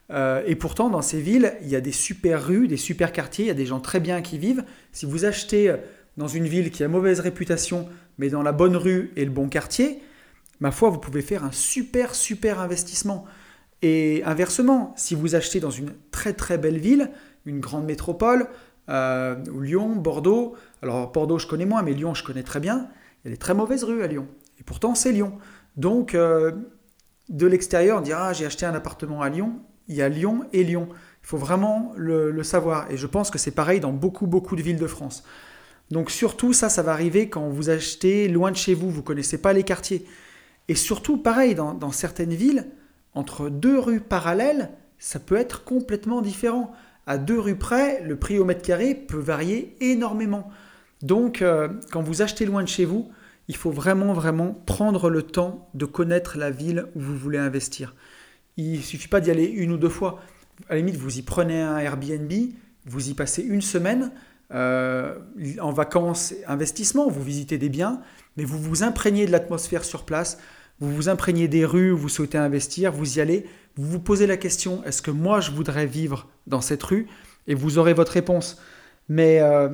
Euh, 0.09 0.41
et 0.45 0.55
pourtant, 0.55 0.89
dans 0.89 1.01
ces 1.01 1.19
villes, 1.19 1.53
il 1.61 1.67
y 1.67 1.75
a 1.75 1.81
des 1.81 1.91
super 1.91 2.45
rues, 2.45 2.67
des 2.67 2.77
super 2.77 3.11
quartiers, 3.11 3.45
il 3.45 3.47
y 3.49 3.51
a 3.51 3.55
des 3.55 3.65
gens 3.65 3.81
très 3.81 3.99
bien 3.99 4.21
qui 4.21 4.37
vivent. 4.37 4.63
Si 4.93 5.05
vous 5.05 5.25
achetez 5.25 5.69
euh, 5.69 5.77
dans 6.15 6.27
une 6.27 6.47
ville 6.47 6.71
qui 6.71 6.83
a 6.83 6.87
mauvaise 6.87 7.19
réputation, 7.19 7.89
mais 8.17 8.29
dans 8.29 8.41
la 8.41 8.53
bonne 8.53 8.77
rue 8.77 9.11
et 9.17 9.25
le 9.25 9.31
bon 9.31 9.49
quartier, 9.49 9.99
ma 10.59 10.71
foi, 10.71 10.89
vous 10.89 10.99
pouvez 10.99 11.21
faire 11.21 11.43
un 11.43 11.51
super, 11.51 12.15
super 12.15 12.59
investissement. 12.59 13.25
Et 13.81 14.23
inversement, 14.25 14.93
si 14.97 15.15
vous 15.15 15.35
achetez 15.35 15.59
dans 15.59 15.69
une 15.69 15.93
très, 16.11 16.33
très 16.33 16.57
belle 16.57 16.79
ville, 16.79 17.11
une 17.45 17.59
grande 17.59 17.85
métropole, 17.85 18.47
Lyon, 18.87 19.95
Bordeaux, 19.95 20.55
alors 20.81 21.11
Bordeaux, 21.11 21.39
je 21.39 21.47
connais 21.47 21.65
moins, 21.65 21.83
mais 21.83 21.93
Lyon, 21.93 22.13
je 22.13 22.23
connais 22.23 22.43
très 22.43 22.59
bien, 22.59 22.87
il 23.23 23.27
y 23.27 23.31
a 23.31 23.31
des 23.31 23.37
très 23.37 23.53
mauvaises 23.53 23.83
rues 23.83 24.03
à 24.03 24.07
Lyon. 24.07 24.27
Et 24.59 24.63
pourtant, 24.63 24.95
c'est 24.95 25.11
Lyon. 25.11 25.37
Donc, 25.75 26.15
euh, 26.15 26.51
de 27.29 27.45
l'extérieur, 27.45 27.99
on 27.99 28.01
dira 28.01 28.29
ah, 28.29 28.33
j'ai 28.33 28.45
acheté 28.45 28.65
un 28.65 28.73
appartement 28.73 29.21
à 29.21 29.29
Lyon. 29.29 29.59
Il 29.87 29.95
y 29.95 30.01
a 30.01 30.09
Lyon 30.09 30.45
et 30.53 30.63
Lyon. 30.63 30.87
Il 30.91 31.27
faut 31.27 31.37
vraiment 31.37 31.93
le, 31.95 32.43
savoir. 32.43 32.89
Et 32.91 32.97
je 32.97 33.07
pense 33.07 33.29
que 33.29 33.37
c'est 33.37 33.51
pareil 33.51 33.79
dans 33.79 33.93
beaucoup, 33.93 34.27
beaucoup 34.27 34.55
de 34.55 34.61
villes 34.61 34.79
de 34.79 34.87
France. 34.87 35.23
Donc, 35.91 36.11
surtout, 36.11 36.53
ça, 36.53 36.69
ça 36.69 36.81
va 36.81 36.91
arriver 36.91 37.29
quand 37.29 37.47
vous 37.47 37.69
achetez 37.69 38.27
loin 38.27 38.51
de 38.51 38.57
chez 38.57 38.73
vous, 38.73 38.89
vous 38.89 39.01
ne 39.01 39.05
connaissez 39.05 39.37
pas 39.37 39.53
les 39.53 39.63
quartiers. 39.63 40.05
Et 40.67 40.75
surtout, 40.75 41.17
pareil, 41.17 41.55
dans, 41.55 41.91
certaines 41.91 42.33
villes, 42.33 42.67
entre 43.13 43.49
deux 43.49 43.79
rues 43.79 44.01
parallèles, 44.01 44.71
ça 44.99 45.19
peut 45.19 45.35
être 45.35 45.63
complètement 45.63 46.21
différent. 46.21 46.71
À 47.05 47.17
deux 47.17 47.39
rues 47.39 47.57
près, 47.57 48.01
le 48.03 48.17
prix 48.17 48.37
au 48.37 48.45
mètre 48.45 48.61
carré 48.61 48.93
peut 48.93 49.19
varier 49.19 49.75
énormément. 49.79 50.49
Donc, 51.01 51.41
euh, 51.41 51.69
quand 51.91 52.01
vous 52.01 52.21
achetez 52.21 52.45
loin 52.45 52.63
de 52.63 52.67
chez 52.67 52.85
vous, 52.85 53.09
il 53.47 53.55
faut 53.55 53.71
vraiment, 53.71 54.13
vraiment 54.13 54.53
prendre 54.65 55.09
le 55.09 55.21
temps 55.21 55.69
de 55.73 55.85
connaître 55.85 56.37
la 56.37 56.51
ville 56.51 56.87
où 56.95 56.99
vous 56.99 57.15
voulez 57.15 57.37
investir. 57.37 57.95
Il 58.57 58.77
ne 58.77 58.81
suffit 58.81 59.07
pas 59.07 59.21
d'y 59.21 59.31
aller 59.31 59.45
une 59.45 59.71
ou 59.71 59.77
deux 59.77 59.89
fois. 59.89 60.19
À 60.69 60.73
la 60.73 60.79
limite, 60.79 60.97
vous 60.97 61.17
y 61.17 61.21
prenez 61.21 61.61
un 61.61 61.77
Airbnb, 61.77 62.31
vous 62.85 63.09
y 63.09 63.13
passez 63.13 63.43
une 63.43 63.61
semaine 63.61 64.11
euh, 64.53 65.17
en 65.61 65.71
vacances, 65.71 66.33
investissement, 66.47 67.09
vous 67.09 67.23
visitez 67.23 67.57
des 67.57 67.69
biens, 67.69 68.01
mais 68.37 68.45
vous 68.45 68.59
vous 68.59 68.83
imprégnez 68.83 69.25
de 69.25 69.31
l'atmosphère 69.31 69.83
sur 69.83 70.05
place, 70.05 70.39
vous 70.79 70.93
vous 70.93 71.09
imprégnez 71.09 71.47
des 71.47 71.65
rues 71.65 71.91
vous 71.91 72.09
souhaitez 72.09 72.37
investir, 72.37 72.91
vous 72.91 73.17
y 73.17 73.21
allez, 73.21 73.45
vous 73.75 73.89
vous 73.89 73.99
posez 73.99 74.27
la 74.27 74.37
question, 74.37 74.83
est-ce 74.83 75.01
que 75.01 75.11
moi 75.11 75.39
je 75.39 75.51
voudrais 75.51 75.85
vivre 75.85 76.27
dans 76.47 76.61
cette 76.61 76.83
rue? 76.83 77.07
Et 77.47 77.55
vous 77.55 77.77
aurez 77.77 77.93
votre 77.93 78.11
réponse. 78.11 78.61
Mais 79.07 79.39
euh, 79.39 79.69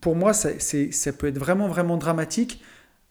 pour 0.00 0.16
moi, 0.16 0.32
ça, 0.32 0.50
ça 0.58 1.12
peut 1.12 1.28
être 1.28 1.38
vraiment, 1.38 1.68
vraiment 1.68 1.96
dramatique. 1.96 2.62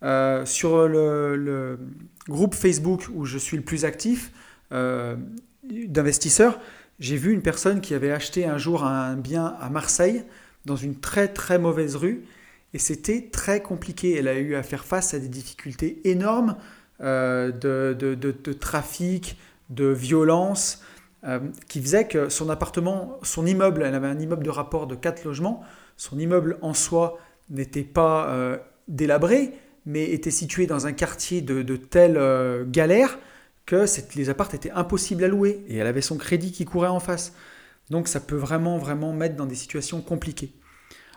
Euh, 0.03 0.45
sur 0.45 0.88
le, 0.88 1.79
groupe 2.27 2.56
Facebook 2.56 3.08
où 3.13 3.25
je 3.25 3.38
suis 3.38 3.58
le 3.58 3.63
plus 3.63 3.84
actif 3.86 4.32
euh, 4.71 5.15
d'investisseurs, 5.63 6.60
j'ai 6.99 7.17
vu 7.17 7.34
une 7.34 7.41
personne 7.41 7.82
qui 7.82 7.93
avait 7.93 8.12
acheté 8.12 8.45
un 8.45 8.58
jour 8.58 8.86
un 8.86 9.15
bien 9.15 9.58
à 9.60 9.69
Marseille 9.69 10.23
dans 10.65 10.75
une 10.75 10.99
très 10.99 11.27
très 11.27 11.58
mauvaise 11.58 11.95
rue. 11.95 12.23
Et 12.73 12.79
c'était 12.79 13.29
très 13.32 13.62
compliqué. 13.62 14.15
Elle 14.17 14.27
a 14.27 14.38
eu 14.38 14.56
à 14.56 14.63
faire 14.63 14.86
face 14.86 15.13
à 15.13 15.19
des 15.19 15.27
difficultés 15.27 16.01
énormes 16.06 16.56
euh, 17.04 17.52
de, 17.52 17.96
de, 17.98 18.16
de, 18.16 18.54
trafic, 18.54 19.38
de 19.70 19.88
violence, 19.88 20.82
qui 21.70 21.82
faisait 21.82 22.06
que 22.06 22.28
son 22.28 22.50
appartement, 22.50 23.18
son 23.22 23.46
immeuble, 23.46 23.84
elle 23.84 23.96
avait 23.96 24.08
un 24.08 24.20
immeuble 24.20 24.44
de 24.44 24.50
rapport 24.50 24.88
de 24.88 24.96
4 24.96 25.24
logements, 25.24 25.63
son 25.96 26.20
immeuble 26.20 26.58
en 26.62 26.74
soi 26.74 27.18
n'était 27.50 27.84
pas 27.84 28.60
délabré, 28.89 29.54
mais 29.86 30.12
était 30.12 30.32
situé 30.32 30.66
dans 30.66 30.88
un 30.88 30.94
quartier 30.94 31.42
de, 31.42 31.62
de 31.62 31.76
telle 31.76 32.18
euh, 32.18 32.63
galère 32.68 33.18
que 33.66 33.86
les 34.16 34.30
appartes 34.30 34.54
étaient 34.54 34.72
impossibles 34.72 35.24
à 35.24 35.28
louer 35.28 35.63
et 35.68 35.78
elle 35.78 35.88
avait 35.88 36.02
son 36.02 36.18
crédit 36.18 36.52
qui 36.52 36.66
courait 36.66 36.89
en 36.89 37.00
face. 37.00 37.34
Donc 37.89 38.08
ça 38.08 38.20
peut 38.20 38.36
vraiment 38.36 38.78
vraiment 38.78 39.13
mettre 39.13 39.36
dans 39.36 39.46
des 39.46 39.56
situations 39.56 40.02
compliquées. 40.02 40.54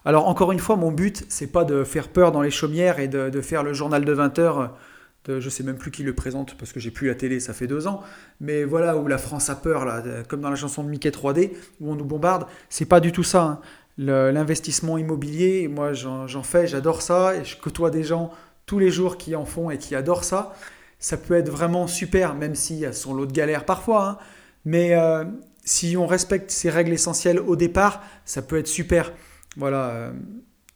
Alors 0.05 0.29
encore 0.29 0.53
une 0.53 0.61
fois, 0.61 0.77
mon 0.77 0.93
but 0.93 1.25
c'est 1.29 1.49
pas 1.49 1.65
de 1.65 1.83
faire 1.83 2.09
peur 2.09 2.31
dans 2.33 2.43
les 2.43 2.51
chaumières 2.51 3.01
et 3.01 3.09
de, 3.09 3.41
faire 3.41 3.63
le 3.63 3.73
journal 3.73 4.05
de 4.05 4.13
20 4.13 4.39
heures. 4.39 4.77
De, 5.27 5.41
je 5.41 5.49
sais 5.49 5.63
même 5.63 5.77
plus 5.77 5.91
qui 5.91 6.03
le 6.03 6.15
présente 6.15 6.57
parce 6.57 6.73
que 6.73 6.81
j'ai 6.81 6.91
plus 6.91 7.09
la 7.09 7.15
télé, 7.15 7.41
ça 7.41 7.53
fait 7.53 7.67
deux 7.67 7.87
ans. 7.87 8.03
Mais 8.41 8.65
voilà 8.65 8.97
où 8.97 9.07
la 9.07 9.19
France 9.19 9.51
a 9.51 9.57
peur 9.57 9.85
là, 9.85 10.03
comme 10.29 10.41
dans 10.41 10.51
la 10.51 10.57
chanson 10.57 10.83
de 10.85 10.89
Mickey 10.89 11.11
3D 11.11 11.53
où 11.81 11.91
on 11.91 11.95
nous 11.97 12.05
bombarde. 12.05 12.47
C'est 12.69 12.85
pas 12.85 13.01
du 13.01 13.13
tout 13.13 13.25
ça. 13.25 13.43
Hein. 13.43 13.61
L'investissement 13.99 14.99
immobilier, 14.99 15.69
moi 15.69 15.93
j'en 15.95 16.43
fais, 16.43 16.67
j'adore 16.67 17.01
ça 17.03 17.35
et 17.35 17.45
je 17.45 17.57
côtoie 17.57 17.91
des 17.91 18.05
gens 18.05 18.31
tous 18.67 18.79
les 18.79 18.91
jours 18.91 19.17
qui 19.17 19.35
en 19.35 19.45
font 19.45 19.71
et 19.71 19.79
qui 19.79 19.95
adorent 19.95 20.25
ça, 20.25 20.55
ça 20.99 21.17
peut 21.17 21.35
être 21.35 21.49
vraiment 21.49 21.87
super, 21.87 22.35
même 22.35 22.55
s'il 22.55 22.77
y 22.77 22.87
a 22.87 22.93
son 22.93 23.15
lot 23.15 23.27
de 23.27 23.33
galères 23.33 23.65
parfois. 23.65 24.09
Hein. 24.09 24.19
Mais 24.65 24.95
euh, 24.95 25.25
si 25.65 25.97
on 25.97 26.07
respecte 26.07 26.51
ces 26.51 26.69
règles 26.69 26.93
essentielles 26.93 27.39
au 27.39 27.57
départ, 27.57 28.03
ça 28.25 28.43
peut 28.43 28.59
être 28.59 28.67
super. 28.67 29.13
Voilà. 29.57 29.91
Euh, 29.91 30.13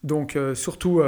donc 0.05 0.37
euh, 0.37 0.55
surtout, 0.55 1.03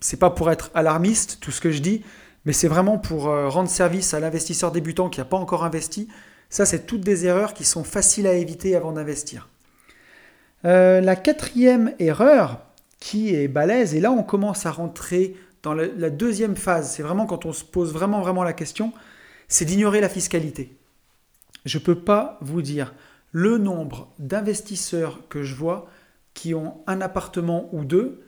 c'est 0.00 0.18
pas 0.18 0.30
pour 0.30 0.50
être 0.50 0.70
alarmiste 0.74 1.38
tout 1.40 1.52
ce 1.52 1.60
que 1.60 1.70
je 1.70 1.80
dis, 1.80 2.04
mais 2.46 2.52
c'est 2.52 2.68
vraiment 2.68 2.96
pour 2.96 3.24
rendre 3.24 3.68
service 3.68 4.14
à 4.14 4.20
l'investisseur 4.20 4.72
débutant 4.72 5.10
qui 5.10 5.20
n'a 5.20 5.26
pas 5.26 5.36
encore 5.36 5.64
investi. 5.64 6.08
Ça, 6.48 6.64
c'est 6.64 6.86
toutes 6.86 7.02
des 7.02 7.26
erreurs 7.26 7.52
qui 7.52 7.64
sont 7.64 7.84
faciles 7.84 8.26
à 8.26 8.32
éviter 8.32 8.76
avant 8.76 8.92
d'investir. 8.92 9.48
la 10.62 11.16
quatrième 11.16 11.92
erreur 11.98 12.60
qui 13.00 13.34
est 13.34 13.48
balèze, 13.48 13.94
et 13.94 14.00
là 14.00 14.10
on 14.10 14.22
commence 14.22 14.66
à 14.66 14.70
rentrer 14.70 15.36
dans 15.62 15.74
la, 15.74 16.10
deuxième 16.10 16.54
phase, 16.54 16.92
c'est 16.92 17.02
vraiment 17.02 17.26
quand 17.26 17.44
on 17.44 17.52
se 17.52 17.64
pose 17.64 17.92
vraiment, 17.92 18.20
vraiment 18.20 18.44
la 18.44 18.52
question, 18.52 18.92
c'est 19.48 19.64
d'ignorer 19.64 20.00
la 20.00 20.08
fiscalité. 20.08 20.76
Je 21.64 21.78
ne 21.78 21.82
peux 21.82 21.98
pas 21.98 22.38
vous 22.40 22.62
dire 22.62 22.94
le 23.32 23.58
nombre 23.58 24.08
d'investisseurs 24.20 25.22
que 25.28 25.42
je 25.42 25.56
vois 25.56 25.88
qui 26.34 26.54
ont 26.54 26.78
un 26.86 27.00
appartement 27.00 27.68
ou 27.72 27.84
deux, 27.84 28.22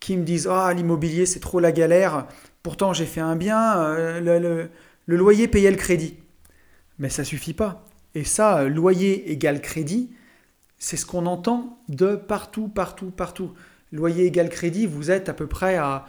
qui 0.00 0.16
me 0.16 0.24
disent 0.24 0.48
Ah, 0.50 0.72
l'immobilier, 0.74 1.26
c'est 1.26 1.38
trop 1.38 1.60
la 1.60 1.70
galère, 1.70 2.26
pourtant 2.62 2.92
j'ai 2.92 3.06
fait 3.06 3.20
un 3.20 3.36
bien, 3.36 3.78
euh, 3.78 4.68
le 5.06 5.16
loyer 5.16 5.48
payait 5.48 5.70
le 5.70 5.76
crédit. 5.76 6.16
Mais 6.98 7.08
ça 7.08 7.24
suffit 7.24 7.54
pas. 7.54 7.86
Et 8.14 8.24
ça, 8.24 8.64
loyer 8.64 9.30
égale 9.30 9.60
crédit, 9.60 10.10
c'est 10.78 10.96
ce 10.96 11.06
qu'on 11.06 11.26
entend 11.26 11.78
de 11.88 12.16
partout, 12.16 12.68
partout, 12.68 13.10
partout. 13.10 13.52
Loyer 13.92 14.26
égale 14.26 14.48
crédit, 14.48 14.86
vous 14.86 15.10
êtes 15.10 15.28
à 15.28 15.34
peu 15.34 15.46
près 15.46 15.76
à 15.76 16.06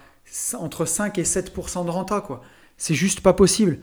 entre 0.54 0.86
5 0.86 1.18
et 1.18 1.24
7% 1.24 1.86
de 1.86 1.90
renta. 1.90 2.22
quoi. 2.22 2.42
C'est 2.78 2.96
juste 2.96 3.22
pas 3.22 3.34
possible. 3.34 3.80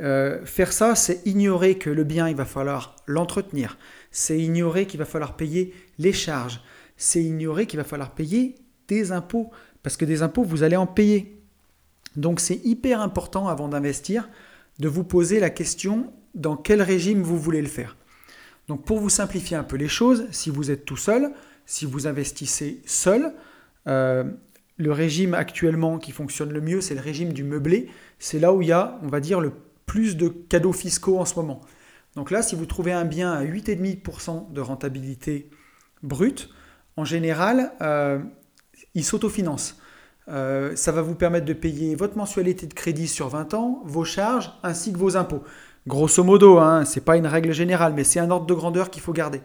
Euh, 0.00 0.44
faire 0.44 0.72
ça, 0.72 0.94
c'est 0.96 1.24
ignorer 1.24 1.78
que 1.78 1.88
le 1.90 2.04
bien, 2.04 2.28
il 2.28 2.34
va 2.34 2.44
falloir 2.44 2.96
l'entretenir. 3.06 3.78
C'est 4.10 4.38
ignorer 4.38 4.86
qu'il 4.86 4.98
va 4.98 5.04
falloir 5.04 5.36
payer 5.36 5.72
les 5.98 6.12
charges. 6.12 6.60
C'est 6.96 7.22
ignorer 7.22 7.66
qu'il 7.66 7.78
va 7.78 7.84
falloir 7.84 8.10
payer 8.10 8.56
des 8.88 9.12
impôts. 9.12 9.50
Parce 9.82 9.96
que 9.96 10.04
des 10.04 10.22
impôts, 10.22 10.42
vous 10.42 10.62
allez 10.62 10.76
en 10.76 10.86
payer. 10.86 11.43
Donc 12.16 12.40
c'est 12.40 12.60
hyper 12.64 13.00
important 13.00 13.48
avant 13.48 13.68
d'investir 13.68 14.28
de 14.78 14.88
vous 14.88 15.04
poser 15.04 15.40
la 15.40 15.50
question 15.50 16.12
dans 16.34 16.56
quel 16.56 16.82
régime 16.82 17.22
vous 17.22 17.38
voulez 17.38 17.62
le 17.62 17.68
faire. 17.68 17.96
Donc 18.68 18.84
pour 18.84 18.98
vous 18.98 19.10
simplifier 19.10 19.56
un 19.56 19.64
peu 19.64 19.76
les 19.76 19.88
choses, 19.88 20.26
si 20.30 20.50
vous 20.50 20.70
êtes 20.70 20.84
tout 20.84 20.96
seul, 20.96 21.32
si 21.66 21.84
vous 21.84 22.06
investissez 22.06 22.82
seul, 22.86 23.34
euh, 23.86 24.24
le 24.76 24.92
régime 24.92 25.34
actuellement 25.34 25.98
qui 25.98 26.12
fonctionne 26.12 26.52
le 26.52 26.60
mieux, 26.60 26.80
c'est 26.80 26.94
le 26.94 27.00
régime 27.00 27.32
du 27.32 27.44
meublé. 27.44 27.88
C'est 28.18 28.38
là 28.38 28.52
où 28.52 28.62
il 28.62 28.68
y 28.68 28.72
a, 28.72 28.98
on 29.02 29.08
va 29.08 29.20
dire, 29.20 29.40
le 29.40 29.52
plus 29.86 30.16
de 30.16 30.28
cadeaux 30.28 30.72
fiscaux 30.72 31.18
en 31.18 31.24
ce 31.24 31.36
moment. 31.36 31.60
Donc 32.16 32.30
là, 32.30 32.42
si 32.42 32.54
vous 32.56 32.66
trouvez 32.66 32.92
un 32.92 33.04
bien 33.04 33.32
à 33.32 33.44
8,5% 33.44 34.52
de 34.52 34.60
rentabilité 34.60 35.50
brute, 36.02 36.50
en 36.96 37.04
général, 37.04 37.72
euh, 37.82 38.18
il 38.94 39.04
s'autofinance. 39.04 39.80
Euh, 40.28 40.74
ça 40.74 40.92
va 40.92 41.02
vous 41.02 41.14
permettre 41.14 41.46
de 41.46 41.52
payer 41.52 41.94
votre 41.94 42.16
mensualité 42.16 42.66
de 42.66 42.74
crédit 42.74 43.08
sur 43.08 43.28
20 43.28 43.54
ans, 43.54 43.82
vos 43.84 44.04
charges 44.04 44.52
ainsi 44.62 44.92
que 44.92 44.98
vos 44.98 45.16
impôts. 45.16 45.42
Grosso 45.86 46.24
modo, 46.24 46.58
hein, 46.58 46.84
ce 46.84 46.98
n'est 46.98 47.04
pas 47.04 47.16
une 47.16 47.26
règle 47.26 47.52
générale, 47.52 47.92
mais 47.94 48.04
c'est 48.04 48.20
un 48.20 48.30
ordre 48.30 48.46
de 48.46 48.54
grandeur 48.54 48.90
qu'il 48.90 49.02
faut 49.02 49.12
garder. 49.12 49.42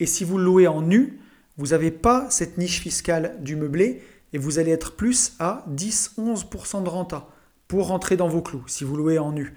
Et 0.00 0.06
si 0.06 0.24
vous 0.24 0.38
le 0.38 0.44
louez 0.44 0.66
en 0.66 0.80
nu, 0.80 1.20
vous 1.58 1.68
n'avez 1.68 1.90
pas 1.90 2.26
cette 2.30 2.56
niche 2.56 2.80
fiscale 2.80 3.36
du 3.40 3.56
meublé 3.56 4.02
et 4.32 4.38
vous 4.38 4.58
allez 4.58 4.70
être 4.70 4.96
plus 4.96 5.34
à 5.38 5.64
10-11% 5.70 6.82
de 6.82 6.88
renta 6.88 7.28
pour 7.66 7.88
rentrer 7.88 8.16
dans 8.16 8.28
vos 8.28 8.40
clous 8.40 8.64
si 8.66 8.84
vous 8.84 8.96
louez 8.96 9.18
en 9.18 9.32
nu. 9.32 9.54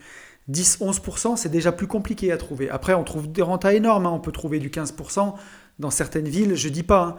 10-11%, 0.50 1.38
c'est 1.38 1.50
déjà 1.50 1.72
plus 1.72 1.88
compliqué 1.88 2.32
à 2.32 2.38
trouver. 2.38 2.70
Après, 2.70 2.94
on 2.94 3.04
trouve 3.04 3.32
des 3.32 3.42
rentas 3.42 3.74
énormes. 3.74 4.06
Hein. 4.06 4.12
On 4.14 4.20
peut 4.20 4.32
trouver 4.32 4.60
du 4.60 4.70
15% 4.70 5.34
dans 5.80 5.92
certaines 5.92 6.28
villes. 6.28 6.56
Je 6.56 6.70
dis 6.70 6.84
pas. 6.84 7.04
Hein. 7.04 7.16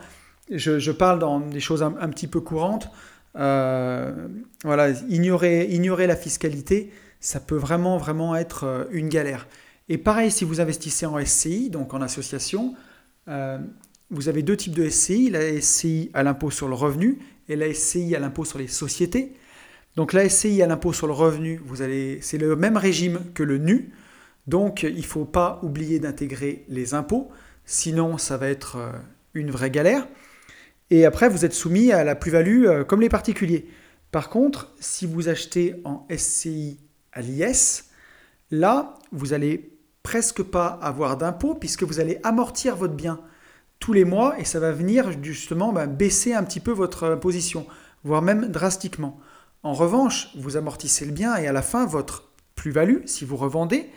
Je, 0.50 0.90
parle 0.90 1.18
dans 1.18 1.40
des 1.40 1.60
choses 1.60 1.82
un, 1.82 2.08
petit 2.08 2.26
peu 2.26 2.40
courantes. 2.40 2.90
Euh, 3.36 4.28
voilà, 4.62 4.90
ignorer, 5.08 5.66
ignorer 5.70 6.06
la 6.06 6.16
fiscalité, 6.16 6.90
ça 7.20 7.40
peut 7.40 7.56
vraiment, 7.56 7.96
vraiment 7.96 8.36
être 8.36 8.64
euh, 8.64 8.84
une 8.90 9.08
galère. 9.08 9.48
Et 9.88 9.98
pareil, 9.98 10.30
si 10.30 10.44
vous 10.44 10.60
investissez 10.60 11.06
en 11.06 11.22
SCI, 11.24 11.70
donc 11.70 11.94
en 11.94 12.02
association, 12.02 12.74
euh, 13.28 13.58
vous 14.10 14.28
avez 14.28 14.42
deux 14.42 14.56
types 14.56 14.74
de 14.74 14.88
SCI, 14.88 15.30
la 15.30 15.60
SCI 15.60 16.10
à 16.14 16.22
l'impôt 16.22 16.50
sur 16.50 16.68
le 16.68 16.74
revenu 16.74 17.18
et 17.48 17.56
la 17.56 17.72
SCI 17.72 18.14
à 18.14 18.20
l'impôt 18.20 18.44
sur 18.44 18.58
les 18.58 18.68
sociétés. 18.68 19.34
Donc 19.96 20.12
la 20.12 20.28
SCI 20.28 20.62
à 20.62 20.66
l'impôt 20.66 20.92
sur 20.92 21.06
le 21.06 21.12
revenu, 21.12 21.60
vous 21.64 21.82
allez, 21.82 22.18
c'est 22.22 22.38
le 22.38 22.56
même 22.56 22.76
régime 22.76 23.20
que 23.34 23.42
le 23.42 23.58
NU, 23.58 23.92
donc 24.46 24.82
il 24.84 24.96
ne 24.96 25.02
faut 25.02 25.26
pas 25.26 25.60
oublier 25.62 25.98
d'intégrer 25.98 26.64
les 26.68 26.94
impôts, 26.94 27.30
sinon 27.66 28.16
ça 28.16 28.38
va 28.38 28.48
être 28.48 28.78
une 29.34 29.50
vraie 29.50 29.70
galère. 29.70 30.06
Et 30.92 31.06
après, 31.06 31.30
vous 31.30 31.46
êtes 31.46 31.54
soumis 31.54 31.90
à 31.90 32.04
la 32.04 32.14
plus-value 32.14 32.82
comme 32.86 33.00
les 33.00 33.08
particuliers. 33.08 33.66
Par 34.10 34.28
contre, 34.28 34.74
si 34.78 35.06
vous 35.06 35.30
achetez 35.30 35.80
en 35.84 36.06
SCI 36.14 36.78
à 37.14 37.22
l'IS, 37.22 37.84
là, 38.50 38.98
vous 39.10 39.32
allez 39.32 39.72
presque 40.02 40.42
pas 40.42 40.66
avoir 40.66 41.16
d'impôt 41.16 41.54
puisque 41.54 41.84
vous 41.84 41.98
allez 41.98 42.18
amortir 42.24 42.76
votre 42.76 42.92
bien 42.92 43.20
tous 43.78 43.94
les 43.94 44.04
mois 44.04 44.38
et 44.38 44.44
ça 44.44 44.60
va 44.60 44.70
venir 44.70 45.10
justement 45.22 45.72
bah, 45.72 45.86
baisser 45.86 46.34
un 46.34 46.44
petit 46.44 46.60
peu 46.60 46.72
votre 46.72 47.14
position, 47.14 47.66
voire 48.04 48.20
même 48.20 48.48
drastiquement. 48.48 49.18
En 49.62 49.72
revanche, 49.72 50.28
vous 50.36 50.58
amortissez 50.58 51.06
le 51.06 51.12
bien 51.12 51.36
et 51.36 51.46
à 51.46 51.52
la 51.52 51.62
fin, 51.62 51.86
votre 51.86 52.32
plus-value, 52.54 53.06
si 53.06 53.24
vous 53.24 53.38
revendez, 53.38 53.88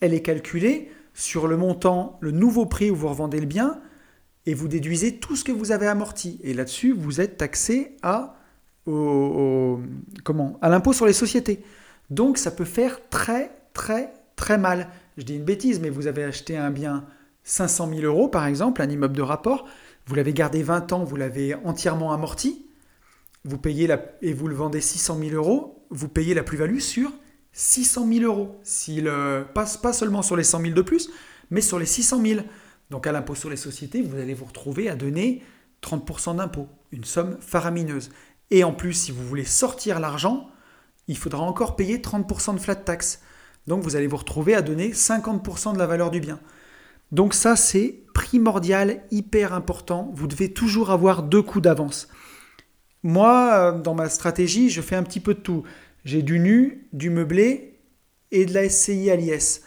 elle 0.00 0.14
est 0.14 0.22
calculée 0.22 0.90
sur 1.12 1.46
le 1.46 1.58
montant, 1.58 2.16
le 2.22 2.30
nouveau 2.30 2.64
prix 2.64 2.90
où 2.90 2.96
vous 2.96 3.08
revendez 3.08 3.38
le 3.38 3.44
bien, 3.44 3.82
et 4.46 4.54
vous 4.54 4.68
déduisez 4.68 5.16
tout 5.16 5.36
ce 5.36 5.44
que 5.44 5.52
vous 5.52 5.72
avez 5.72 5.86
amorti. 5.86 6.40
Et 6.42 6.54
là-dessus, 6.54 6.92
vous 6.92 7.20
êtes 7.20 7.36
taxé 7.36 7.96
à, 8.02 8.36
à 8.86 10.68
l'impôt 10.68 10.92
sur 10.92 11.06
les 11.06 11.12
sociétés. 11.12 11.62
Donc 12.10 12.38
ça 12.38 12.50
peut 12.50 12.64
faire 12.64 13.08
très 13.08 13.50
très 13.72 14.12
très 14.36 14.58
mal. 14.58 14.88
Je 15.16 15.24
dis 15.24 15.36
une 15.36 15.44
bêtise, 15.44 15.80
mais 15.80 15.90
vous 15.90 16.06
avez 16.06 16.24
acheté 16.24 16.56
un 16.56 16.70
bien 16.70 17.04
500 17.44 17.88
000 17.88 18.02
euros 18.02 18.28
par 18.28 18.46
exemple, 18.46 18.82
un 18.82 18.90
immeuble 18.90 19.16
de 19.16 19.22
rapport, 19.22 19.66
vous 20.06 20.14
l'avez 20.14 20.32
gardé 20.32 20.62
20 20.62 20.92
ans, 20.92 21.04
vous 21.04 21.16
l'avez 21.16 21.54
entièrement 21.54 22.12
amorti, 22.12 22.66
vous 23.44 23.58
payez 23.58 23.86
la, 23.86 24.00
et 24.20 24.32
vous 24.32 24.48
le 24.48 24.54
vendez 24.54 24.80
600 24.80 25.18
000 25.18 25.34
euros, 25.34 25.84
vous 25.90 26.08
payez 26.08 26.34
la 26.34 26.42
plus-value 26.42 26.78
sur 26.78 27.12
600 27.52 28.08
000 28.12 28.24
euros. 28.24 28.60
S'il 28.62 29.10
passe 29.54 29.76
pas 29.76 29.92
seulement 29.92 30.22
sur 30.22 30.36
les 30.36 30.44
100 30.44 30.60
000 30.60 30.74
de 30.74 30.82
plus, 30.82 31.10
mais 31.50 31.60
sur 31.60 31.78
les 31.78 31.86
600 31.86 32.22
000. 32.24 32.40
Donc 32.92 33.06
à 33.06 33.12
l'impôt 33.12 33.34
sur 33.34 33.48
les 33.48 33.56
sociétés, 33.56 34.02
vous 34.02 34.18
allez 34.18 34.34
vous 34.34 34.44
retrouver 34.44 34.90
à 34.90 34.96
donner 34.96 35.42
30% 35.82 36.36
d'impôt, 36.36 36.68
une 36.92 37.04
somme 37.04 37.38
faramineuse. 37.40 38.10
Et 38.50 38.64
en 38.64 38.74
plus, 38.74 38.92
si 38.92 39.12
vous 39.12 39.26
voulez 39.26 39.46
sortir 39.46 39.98
l'argent, 39.98 40.50
il 41.08 41.16
faudra 41.16 41.40
encore 41.40 41.74
payer 41.74 42.00
30% 42.00 42.54
de 42.54 42.60
flat 42.60 42.74
tax. 42.74 43.22
Donc 43.66 43.82
vous 43.82 43.96
allez 43.96 44.06
vous 44.06 44.18
retrouver 44.18 44.54
à 44.54 44.60
donner 44.60 44.90
50% 44.90 45.72
de 45.72 45.78
la 45.78 45.86
valeur 45.86 46.10
du 46.10 46.20
bien. 46.20 46.38
Donc 47.12 47.32
ça, 47.32 47.56
c'est 47.56 48.02
primordial, 48.12 49.00
hyper 49.10 49.54
important. 49.54 50.10
Vous 50.12 50.26
devez 50.26 50.52
toujours 50.52 50.90
avoir 50.90 51.22
deux 51.22 51.40
coups 51.40 51.62
d'avance. 51.62 52.08
Moi, 53.02 53.52
euh, 53.54 53.78
dans 53.80 53.94
ma 53.94 54.10
stratégie, 54.10 54.68
je 54.68 54.82
fais 54.82 54.96
un 54.96 55.02
petit 55.02 55.20
peu 55.20 55.32
de 55.32 55.40
tout. 55.40 55.62
J'ai 56.04 56.20
du 56.20 56.38
nu, 56.38 56.88
du 56.92 57.08
meublé 57.08 57.78
et 58.32 58.44
de 58.44 58.52
la 58.52 58.68
SCI 58.68 59.10
à 59.10 59.16
l'IS. 59.16 59.62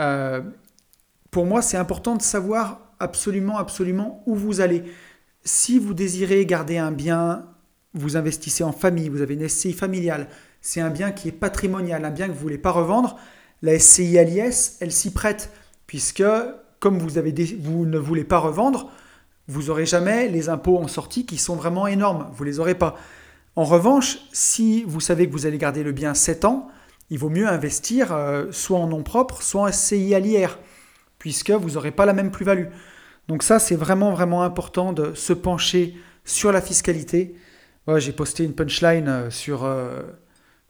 Euh, 0.00 0.42
pour 1.36 1.44
moi, 1.44 1.60
c'est 1.60 1.76
important 1.76 2.16
de 2.16 2.22
savoir 2.22 2.80
absolument, 2.98 3.58
absolument 3.58 4.22
où 4.24 4.34
vous 4.34 4.62
allez. 4.62 4.84
Si 5.44 5.78
vous 5.78 5.92
désirez 5.92 6.46
garder 6.46 6.78
un 6.78 6.92
bien, 6.92 7.44
vous 7.92 8.16
investissez 8.16 8.64
en 8.64 8.72
famille, 8.72 9.10
vous 9.10 9.20
avez 9.20 9.34
une 9.34 9.46
SCI 9.46 9.74
familiale, 9.74 10.28
c'est 10.62 10.80
un 10.80 10.88
bien 10.88 11.12
qui 11.12 11.28
est 11.28 11.32
patrimonial, 11.32 12.06
un 12.06 12.10
bien 12.10 12.28
que 12.28 12.32
vous 12.32 12.38
ne 12.38 12.42
voulez 12.42 12.56
pas 12.56 12.70
revendre, 12.70 13.18
la 13.60 13.78
SCI 13.78 14.16
l'IS, 14.24 14.78
elle 14.80 14.92
s'y 14.92 15.12
prête, 15.12 15.50
puisque 15.86 16.24
comme 16.80 16.98
vous 16.98 17.20
ne 17.20 17.98
voulez 17.98 18.24
pas 18.24 18.38
revendre, 18.38 18.90
vous 19.46 19.64
n'aurez 19.64 19.84
jamais 19.84 20.28
les 20.28 20.48
impôts 20.48 20.78
en 20.78 20.88
sortie 20.88 21.26
qui 21.26 21.36
sont 21.36 21.54
vraiment 21.54 21.86
énormes, 21.86 22.30
vous 22.32 22.44
ne 22.44 22.48
les 22.48 22.60
aurez 22.60 22.76
pas. 22.76 22.96
En 23.56 23.64
revanche, 23.64 24.20
si 24.32 24.84
vous 24.84 25.00
savez 25.00 25.26
que 25.26 25.32
vous 25.32 25.44
allez 25.44 25.58
garder 25.58 25.82
le 25.82 25.92
bien 25.92 26.14
7 26.14 26.46
ans, 26.46 26.68
il 27.10 27.18
vaut 27.18 27.28
mieux 27.28 27.46
investir 27.46 28.14
euh, 28.14 28.46
soit 28.52 28.78
en 28.78 28.86
nom 28.86 29.02
propre, 29.02 29.42
soit 29.42 29.60
en 29.60 29.70
SCI 29.70 30.14
à 30.14 30.18
l'IR, 30.18 30.58
puisque 31.26 31.50
vous 31.50 31.70
n'aurez 31.70 31.90
pas 31.90 32.06
la 32.06 32.12
même 32.12 32.30
plus-value. 32.30 32.66
Donc 33.26 33.42
ça, 33.42 33.58
c'est 33.58 33.74
vraiment, 33.74 34.12
vraiment 34.12 34.44
important 34.44 34.92
de 34.92 35.12
se 35.14 35.32
pencher 35.32 35.96
sur 36.24 36.52
la 36.52 36.60
fiscalité. 36.60 37.34
J'ai 37.96 38.12
posté 38.12 38.44
une 38.44 38.54
punchline 38.54 39.08
euh, 39.08 39.30
sur... 39.30 39.64
Euh, 39.64 40.02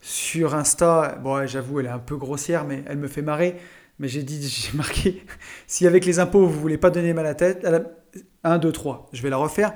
sur 0.00 0.54
Insta, 0.54 1.18
bon, 1.22 1.46
j'avoue, 1.46 1.80
elle 1.80 1.86
est 1.86 1.90
un 1.90 1.98
peu 1.98 2.16
grossière, 2.16 2.64
mais 2.64 2.82
elle 2.86 2.96
me 2.96 3.06
fait 3.06 3.20
marrer. 3.20 3.56
Mais 3.98 4.08
j'ai 4.08 4.22
dit, 4.22 4.48
j'ai 4.48 4.74
marqué, 4.74 5.26
si 5.66 5.86
avec 5.86 6.06
les 6.06 6.20
impôts, 6.20 6.46
vous 6.46 6.58
voulez 6.58 6.78
pas 6.78 6.88
donner 6.88 7.12
mal 7.12 7.26
à 7.26 7.30
la 7.30 7.34
tête, 7.34 7.66
1, 8.42 8.56
2, 8.56 8.72
3, 8.72 9.10
je 9.12 9.20
vais 9.20 9.28
la 9.28 9.36
refaire. 9.36 9.74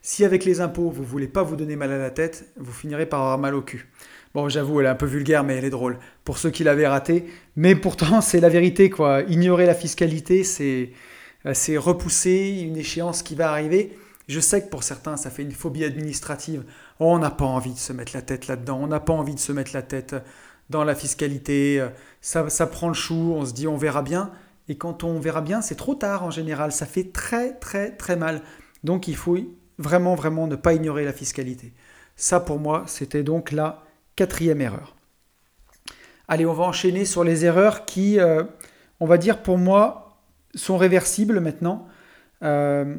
Si 0.00 0.24
avec 0.24 0.46
les 0.46 0.62
impôts, 0.62 0.88
vous 0.88 1.04
voulez 1.04 1.28
pas 1.28 1.42
vous 1.42 1.56
donner 1.56 1.76
mal 1.76 1.92
à 1.92 1.98
la 1.98 2.10
tête, 2.10 2.50
vous 2.56 2.72
finirez 2.72 3.04
par 3.04 3.20
avoir 3.20 3.38
mal 3.38 3.54
au 3.54 3.60
cul. 3.60 3.92
Bon, 4.34 4.48
j'avoue, 4.48 4.80
elle 4.80 4.86
est 4.86 4.90
un 4.90 4.94
peu 4.94 5.06
vulgaire, 5.06 5.44
mais 5.44 5.56
elle 5.56 5.64
est 5.64 5.70
drôle. 5.70 5.98
Pour 6.24 6.38
ceux 6.38 6.50
qui 6.50 6.64
l'avaient 6.64 6.86
raté. 6.86 7.26
Mais 7.56 7.74
pourtant, 7.74 8.20
c'est 8.20 8.40
la 8.40 8.48
vérité, 8.48 8.90
quoi. 8.90 9.22
Ignorer 9.22 9.66
la 9.66 9.74
fiscalité, 9.74 10.42
c'est, 10.44 10.92
c'est 11.52 11.76
repousser 11.76 12.64
une 12.66 12.76
échéance 12.76 13.22
qui 13.22 13.34
va 13.34 13.50
arriver. 13.50 13.96
Je 14.28 14.40
sais 14.40 14.62
que 14.62 14.70
pour 14.70 14.82
certains, 14.82 15.16
ça 15.16 15.30
fait 15.30 15.42
une 15.42 15.52
phobie 15.52 15.84
administrative. 15.84 16.64
Oh, 17.00 17.06
on 17.12 17.18
n'a 17.18 17.30
pas 17.30 17.44
envie 17.44 17.72
de 17.72 17.78
se 17.78 17.92
mettre 17.92 18.12
la 18.14 18.22
tête 18.22 18.46
là-dedans, 18.46 18.80
on 18.82 18.86
n'a 18.86 19.00
pas 19.00 19.12
envie 19.12 19.34
de 19.34 19.40
se 19.40 19.52
mettre 19.52 19.72
la 19.74 19.82
tête 19.82 20.14
dans 20.70 20.84
la 20.84 20.94
fiscalité, 20.94 21.86
ça, 22.20 22.48
ça 22.48 22.66
prend 22.66 22.88
le 22.88 22.94
chou, 22.94 23.34
on 23.36 23.44
se 23.44 23.52
dit 23.52 23.66
on 23.66 23.76
verra 23.76 24.02
bien. 24.02 24.30
Et 24.68 24.76
quand 24.76 25.04
on 25.04 25.18
verra 25.18 25.40
bien, 25.40 25.60
c'est 25.60 25.74
trop 25.74 25.94
tard 25.94 26.22
en 26.22 26.30
général, 26.30 26.72
ça 26.72 26.86
fait 26.86 27.12
très 27.12 27.52
très 27.58 27.90
très 27.90 28.16
mal. 28.16 28.42
Donc 28.84 29.08
il 29.08 29.16
faut 29.16 29.36
vraiment 29.78 30.14
vraiment 30.14 30.46
ne 30.46 30.56
pas 30.56 30.72
ignorer 30.72 31.04
la 31.04 31.12
fiscalité. 31.12 31.74
Ça 32.16 32.40
pour 32.40 32.58
moi, 32.58 32.84
c'était 32.86 33.22
donc 33.22 33.52
la 33.52 33.84
quatrième 34.16 34.60
erreur. 34.60 34.96
Allez, 36.28 36.46
on 36.46 36.52
va 36.52 36.64
enchaîner 36.64 37.04
sur 37.04 37.24
les 37.24 37.44
erreurs 37.44 37.84
qui, 37.84 38.18
euh, 38.18 38.44
on 39.00 39.06
va 39.06 39.18
dire 39.18 39.42
pour 39.42 39.58
moi, 39.58 40.18
sont 40.54 40.76
réversibles 40.76 41.40
maintenant. 41.40 41.86
Euh. 42.42 42.96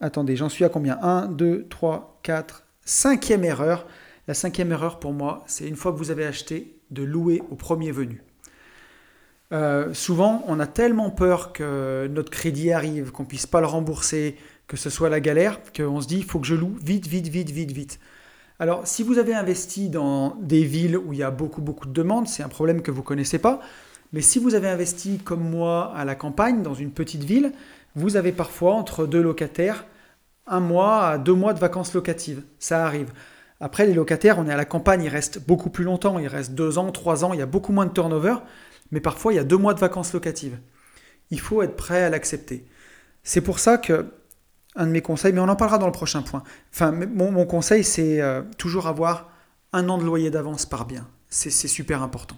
Attendez, 0.00 0.36
j'en 0.36 0.48
suis 0.48 0.64
à 0.64 0.68
combien? 0.68 0.98
1, 1.02 1.26
2, 1.26 1.66
3, 1.68 2.18
4, 2.22 2.66
cinquième 2.84 3.44
erreur. 3.44 3.86
La 4.26 4.34
cinquième 4.34 4.72
erreur 4.72 4.98
pour 4.98 5.12
moi, 5.12 5.44
c'est 5.46 5.66
une 5.66 5.76
fois 5.76 5.92
que 5.92 5.98
vous 5.98 6.10
avez 6.10 6.24
acheté, 6.24 6.78
de 6.90 7.02
louer 7.02 7.42
au 7.50 7.56
premier 7.56 7.90
venu. 7.90 8.22
Euh, 9.52 9.92
souvent, 9.92 10.44
on 10.48 10.60
a 10.60 10.66
tellement 10.66 11.10
peur 11.10 11.52
que 11.52 12.08
notre 12.10 12.30
crédit 12.30 12.72
arrive, 12.72 13.10
qu'on 13.10 13.24
puisse 13.24 13.46
pas 13.46 13.60
le 13.60 13.66
rembourser, 13.66 14.36
que 14.66 14.76
ce 14.76 14.90
soit 14.90 15.10
la 15.10 15.20
galère, 15.20 15.60
qu'on 15.76 16.00
se 16.00 16.06
dit 16.06 16.18
il 16.18 16.24
faut 16.24 16.40
que 16.40 16.46
je 16.46 16.54
loue 16.54 16.76
vite, 16.82 17.06
vite, 17.06 17.28
vite, 17.28 17.50
vite, 17.50 17.72
vite. 17.72 18.00
Alors, 18.58 18.86
si 18.86 19.02
vous 19.02 19.18
avez 19.18 19.34
investi 19.34 19.88
dans 19.88 20.36
des 20.40 20.64
villes 20.64 20.96
où 20.96 21.12
il 21.12 21.18
y 21.18 21.22
a 21.22 21.30
beaucoup, 21.30 21.62
beaucoup 21.62 21.86
de 21.86 21.92
demandes, 21.92 22.28
c'est 22.28 22.42
un 22.42 22.48
problème 22.48 22.82
que 22.82 22.90
vous 22.90 23.02
connaissez 23.02 23.38
pas. 23.38 23.60
Mais 24.12 24.20
si 24.20 24.38
vous 24.38 24.54
avez 24.54 24.68
investi 24.68 25.18
comme 25.18 25.48
moi 25.48 25.92
à 25.96 26.04
la 26.04 26.14
campagne, 26.14 26.62
dans 26.62 26.74
une 26.74 26.90
petite 26.90 27.24
ville, 27.24 27.52
vous 27.96 28.16
avez 28.16 28.32
parfois 28.32 28.74
entre 28.74 29.06
deux 29.06 29.22
locataires 29.22 29.86
un 30.46 30.60
mois 30.60 31.06
à 31.06 31.18
deux 31.18 31.34
mois 31.34 31.54
de 31.54 31.60
vacances 31.60 31.94
locatives. 31.94 32.42
Ça 32.58 32.84
arrive. 32.84 33.12
Après, 33.60 33.86
les 33.86 33.94
locataires, 33.94 34.38
on 34.38 34.48
est 34.48 34.52
à 34.52 34.56
la 34.56 34.64
campagne, 34.64 35.04
ils 35.04 35.08
restent 35.08 35.46
beaucoup 35.46 35.70
plus 35.70 35.84
longtemps, 35.84 36.18
ils 36.18 36.26
restent 36.26 36.52
deux 36.52 36.78
ans, 36.78 36.90
trois 36.90 37.24
ans, 37.24 37.32
il 37.32 37.38
y 37.38 37.42
a 37.42 37.46
beaucoup 37.46 37.72
moins 37.72 37.86
de 37.86 37.92
turnover 37.92 38.34
mais 38.92 39.00
parfois 39.00 39.32
il 39.32 39.36
y 39.36 39.40
a 39.40 39.44
deux 39.44 39.56
mois 39.56 39.74
de 39.74 39.80
vacances 39.80 40.12
locatives. 40.12 40.58
Il 41.30 41.40
faut 41.40 41.62
être 41.62 41.74
prêt 41.74 42.04
à 42.04 42.10
l'accepter. 42.10 42.64
C'est 43.24 43.40
pour 43.40 43.58
ça 43.58 43.78
que 43.78 44.06
un 44.76 44.86
de 44.86 44.90
mes 44.90 45.02
conseils, 45.02 45.32
mais 45.32 45.40
on 45.40 45.48
en 45.48 45.56
parlera 45.56 45.78
dans 45.78 45.86
le 45.86 45.92
prochain 45.92 46.22
point. 46.22 46.42
Enfin, 46.72 46.92
mon, 46.92 47.44
conseil, 47.46 47.84
c'est 47.84 48.20
euh, 48.20 48.42
toujours 48.58 48.86
avoir 48.86 49.30
un 49.72 49.88
an 49.88 49.98
de 49.98 50.04
loyer 50.04 50.30
d'avance 50.30 50.66
par 50.66 50.86
bien. 50.86 51.06
C'est 51.28 51.50
super 51.50 52.02
important. 52.02 52.36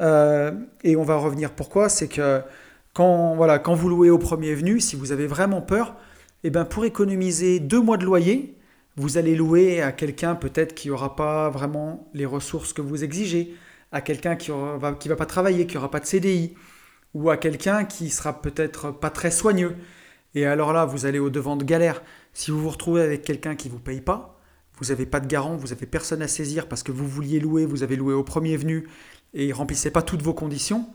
Euh, 0.00 0.52
et 0.82 0.96
on 0.96 1.04
va 1.04 1.16
revenir 1.16 1.52
pourquoi? 1.52 1.88
C'est 1.88 2.08
que 2.08 2.42
quand, 2.92 3.34
voilà, 3.36 3.58
quand 3.58 3.74
vous 3.74 3.88
louez 3.88 4.10
au 4.10 4.18
premier 4.18 4.54
venu, 4.54 4.80
si 4.80 4.96
vous 4.96 5.12
avez 5.12 5.26
vraiment 5.26 5.60
peur, 5.60 5.94
eh 6.42 6.50
ben 6.50 6.64
pour 6.64 6.84
économiser 6.84 7.60
deux 7.60 7.80
mois 7.80 7.96
de 7.96 8.04
loyer, 8.04 8.56
vous 8.96 9.18
allez 9.18 9.36
louer 9.36 9.82
à 9.82 9.92
quelqu'un 9.92 10.34
peut-être 10.34 10.74
qui 10.74 10.88
n'aura 10.88 11.14
pas 11.14 11.50
vraiment 11.50 12.08
les 12.14 12.26
ressources 12.26 12.72
que 12.72 12.82
vous 12.82 13.04
exigez, 13.04 13.54
à 13.92 14.00
quelqu'un 14.00 14.36
qui 14.36 14.50
ne 14.50 14.78
va, 14.78 14.92
va 14.92 15.16
pas 15.16 15.26
travailler, 15.26 15.66
qui 15.66 15.76
n'aura 15.76 15.90
pas 15.90 16.00
de 16.00 16.06
CDI, 16.06 16.54
ou 17.14 17.30
à 17.30 17.36
quelqu'un 17.36 17.84
qui 17.84 18.10
sera 18.10 18.40
peut-être 18.40 18.90
pas 18.90 19.10
très 19.10 19.30
soigneux. 19.30 19.76
Et 20.36 20.44
alors 20.44 20.74
là, 20.74 20.84
vous 20.84 21.06
allez 21.06 21.18
au 21.18 21.30
devant 21.30 21.56
de 21.56 21.64
galère. 21.64 22.02
Si 22.34 22.50
vous 22.50 22.60
vous 22.60 22.68
retrouvez 22.68 23.00
avec 23.00 23.22
quelqu'un 23.22 23.56
qui 23.56 23.68
ne 23.68 23.72
vous 23.72 23.80
paye 23.80 24.02
pas, 24.02 24.38
vous 24.78 24.88
n'avez 24.88 25.06
pas 25.06 25.18
de 25.18 25.26
garant, 25.26 25.56
vous 25.56 25.68
n'avez 25.68 25.86
personne 25.86 26.20
à 26.20 26.28
saisir 26.28 26.68
parce 26.68 26.82
que 26.82 26.92
vous 26.92 27.08
vouliez 27.08 27.40
louer, 27.40 27.64
vous 27.64 27.82
avez 27.82 27.96
loué 27.96 28.12
au 28.12 28.22
premier 28.22 28.58
venu 28.58 28.86
et 29.32 29.46
il 29.46 29.52
remplissait 29.54 29.90
pas 29.90 30.02
toutes 30.02 30.20
vos 30.20 30.34
conditions. 30.34 30.90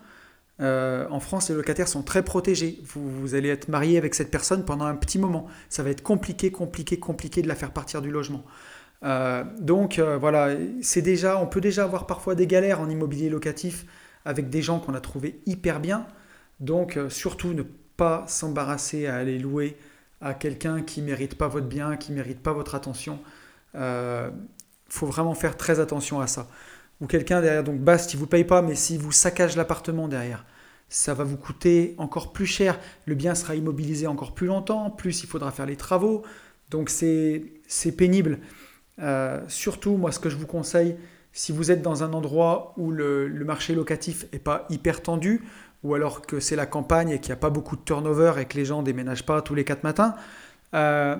Euh, 0.60 1.08
en 1.10 1.20
France, 1.20 1.50
les 1.50 1.56
locataires 1.56 1.88
sont 1.88 2.04
très 2.04 2.24
protégés. 2.24 2.80
Vous, 2.94 3.34
allez 3.34 3.50
être 3.50 3.68
marié 3.68 3.98
avec 3.98 4.14
cette 4.14 4.30
personne 4.30 4.64
pendant 4.64 4.86
un 4.86 4.94
petit 4.94 5.18
moment. 5.18 5.48
Ça 5.70 5.82
va 5.82 5.90
être 5.90 6.04
compliqué, 6.04 6.52
compliqué, 6.52 7.00
compliqué 7.00 7.42
de 7.42 7.48
la 7.48 7.56
faire 7.56 7.72
partir 7.72 8.04
du 8.04 8.12
logement. 8.12 8.44
Euh, 9.04 9.44
donc 9.60 9.98
euh, 9.98 10.20
voilà, 10.20 10.56
c'est 10.84 11.02
déjà, 11.02 11.42
on 11.42 11.48
peut 11.48 11.62
déjà 11.62 11.84
avoir 11.84 12.06
parfois 12.06 12.36
des 12.36 12.46
galères 12.46 12.80
en 12.80 12.92
immobilier 12.92 13.32
locatif 13.32 13.88
avec 14.24 14.52
des 14.52 14.62
gens 14.62 14.78
qu'on 14.80 14.94
a 14.94 15.02
trouvés 15.02 15.40
hyper 15.48 15.80
bien. 15.80 16.06
Donc 16.60 17.00
surtout 17.10 17.56
ne 17.56 17.64
pas 18.02 18.26
s'embarrasser 18.28 19.06
à 19.06 19.18
aller 19.18 19.38
louer 19.38 19.78
à 20.22 20.34
quelqu'un 20.34 20.82
qui 20.82 21.04
mérite 21.04 21.36
pas 21.36 21.48
votre 21.48 21.68
bien, 21.68 21.98
qui 21.98 22.12
mérite 22.12 22.42
pas 22.42 22.52
votre 22.52 22.74
attention. 22.74 23.20
Il 23.76 24.32
faut 24.90 25.06
vraiment 25.06 25.36
faire 25.36 25.56
très 25.56 25.80
attention 25.80 26.20
à 26.20 26.26
ça. 26.26 26.48
Ou 27.00 27.06
quelqu'un 27.06 27.42
derrière, 27.42 27.64
donc 27.64 27.80
Bast, 27.80 28.12
il 28.16 28.18
vous 28.18 28.26
paye 28.26 28.44
pas, 28.44 28.64
mais 28.64 28.74
si 28.74 28.98
vous 28.98 29.12
saccage 29.12 29.56
l'appartement 29.56 30.08
derrière, 30.08 30.46
ça 30.90 31.14
va 31.14 31.24
vous 31.24 31.38
coûter 31.38 31.94
encore 32.00 32.34
plus 32.34 32.48
cher. 32.48 32.80
Le 33.06 33.14
bien 33.14 33.36
sera 33.36 33.54
immobilisé 33.54 34.08
encore 34.08 34.34
plus 34.34 34.48
longtemps, 34.48 34.90
plus 34.90 35.22
il 35.22 35.28
faudra 35.28 35.52
faire 35.52 35.68
les 35.68 35.78
travaux. 35.78 36.24
Donc 36.72 36.90
c'est 36.90 37.52
pénible. 37.96 38.40
Euh, 39.00 39.42
surtout, 39.48 39.96
moi, 39.98 40.12
ce 40.12 40.18
que 40.18 40.30
je 40.30 40.38
vous 40.38 40.48
conseille, 40.48 40.96
si 41.34 41.52
vous 41.52 41.70
êtes 41.70 41.84
dans 41.84 42.04
un 42.04 42.14
endroit 42.14 42.74
où 42.78 42.90
le, 42.92 43.30
marché 43.46 43.76
locatif 43.76 44.26
n'est 44.34 44.40
pas 44.40 44.66
hyper 44.70 45.02
tendu, 45.02 45.44
ou 45.84 45.96
alors 45.96 46.22
que 46.22 46.40
c'est 46.40 46.56
la 46.56 46.66
campagne 46.66 47.10
et 47.10 47.20
qu'il 47.20 47.30
n'y 47.30 47.38
a 47.38 47.42
pas 47.42 47.50
beaucoup 47.50 47.76
de 47.76 47.82
turnover 47.82 48.34
et 48.40 48.46
que 48.46 48.58
les 48.58 48.66
gens 48.66 48.84
déménagent 48.84 49.26
pas 49.26 49.42
tous 49.42 49.56
les 49.56 49.64
quatre 49.64 49.84
matins, 49.84 50.16
euh, 50.74 51.18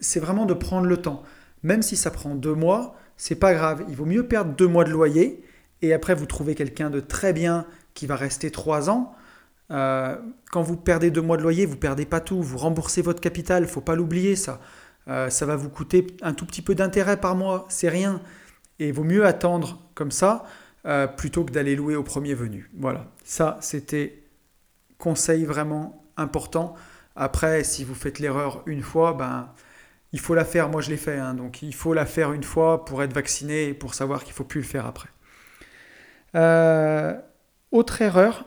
c'est 0.00 0.20
vraiment 0.20 0.46
de 0.46 0.54
prendre 0.54 0.86
le 0.86 0.96
temps. 0.96 1.22
Même 1.62 1.82
si 1.82 1.96
ça 1.96 2.10
prend 2.10 2.34
deux 2.34 2.54
mois, 2.54 2.96
c'est 3.16 3.36
pas 3.36 3.54
grave. 3.54 3.84
Il 3.88 3.96
vaut 3.96 4.04
mieux 4.04 4.26
perdre 4.26 4.52
deux 4.54 4.66
mois 4.66 4.84
de 4.84 4.90
loyer 4.90 5.42
et 5.80 5.92
après 5.92 6.14
vous 6.14 6.26
trouvez 6.26 6.54
quelqu'un 6.54 6.90
de 6.90 7.00
très 7.00 7.32
bien 7.32 7.66
qui 7.94 8.06
va 8.06 8.16
rester 8.16 8.50
trois 8.50 8.90
ans. 8.90 9.14
Euh, 9.70 10.16
quand 10.50 10.62
vous 10.62 10.76
perdez 10.76 11.10
deux 11.10 11.22
mois 11.22 11.36
de 11.36 11.42
loyer, 11.42 11.64
vous 11.64 11.76
perdez 11.76 12.04
pas 12.04 12.20
tout. 12.20 12.42
Vous 12.42 12.58
remboursez 12.58 13.00
votre 13.00 13.20
capital, 13.20 13.66
faut 13.66 13.80
pas 13.80 13.94
l'oublier 13.94 14.36
ça. 14.36 14.60
Euh, 15.08 15.30
ça 15.30 15.46
va 15.46 15.56
vous 15.56 15.70
coûter 15.70 16.06
un 16.22 16.34
tout 16.34 16.46
petit 16.46 16.62
peu 16.62 16.74
d'intérêt 16.74 17.16
par 17.16 17.34
mois, 17.34 17.66
c'est 17.68 17.88
rien. 17.88 18.20
Et 18.78 18.88
il 18.88 18.92
vaut 18.92 19.04
mieux 19.04 19.24
attendre 19.24 19.80
comme 19.94 20.10
ça 20.10 20.44
euh, 20.86 21.06
plutôt 21.06 21.44
que 21.44 21.52
d'aller 21.52 21.76
louer 21.76 21.96
au 21.96 22.02
premier 22.02 22.34
venu. 22.34 22.70
Voilà, 22.76 23.06
ça 23.24 23.58
c'était 23.60 24.22
conseil 24.98 25.44
vraiment 25.44 26.04
important. 26.16 26.74
Après, 27.16 27.64
si 27.64 27.84
vous 27.84 27.94
faites 27.94 28.18
l'erreur 28.18 28.62
une 28.66 28.82
fois, 28.82 29.12
ben, 29.12 29.48
il 30.12 30.20
faut 30.20 30.34
la 30.34 30.44
faire. 30.44 30.68
Moi, 30.68 30.80
je 30.80 30.90
l'ai 30.90 30.96
fait. 30.96 31.18
Hein. 31.18 31.34
donc, 31.34 31.62
il 31.62 31.74
faut 31.74 31.94
la 31.94 32.06
faire 32.06 32.32
une 32.32 32.44
fois 32.44 32.84
pour 32.84 33.02
être 33.02 33.12
vacciné 33.12 33.68
et 33.68 33.74
pour 33.74 33.94
savoir 33.94 34.20
qu'il 34.24 34.32
ne 34.32 34.36
faut 34.36 34.44
plus 34.44 34.60
le 34.60 34.66
faire 34.66 34.86
après. 34.86 35.08
Euh, 36.34 37.14
autre 37.70 38.00
erreur, 38.00 38.46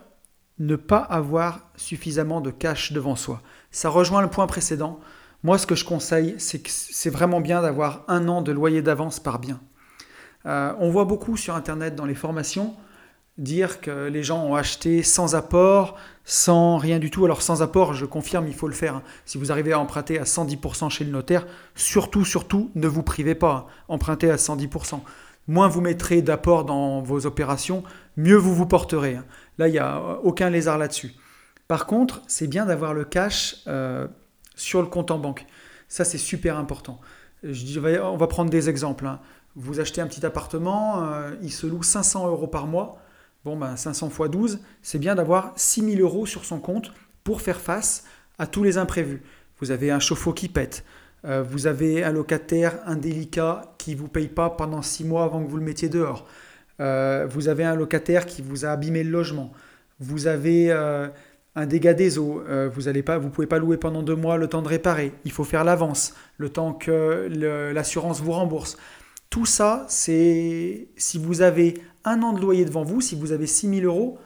ne 0.58 0.76
pas 0.76 0.98
avoir 0.98 1.68
suffisamment 1.76 2.40
de 2.40 2.50
cash 2.50 2.92
devant 2.92 3.16
soi. 3.16 3.42
Ça 3.70 3.88
rejoint 3.88 4.22
le 4.22 4.28
point 4.28 4.46
précédent. 4.46 4.98
Moi, 5.42 5.58
ce 5.58 5.66
que 5.66 5.74
je 5.74 5.84
conseille, 5.84 6.34
c'est 6.38 6.60
que 6.60 6.70
c'est 6.70 7.10
vraiment 7.10 7.40
bien 7.40 7.62
d'avoir 7.62 8.04
un 8.08 8.26
an 8.28 8.42
de 8.42 8.52
loyer 8.52 8.82
d'avance 8.82 9.20
par 9.20 9.38
bien. 9.38 9.60
Euh, 10.46 10.72
on 10.78 10.90
voit 10.90 11.04
beaucoup 11.04 11.36
sur 11.36 11.54
Internet 11.54 11.94
dans 11.94 12.06
les 12.06 12.14
formations 12.14 12.74
dire 13.38 13.80
que 13.80 14.08
les 14.08 14.22
gens 14.22 14.44
ont 14.44 14.54
acheté 14.54 15.02
sans 15.02 15.34
apport, 15.34 15.96
sans 16.24 16.78
rien 16.78 16.98
du 16.98 17.10
tout. 17.10 17.24
Alors 17.24 17.42
sans 17.42 17.62
apport, 17.62 17.92
je 17.92 18.06
confirme, 18.06 18.46
il 18.46 18.54
faut 18.54 18.68
le 18.68 18.74
faire. 18.74 19.02
Si 19.24 19.38
vous 19.38 19.52
arrivez 19.52 19.72
à 19.72 19.78
emprunter 19.78 20.18
à 20.18 20.24
110% 20.24 20.90
chez 20.90 21.04
le 21.04 21.10
notaire, 21.10 21.46
surtout, 21.74 22.24
surtout, 22.24 22.70
ne 22.74 22.88
vous 22.88 23.02
privez 23.02 23.34
pas. 23.34 23.68
Empruntez 23.88 24.30
à 24.30 24.36
110%. 24.36 25.00
Moins 25.48 25.68
vous 25.68 25.80
mettrez 25.80 26.22
d'apport 26.22 26.64
dans 26.64 27.02
vos 27.02 27.26
opérations, 27.26 27.84
mieux 28.16 28.36
vous 28.36 28.54
vous 28.54 28.66
porterez. 28.66 29.18
Là, 29.58 29.68
il 29.68 29.72
n'y 29.72 29.78
a 29.78 30.00
aucun 30.22 30.50
lézard 30.50 30.78
là-dessus. 30.78 31.14
Par 31.68 31.86
contre, 31.86 32.22
c'est 32.26 32.46
bien 32.46 32.66
d'avoir 32.66 32.94
le 32.94 33.04
cash 33.04 33.56
euh, 33.66 34.08
sur 34.56 34.80
le 34.80 34.88
compte 34.88 35.10
en 35.10 35.18
banque. 35.18 35.46
Ça, 35.88 36.04
c'est 36.04 36.18
super 36.18 36.58
important. 36.58 37.00
On 37.44 38.16
va 38.16 38.26
prendre 38.26 38.50
des 38.50 38.68
exemples. 38.68 39.06
Hein. 39.06 39.20
Vous 39.58 39.80
achetez 39.80 40.02
un 40.02 40.06
petit 40.06 40.24
appartement, 40.26 41.02
euh, 41.02 41.34
il 41.40 41.50
se 41.50 41.66
loue 41.66 41.82
500 41.82 42.28
euros 42.28 42.46
par 42.46 42.66
mois. 42.66 42.98
Bon, 43.42 43.56
ben 43.56 43.74
500 43.74 44.10
x 44.10 44.30
12, 44.30 44.58
c'est 44.82 44.98
bien 44.98 45.14
d'avoir 45.14 45.54
6000 45.56 45.98
euros 46.02 46.26
sur 46.26 46.44
son 46.44 46.58
compte 46.58 46.92
pour 47.24 47.40
faire 47.40 47.58
face 47.58 48.04
à 48.38 48.46
tous 48.46 48.62
les 48.62 48.76
imprévus. 48.76 49.22
Vous 49.58 49.70
avez 49.70 49.90
un 49.90 49.98
chauffe-eau 49.98 50.34
qui 50.34 50.50
pète, 50.50 50.84
euh, 51.24 51.42
vous 51.42 51.66
avez 51.66 52.04
un 52.04 52.12
locataire 52.12 52.74
indélicat 52.84 53.74
qui 53.78 53.92
ne 53.92 53.96
vous 53.96 54.08
paye 54.08 54.28
pas 54.28 54.50
pendant 54.50 54.82
6 54.82 55.04
mois 55.04 55.24
avant 55.24 55.42
que 55.42 55.48
vous 55.48 55.56
le 55.56 55.64
mettiez 55.64 55.88
dehors, 55.88 56.26
euh, 56.80 57.26
vous 57.26 57.48
avez 57.48 57.64
un 57.64 57.74
locataire 57.74 58.26
qui 58.26 58.42
vous 58.42 58.66
a 58.66 58.68
abîmé 58.68 59.04
le 59.04 59.10
logement, 59.10 59.52
vous 60.00 60.26
avez 60.26 60.70
un 60.70 61.66
dégât 61.66 61.94
des 61.94 62.18
eaux, 62.18 62.42
vous 62.44 62.80
ne 62.82 63.28
pouvez 63.30 63.46
pas 63.46 63.58
louer 63.58 63.78
pendant 63.78 64.02
deux 64.02 64.16
mois 64.16 64.36
le 64.36 64.48
temps 64.48 64.60
de 64.60 64.68
réparer. 64.68 65.14
Il 65.24 65.32
faut 65.32 65.44
faire 65.44 65.64
l'avance, 65.64 66.14
le 66.36 66.50
temps 66.50 66.74
que 66.74 67.28
l'assurance 67.72 68.20
vous 68.20 68.32
rembourse. 68.32 68.76
Tout 69.30 69.46
ça, 69.46 69.86
c'est 69.88 70.88
si 70.96 71.18
vous 71.18 71.42
avez 71.42 71.82
un 72.04 72.22
an 72.22 72.32
de 72.32 72.40
loyer 72.40 72.64
devant 72.64 72.84
vous, 72.84 73.00
si 73.00 73.16
vous 73.16 73.32
avez 73.32 73.46
6 73.46 73.80
000 73.80 73.86
euros, 73.86 74.18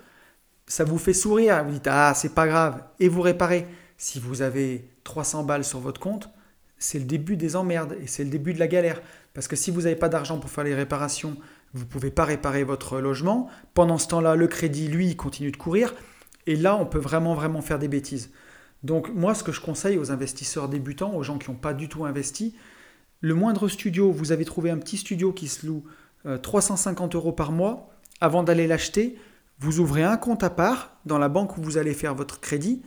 ça 0.66 0.84
vous 0.84 0.98
fait 0.98 1.12
sourire. 1.12 1.64
Vous 1.64 1.72
dites 1.72 1.88
ah 1.88 2.12
c'est 2.14 2.34
pas 2.34 2.46
grave 2.46 2.82
et 3.00 3.08
vous 3.08 3.22
réparez. 3.22 3.66
Si 3.96 4.18
vous 4.18 4.42
avez 4.42 4.88
300 5.04 5.44
balles 5.44 5.64
sur 5.64 5.80
votre 5.80 6.00
compte, 6.00 6.30
c'est 6.78 6.98
le 6.98 7.04
début 7.04 7.36
des 7.36 7.56
emmerdes 7.56 7.96
et 8.02 8.06
c'est 8.06 8.24
le 8.24 8.30
début 8.30 8.54
de 8.54 8.58
la 8.58 8.68
galère. 8.68 9.02
Parce 9.34 9.48
que 9.48 9.56
si 9.56 9.70
vous 9.70 9.82
n'avez 9.82 9.96
pas 9.96 10.08
d'argent 10.08 10.38
pour 10.38 10.50
faire 10.50 10.64
les 10.64 10.74
réparations, 10.74 11.36
vous 11.74 11.84
ne 11.84 11.88
pouvez 11.88 12.10
pas 12.10 12.24
réparer 12.24 12.64
votre 12.64 13.00
logement. 13.00 13.48
Pendant 13.74 13.98
ce 13.98 14.08
temps-là, 14.08 14.34
le 14.34 14.46
crédit, 14.48 14.88
lui, 14.88 15.14
continue 15.16 15.52
de 15.52 15.56
courir. 15.56 15.94
Et 16.46 16.56
là, 16.56 16.76
on 16.76 16.86
peut 16.86 16.98
vraiment, 16.98 17.34
vraiment 17.34 17.60
faire 17.60 17.78
des 17.78 17.88
bêtises. 17.88 18.30
Donc 18.82 19.12
moi, 19.14 19.34
ce 19.34 19.44
que 19.44 19.52
je 19.52 19.60
conseille 19.60 19.98
aux 19.98 20.10
investisseurs 20.10 20.68
débutants, 20.68 21.14
aux 21.14 21.22
gens 21.22 21.38
qui 21.38 21.50
n'ont 21.50 21.56
pas 21.56 21.74
du 21.74 21.88
tout 21.88 22.04
investi, 22.06 22.56
le 23.20 23.34
moindre 23.34 23.68
studio, 23.68 24.10
vous 24.10 24.32
avez 24.32 24.44
trouvé 24.44 24.70
un 24.70 24.78
petit 24.78 24.96
studio 24.96 25.32
qui 25.32 25.48
se 25.48 25.66
loue 25.66 25.84
350 26.42 27.14
euh, 27.14 27.18
euros 27.18 27.32
par 27.32 27.52
mois, 27.52 27.90
avant 28.20 28.42
d'aller 28.42 28.66
l'acheter, 28.66 29.16
vous 29.58 29.80
ouvrez 29.80 30.02
un 30.02 30.16
compte 30.16 30.42
à 30.42 30.50
part 30.50 30.96
dans 31.04 31.18
la 31.18 31.28
banque 31.28 31.58
où 31.58 31.62
vous 31.62 31.76
allez 31.76 31.94
faire 31.94 32.14
votre 32.14 32.40
crédit, 32.40 32.82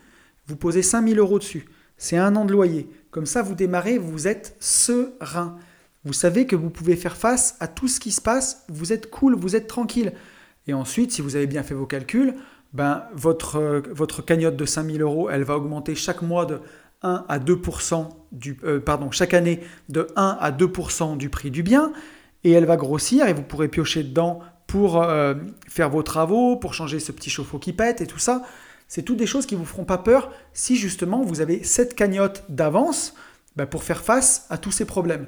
vous 0.47 0.55
posez 0.55 0.81
5000 0.81 1.19
euros 1.19 1.39
dessus. 1.39 1.65
C'est 1.97 2.17
un 2.17 2.35
an 2.35 2.45
de 2.45 2.51
loyer. 2.51 2.89
Comme 3.11 3.25
ça, 3.25 3.41
vous 3.43 3.55
démarrez, 3.55 3.97
vous 3.97 4.27
êtes 4.27 4.55
serein. 4.59 5.57
Vous 6.03 6.13
savez 6.13 6.47
que 6.47 6.55
vous 6.55 6.69
pouvez 6.69 6.95
faire 6.95 7.15
face 7.15 7.55
à 7.59 7.67
tout 7.67 7.87
ce 7.87 7.99
qui 7.99 8.11
se 8.11 8.21
passe, 8.21 8.65
vous 8.67 8.91
êtes 8.91 9.09
cool, 9.09 9.35
vous 9.35 9.55
êtes 9.55 9.67
tranquille. 9.67 10.13
Et 10.67 10.73
ensuite, 10.73 11.11
si 11.11 11.21
vous 11.21 11.35
avez 11.35 11.47
bien 11.47 11.63
fait 11.63 11.75
vos 11.75 11.85
calculs, 11.85 12.35
ben, 12.73 13.03
votre, 13.13 13.83
votre 13.91 14.23
cagnotte 14.23 14.55
de 14.55 14.65
5000 14.65 15.01
euros, 15.01 15.29
elle 15.29 15.43
va 15.43 15.55
augmenter 15.55 15.93
chaque 15.95 16.23
mois 16.23 16.45
de 16.45 16.59
1 17.03 17.25
à 17.27 17.39
2% 17.39 18.09
du, 18.31 18.57
euh, 18.63 18.79
pardon, 18.79 19.11
chaque 19.11 19.33
année 19.33 19.61
de 19.89 20.07
1 20.15 20.37
à 20.39 20.51
2% 20.51 21.17
du 21.17 21.29
prix 21.29 21.51
du 21.51 21.63
bien, 21.63 21.93
et 22.43 22.51
elle 22.51 22.65
va 22.65 22.77
grossir 22.77 23.27
et 23.27 23.33
vous 23.33 23.43
pourrez 23.43 23.67
piocher 23.67 24.03
dedans 24.03 24.39
pour 24.67 25.01
euh, 25.01 25.35
faire 25.67 25.89
vos 25.89 26.03
travaux, 26.03 26.57
pour 26.57 26.73
changer 26.73 26.99
ce 26.99 27.11
petit 27.11 27.29
chauffe-eau 27.29 27.59
qui 27.59 27.73
pète 27.73 28.01
et 28.01 28.07
tout 28.07 28.19
ça. 28.19 28.43
C'est 28.87 29.03
toutes 29.03 29.17
des 29.17 29.25
choses 29.25 29.45
qui 29.45 29.55
vous 29.55 29.65
feront 29.65 29.85
pas 29.85 29.97
peur 29.97 30.31
si 30.53 30.75
justement 30.75 31.21
vous 31.21 31.41
avez 31.41 31.63
cette 31.63 31.95
cagnotte 31.95 32.43
d'avance 32.49 33.13
bah, 33.55 33.65
pour 33.65 33.83
faire 33.83 34.01
face 34.01 34.45
à 34.49 34.57
tous 34.57 34.71
ces 34.71 34.85
problèmes. 34.85 35.27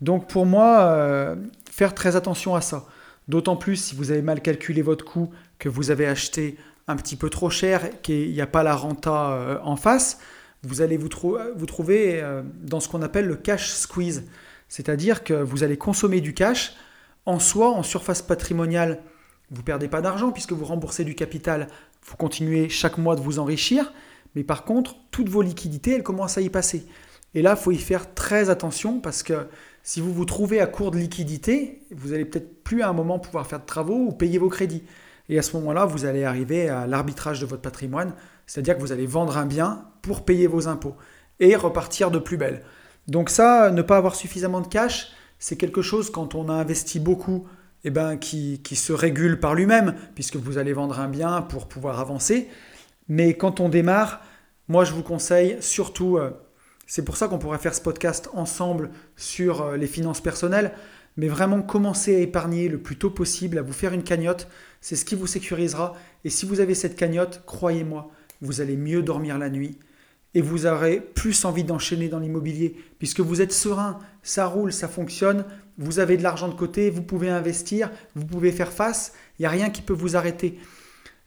Donc 0.00 0.28
pour 0.28 0.46
moi, 0.46 0.80
euh, 0.80 1.36
faire 1.70 1.94
très 1.94 2.16
attention 2.16 2.54
à 2.54 2.60
ça. 2.60 2.86
D'autant 3.28 3.56
plus 3.56 3.76
si 3.76 3.94
vous 3.94 4.10
avez 4.10 4.22
mal 4.22 4.40
calculé 4.40 4.82
votre 4.82 5.04
coût, 5.04 5.30
que 5.58 5.68
vous 5.68 5.90
avez 5.90 6.06
acheté 6.06 6.56
un 6.88 6.96
petit 6.96 7.16
peu 7.16 7.30
trop 7.30 7.50
cher, 7.50 8.00
qu'il 8.02 8.32
n'y 8.32 8.40
a 8.40 8.46
pas 8.46 8.62
la 8.62 8.74
renta 8.74 9.60
en 9.62 9.76
face, 9.76 10.18
vous 10.62 10.82
allez 10.82 10.96
vous, 10.96 11.08
trouver 11.08 12.22
euh, 12.22 12.42
dans 12.62 12.80
ce 12.80 12.88
qu'on 12.88 13.02
appelle 13.02 13.26
le 13.26 13.36
cash 13.36 13.70
squeeze. 13.72 14.24
C'est-à-dire 14.68 15.24
que 15.24 15.34
vous 15.34 15.62
allez 15.62 15.76
consommer 15.76 16.20
du 16.20 16.34
cash. 16.34 16.74
En 17.26 17.38
soi, 17.38 17.70
en 17.70 17.82
surface 17.82 18.22
patrimoniale, 18.22 19.02
vous 19.50 19.62
perdez 19.62 19.88
pas 19.88 20.00
d'argent 20.00 20.32
puisque 20.32 20.52
vous 20.52 20.64
remboursez 20.64 21.04
du 21.04 21.14
capital. 21.14 21.68
Vous 22.04 22.16
continuez 22.16 22.68
chaque 22.68 22.98
mois 22.98 23.16
de 23.16 23.20
vous 23.20 23.38
enrichir. 23.38 23.92
Mais 24.34 24.44
par 24.44 24.64
contre, 24.64 24.96
toutes 25.10 25.28
vos 25.28 25.42
liquidités, 25.42 25.94
elles 25.94 26.02
commencent 26.02 26.38
à 26.38 26.40
y 26.40 26.50
passer. 26.50 26.86
Et 27.34 27.42
là, 27.42 27.56
il 27.58 27.62
faut 27.62 27.72
y 27.72 27.78
faire 27.78 28.14
très 28.14 28.50
attention 28.50 29.00
parce 29.00 29.22
que 29.22 29.46
si 29.82 30.00
vous 30.00 30.12
vous 30.12 30.24
trouvez 30.24 30.60
à 30.60 30.66
court 30.66 30.90
de 30.90 30.98
liquidité, 30.98 31.82
vous 31.90 32.12
allez 32.12 32.24
peut-être 32.24 32.62
plus 32.62 32.82
à 32.82 32.88
un 32.88 32.92
moment 32.92 33.18
pouvoir 33.18 33.46
faire 33.46 33.60
de 33.60 33.66
travaux 33.66 34.06
ou 34.06 34.12
payer 34.12 34.38
vos 34.38 34.48
crédits. 34.48 34.84
Et 35.28 35.38
à 35.38 35.42
ce 35.42 35.56
moment-là, 35.56 35.84
vous 35.84 36.04
allez 36.04 36.24
arriver 36.24 36.68
à 36.68 36.86
l'arbitrage 36.86 37.40
de 37.40 37.46
votre 37.46 37.62
patrimoine, 37.62 38.14
c'est-à-dire 38.46 38.76
que 38.76 38.80
vous 38.80 38.92
allez 38.92 39.06
vendre 39.06 39.38
un 39.38 39.46
bien 39.46 39.89
pour 40.02 40.24
payer 40.24 40.46
vos 40.46 40.68
impôts 40.68 40.96
et 41.38 41.56
repartir 41.56 42.10
de 42.10 42.18
plus 42.18 42.36
belle. 42.36 42.62
Donc 43.08 43.30
ça, 43.30 43.70
ne 43.70 43.82
pas 43.82 43.96
avoir 43.96 44.14
suffisamment 44.14 44.60
de 44.60 44.68
cash, 44.68 45.12
c'est 45.38 45.56
quelque 45.56 45.82
chose 45.82 46.10
quand 46.10 46.34
on 46.34 46.48
a 46.48 46.52
investi 46.52 47.00
beaucoup, 47.00 47.46
eh 47.84 47.90
ben, 47.90 48.16
qui, 48.16 48.60
qui 48.62 48.76
se 48.76 48.92
régule 48.92 49.40
par 49.40 49.54
lui-même, 49.54 49.94
puisque 50.14 50.36
vous 50.36 50.58
allez 50.58 50.74
vendre 50.74 51.00
un 51.00 51.08
bien 51.08 51.42
pour 51.42 51.66
pouvoir 51.66 51.98
avancer. 51.98 52.48
Mais 53.08 53.34
quand 53.34 53.58
on 53.60 53.68
démarre, 53.68 54.20
moi 54.68 54.84
je 54.84 54.92
vous 54.92 55.02
conseille 55.02 55.56
surtout 55.60 56.18
euh, 56.18 56.30
c'est 56.90 57.04
pour 57.04 57.16
ça 57.16 57.28
qu'on 57.28 57.38
pourrait 57.38 57.58
faire 57.58 57.72
ce 57.76 57.80
podcast 57.80 58.28
ensemble 58.32 58.90
sur 59.14 59.62
euh, 59.62 59.76
les 59.76 59.86
finances 59.86 60.20
personnelles, 60.20 60.72
mais 61.16 61.28
vraiment 61.28 61.62
commencer 61.62 62.16
à 62.16 62.18
épargner 62.18 62.68
le 62.68 62.78
plus 62.78 62.96
tôt 62.96 63.10
possible, 63.10 63.58
à 63.58 63.62
vous 63.62 63.72
faire 63.72 63.92
une 63.92 64.02
cagnotte, 64.02 64.48
c'est 64.80 64.96
ce 64.96 65.04
qui 65.04 65.14
vous 65.14 65.28
sécurisera. 65.28 65.94
Et 66.24 66.30
si 66.30 66.46
vous 66.46 66.58
avez 66.58 66.74
cette 66.74 66.96
cagnotte, 66.96 67.44
croyez-moi, 67.46 68.10
vous 68.40 68.60
allez 68.60 68.76
mieux 68.76 69.02
dormir 69.04 69.38
la 69.38 69.50
nuit 69.50 69.78
et 70.34 70.42
vous 70.42 70.66
aurez 70.66 71.00
plus 71.00 71.44
envie 71.44 71.64
d'enchaîner 71.64 72.08
dans 72.08 72.18
l'immobilier, 72.18 72.76
puisque 72.98 73.20
vous 73.20 73.40
êtes 73.40 73.52
serein, 73.52 73.98
ça 74.22 74.46
roule, 74.46 74.72
ça 74.72 74.88
fonctionne, 74.88 75.44
vous 75.78 75.98
avez 75.98 76.16
de 76.16 76.22
l'argent 76.22 76.48
de 76.48 76.54
côté, 76.54 76.90
vous 76.90 77.02
pouvez 77.02 77.30
investir, 77.30 77.90
vous 78.14 78.26
pouvez 78.26 78.52
faire 78.52 78.72
face, 78.72 79.14
il 79.38 79.42
n'y 79.42 79.46
a 79.46 79.50
rien 79.50 79.70
qui 79.70 79.82
peut 79.82 79.92
vous 79.92 80.16
arrêter. 80.16 80.58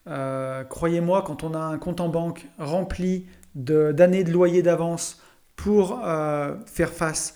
Euh, 0.08 0.63
croyez-moi, 0.63 1.24
quand 1.26 1.44
on 1.44 1.54
a 1.54 1.60
un 1.60 1.78
compte 1.78 2.02
en 2.02 2.10
banque 2.10 2.48
rempli 2.58 3.26
d'années 3.56 4.24
de, 4.24 4.30
de 4.30 4.34
loyer 4.34 4.62
d'avance, 4.62 5.22
pour 5.56 6.02
euh, 6.04 6.56
faire 6.66 6.92
face 6.92 7.36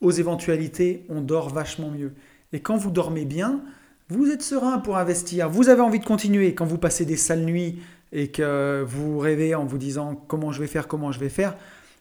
aux 0.00 0.10
éventualités, 0.10 1.04
on 1.08 1.20
dort 1.20 1.48
vachement 1.48 1.90
mieux. 1.90 2.14
Et 2.52 2.60
quand 2.60 2.76
vous 2.76 2.90
dormez 2.90 3.24
bien, 3.24 3.62
vous 4.08 4.30
êtes 4.30 4.42
serein 4.42 4.78
pour 4.78 4.96
investir, 4.96 5.50
vous 5.50 5.68
avez 5.68 5.80
envie 5.80 5.98
de 5.98 6.04
continuer. 6.04 6.54
Quand 6.54 6.64
vous 6.64 6.78
passez 6.78 7.04
des 7.04 7.16
sales 7.16 7.44
nuits 7.44 7.80
et 8.12 8.28
que 8.28 8.84
vous 8.86 9.18
rêvez 9.18 9.54
en 9.54 9.64
vous 9.64 9.78
disant 9.78 10.14
comment 10.14 10.52
je 10.52 10.60
vais 10.60 10.66
faire, 10.66 10.88
comment 10.88 11.12
je 11.12 11.20
vais 11.20 11.28
faire, 11.28 11.54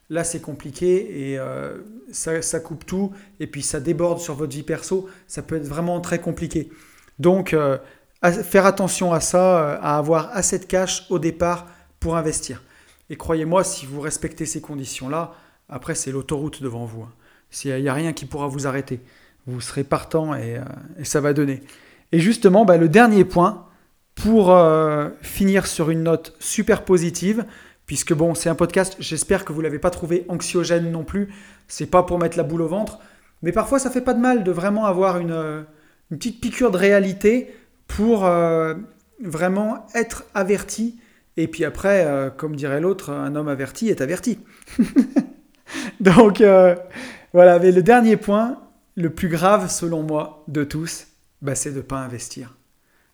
là 0.09 0.23
c'est 0.23 0.41
compliqué 0.41 1.31
et 1.31 1.39
euh, 1.39 1.77
ça, 2.11 2.59
coupe 2.59 2.85
tout 2.85 3.11
et 3.39 3.47
puis 3.47 3.61
ça 3.61 3.79
déborde 3.79 4.19
sur 4.19 4.35
votre 4.35 4.53
vie 4.53 4.63
perso, 4.63 5.09
ça 5.27 5.41
peut 5.41 5.55
être 5.55 5.67
vraiment 5.67 5.99
très 6.01 6.19
compliqué. 6.19 6.69
Donc 7.19 7.53
euh, 7.53 7.77
faire 8.43 8.65
attention 8.65 9.13
à 9.13 9.19
ça, 9.19 9.75
à 9.75 9.97
avoir 9.97 10.29
assez 10.33 10.59
de 10.59 10.65
cash 10.65 11.05
au 11.09 11.19
départ 11.19 11.67
pour 11.99 12.15
investir. 12.15 12.61
Et 13.09 13.15
croyez-moi, 13.15 13.63
si 13.63 13.85
vous 13.85 14.01
respectez 14.01 14.45
ces 14.45 14.61
conditions-là, 14.61 15.33
après, 15.69 15.95
c'est 15.95 16.11
l'autoroute 16.11 16.61
devant 16.61 16.85
vous. 16.85 17.03
Hein. 17.03 17.11
Il 17.63 17.81
n'y 17.81 17.89
a 17.89 17.93
rien 17.93 18.13
qui 18.13 18.25
pourra 18.25 18.47
vous 18.47 18.67
arrêter. 18.67 18.99
Vous 19.45 19.61
serez 19.61 19.83
partant 19.83 20.35
et, 20.35 20.57
euh, 20.57 21.03
ça 21.03 21.21
va 21.21 21.33
donner. 21.33 21.61
Et 22.11 22.19
justement, 22.19 22.65
bah, 22.65 22.77
le 22.77 22.89
dernier 22.89 23.25
point, 23.25 23.66
pour 24.21 24.51
euh, 24.51 25.09
finir 25.21 25.67
sur 25.67 25.89
une 25.89 26.03
note 26.03 26.35
super 26.39 26.83
positive, 26.83 27.45
puisque 27.85 28.13
bon, 28.13 28.35
c'est 28.35 28.49
un 28.49 28.55
podcast, 28.55 28.97
j'espère 28.99 29.45
que 29.45 29.53
vous 29.53 29.59
ne 29.59 29.63
l'avez 29.63 29.79
pas 29.79 29.89
trouvé 29.89 30.25
anxiogène 30.27 30.91
non 30.91 31.03
plus. 31.03 31.33
C'est 31.67 31.85
pas 31.85 32.03
pour 32.03 32.19
mettre 32.19 32.37
la 32.37 32.43
boule 32.43 32.61
au 32.61 32.67
ventre, 32.67 32.99
mais 33.41 33.51
parfois 33.51 33.79
ça 33.79 33.89
fait 33.89 34.01
pas 34.01 34.13
de 34.13 34.19
mal 34.19 34.43
de 34.43 34.51
vraiment 34.51 34.85
avoir 34.85 35.17
une, 35.19 35.31
euh, 35.31 35.61
petite 36.09 36.41
piqûre 36.41 36.71
de 36.71 36.77
réalité 36.77 37.53
pour 37.87 38.29
vraiment 39.23 39.87
être 39.95 40.25
averti. 40.33 40.99
Et 41.37 41.47
puis 41.47 41.63
après, 41.63 42.05
comme 42.35 42.55
dirait 42.55 42.81
l'autre, 42.81 43.11
un 43.11 43.33
homme 43.35 43.47
averti 43.47 43.87
est 43.87 44.01
averti. 44.01 44.39
Donc 45.99 46.41
euh, 46.41 46.75
voilà, 47.33 47.59
mais 47.59 47.71
le 47.71 47.83
dernier 47.83 48.17
point, 48.17 48.59
le 48.95 49.09
plus 49.09 49.29
grave 49.29 49.69
selon 49.69 50.03
moi 50.03 50.43
de 50.47 50.63
tous, 50.63 51.07
bah, 51.41 51.55
c'est 51.55 51.71
de 51.71 51.77
ne 51.77 51.81
pas 51.81 51.97
investir. 51.97 52.55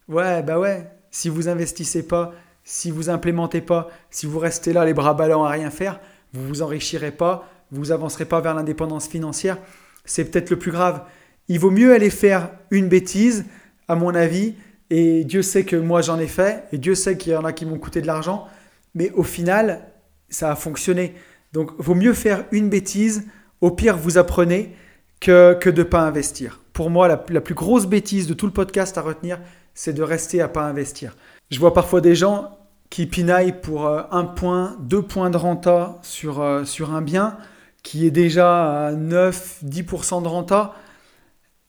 Ouais, 0.08 0.44
bah 0.44 0.60
ouais, 0.60 0.88
si 1.14 1.30
vous 1.30 1.48
investissez 1.48 2.02
pas, 2.02 2.34
si 2.64 2.90
vous 2.90 3.12
implémentez 3.12 3.62
pas, 3.62 3.88
si 4.10 4.26
vous 4.26 4.40
restez 4.40 4.74
là 4.74 4.84
les 4.84 4.96
bras 4.96 5.14
ballants 5.14 5.46
à 5.46 5.52
rien 5.52 5.70
faire, 5.70 6.00
vous 6.34 6.48
vous 6.48 6.62
enrichirez 6.64 7.12
pas, 7.12 7.48
vous 7.72 7.92
avancerez 7.92 8.26
pas 8.26 8.42
vers 8.42 8.56
l'indépendance 8.56 9.08
financière, 9.08 9.60
c'est 10.06 10.26
peut-être 10.26 10.50
le 10.50 10.58
plus 10.58 10.72
grave. 10.72 11.04
Il 11.50 11.60
vaut 11.60 11.70
mieux 11.70 11.94
aller 11.94 12.10
faire 12.10 12.50
une 12.72 12.90
bêtise, 12.90 13.46
à 13.88 13.96
mon 13.96 14.16
avis, 14.16 14.56
et 14.90 15.24
Dieu 15.24 15.44
sait 15.44 15.66
que 15.66 15.76
moi 15.76 16.02
j'en 16.02 16.18
ai 16.18 16.26
fait, 16.26 16.64
et 16.72 16.80
Dieu 16.80 16.96
sait 16.96 17.16
qu'il 17.16 17.34
y 17.34 17.36
en 17.36 17.46
a 17.46 17.54
qui 17.54 17.68
m'ont 17.68 17.78
coûté 17.78 18.02
de 18.02 18.08
l'argent, 18.08 18.48
mais 18.96 19.12
au 19.12 19.24
final, 19.24 19.88
ça 20.30 20.52
a 20.52 20.56
fonctionné. 20.56 21.14
Donc, 21.52 21.72
vaut 21.78 21.96
mieux 21.96 22.14
faire 22.14 22.46
une 22.52 22.70
bêtise, 22.70 23.28
au 23.62 23.70
pire, 23.70 23.98
vous 23.98 24.18
apprenez, 24.18 24.76
que, 25.20 25.54
que 25.54 25.70
de 25.70 25.84
ne 25.84 25.88
pas 25.88 26.02
investir. 26.02 26.60
Pour 26.74 26.90
moi, 26.90 27.08
la, 27.08 27.18
plus 27.18 27.54
grosse 27.54 27.86
bêtise 27.86 28.26
de 28.26 28.34
tout 28.34 28.48
le 28.48 28.52
podcast 28.52 28.98
à 28.98 29.02
retenir, 29.02 29.40
c'est 29.74 29.94
de 29.94 30.04
rester 30.04 30.42
à 30.42 30.48
pas 30.48 30.64
investir. 30.64 31.16
Je 31.52 31.60
vois 31.60 31.74
parfois 31.74 32.02
des 32.02 32.16
gens 32.16 32.58
qui 32.90 33.08
pinaillent 33.08 33.60
pour 33.60 33.88
euh, 33.88 34.04
un 34.12 34.24
point, 34.24 34.78
deux 34.80 35.02
points 35.02 35.30
de 35.30 35.38
renta 35.38 36.00
sur, 36.04 36.42
euh, 36.42 36.64
sur 36.64 36.94
un 36.94 37.02
bien 37.02 37.38
qui 37.82 38.06
est 38.06 38.12
déjà 38.12 38.88
à 38.88 38.94
9-10% 38.94 40.24
de 40.24 40.28
renta. 40.28 40.76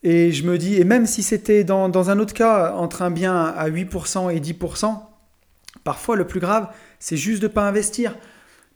Et 0.03 0.33
je 0.33 0.45
me 0.45 0.59
dis, 0.59 0.77
et 0.77 0.85
même 0.85 1.07
si 1.07 1.23
c'était 1.23 1.65
dans, 1.65 1.89
dans, 1.89 2.11
un 2.11 2.19
autre 2.19 2.35
cas, 2.35 2.75
entre 2.75 3.03
un 3.03 3.11
bien 3.11 3.35
à 3.43 3.69
8% 3.69 4.35
et 4.35 4.39
10%, 4.39 4.97
parfois 5.83 6.17
le 6.17 6.27
plus 6.27 6.41
grave, 6.41 6.69
c'est 6.99 7.17
juste 7.17 7.41
de 7.43 7.49
ne 7.49 7.53
pas 7.53 7.67
investir. 7.67 8.15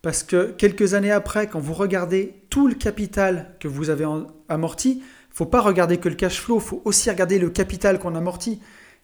Parce 0.03 0.23
que 0.23 0.53
quelques 0.53 0.95
années 0.95 1.11
après, 1.11 1.49
quand 1.49 1.61
vous 1.61 1.75
regardez 1.75 2.35
tout 2.51 2.67
le 2.67 2.75
capital 2.75 3.55
que 3.61 3.69
vous 3.69 3.91
avez 3.91 4.07
amorti, 4.49 5.03
il 5.03 5.35
faut 5.35 5.47
pas 5.47 5.61
regarder 5.61 5.99
que 5.99 6.09
le 6.09 6.14
cash 6.14 6.41
flow, 6.41 6.57
il 6.57 6.62
faut 6.62 6.83
aussi 6.85 7.11
regarder 7.11 7.38
le 7.38 7.51
capital 7.51 7.99
qu'on 7.99 8.14
amortit. 8.14 8.61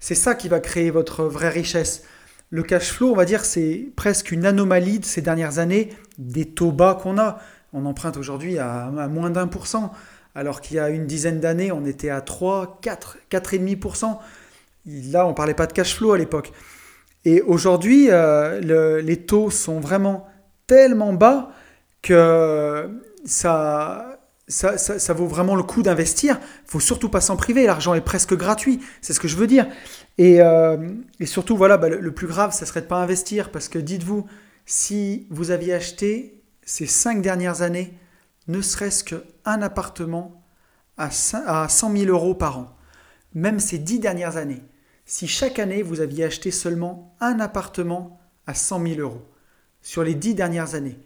C'est 0.07 0.15
ça 0.15 0.35
qui 0.35 0.49
va 0.51 0.61
créer 0.61 0.91
votre 0.91 1.25
vraie 1.25 1.49
richesse. 1.49 2.03
Le 2.51 2.63
cash 2.63 2.93
flow, 2.93 3.13
on 3.13 3.17
va 3.17 3.25
dire, 3.25 3.43
c'est 3.43 3.89
presque 3.97 4.33
une 4.33 4.45
anomalie 4.45 4.99
de 4.99 5.05
ces 5.07 5.23
dernières 5.23 5.59
années 5.59 5.95
des 6.19 6.45
taux 6.45 6.73
bas 6.73 6.99
qu'on 7.03 7.17
a. 7.17 7.39
On 7.73 7.87
emprunte 7.87 8.19
aujourd'hui 8.19 8.59
à, 8.59 8.91
moins 9.09 9.31
d'un 9.31 9.47
pour 9.47 9.67
cent, 9.67 9.93
alors 10.35 10.61
qu'il 10.61 10.77
y 10.77 10.79
a 10.79 10.91
une 10.91 11.07
dizaine 11.07 11.41
d'années, 11.41 11.73
on 11.73 11.87
était 11.87 12.11
à 12.11 12.21
3, 12.21 12.81
4, 12.83 13.17
4,5%. 13.31 14.19
Là, 15.11 15.25
on 15.25 15.31
ne 15.31 15.35
parlait 15.35 15.55
pas 15.55 15.67
de 15.67 15.73
cash 15.73 15.97
flow 15.97 16.13
à 16.13 16.19
l'époque. 16.19 16.53
Et 17.25 17.41
aujourd'hui, 17.41 18.09
euh, 18.11 19.01
les 19.01 19.17
taux 19.25 19.49
sont 19.49 19.81
vraiment 19.81 20.29
tellement 20.67 21.15
bas 21.15 21.51
que 22.03 22.91
ça, 23.25 24.19
ça, 24.49 25.13
vaut 25.15 25.27
vraiment 25.27 25.57
le 25.57 25.63
coup 25.63 25.83
d'investir. 25.83 26.39
Il 26.67 26.71
faut 26.71 26.81
surtout 26.81 27.09
pas 27.09 27.21
s'en 27.21 27.37
priver. 27.37 27.65
L'argent 27.67 27.95
est 27.95 28.01
presque 28.01 28.35
gratuit. 28.35 28.81
C'est 29.01 29.13
ce 29.13 29.21
que 29.21 29.29
je 29.29 29.37
veux 29.37 29.47
dire. 29.47 29.67
Et, 30.19 30.41
euh, 30.41 30.77
surtout, 31.25 31.57
voilà, 31.57 31.77
bah, 31.77 31.89
le, 31.89 32.13
plus 32.13 32.27
grave, 32.27 32.53
ça 32.53 32.67
serait 32.67 32.83
de 32.83 32.87
pas 32.87 33.03
investir. 33.03 33.51
Parce 33.51 33.69
que 33.69 33.79
dites-vous, 33.79 34.27
si 34.67 35.27
vous 35.31 35.51
aviez 35.51 35.75
acheté 35.75 36.43
ces 36.65 36.87
cinq 36.87 37.23
dernières 37.23 37.63
années, 37.63 37.95
ne 38.49 38.61
serait-ce 38.61 39.05
qu'un 39.05 39.63
appartement 39.63 40.43
à, 40.97 41.09
à 41.47 41.69
100 41.69 41.97
000 41.97 42.11
euros 42.11 42.35
par 42.35 42.59
an, 42.59 42.77
même 43.35 43.59
ces 43.59 43.79
dix 43.79 43.99
dernières 43.99 44.37
années, 44.37 44.63
si 45.07 45.27
chaque 45.27 45.59
année 45.59 45.83
vous 45.83 46.01
aviez 46.01 46.25
acheté 46.25 46.51
seulement 46.51 47.17
un 47.21 47.41
appartement 47.41 48.21
à 48.47 48.55
100 48.55 48.87
000 48.87 49.01
euros, 49.01 49.23
sur 49.83 50.03
les 50.03 50.15
dix 50.15 50.35
dernières 50.35 50.75
années 50.75 50.99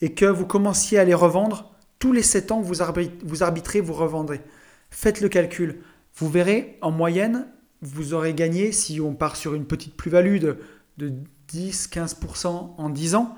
et 0.00 0.14
que 0.14 0.24
vous 0.24 0.46
commenciez 0.46 0.98
à 0.98 1.04
les 1.04 1.14
revendre, 1.14 1.73
tous 2.04 2.12
les 2.12 2.22
sept 2.22 2.52
ans, 2.52 2.60
vous, 2.60 2.82
arbitrez, 2.82 3.80
vous 3.80 3.94
revendrez. 3.94 4.42
Faites 4.90 5.22
le 5.22 5.30
calcul. 5.30 5.80
Vous 6.16 6.28
verrez, 6.28 6.76
en 6.82 6.90
moyenne, 6.90 7.46
vous 7.80 8.12
aurez 8.12 8.34
gagné, 8.34 8.72
si 8.72 9.00
on 9.00 9.14
part 9.14 9.36
sur 9.36 9.54
une 9.54 9.64
petite 9.64 9.96
plus-value 9.96 10.36
de, 10.36 10.58
de 10.98 11.14
10-15% 11.50 12.74
en 12.76 12.90
10 12.90 13.14
ans, 13.14 13.34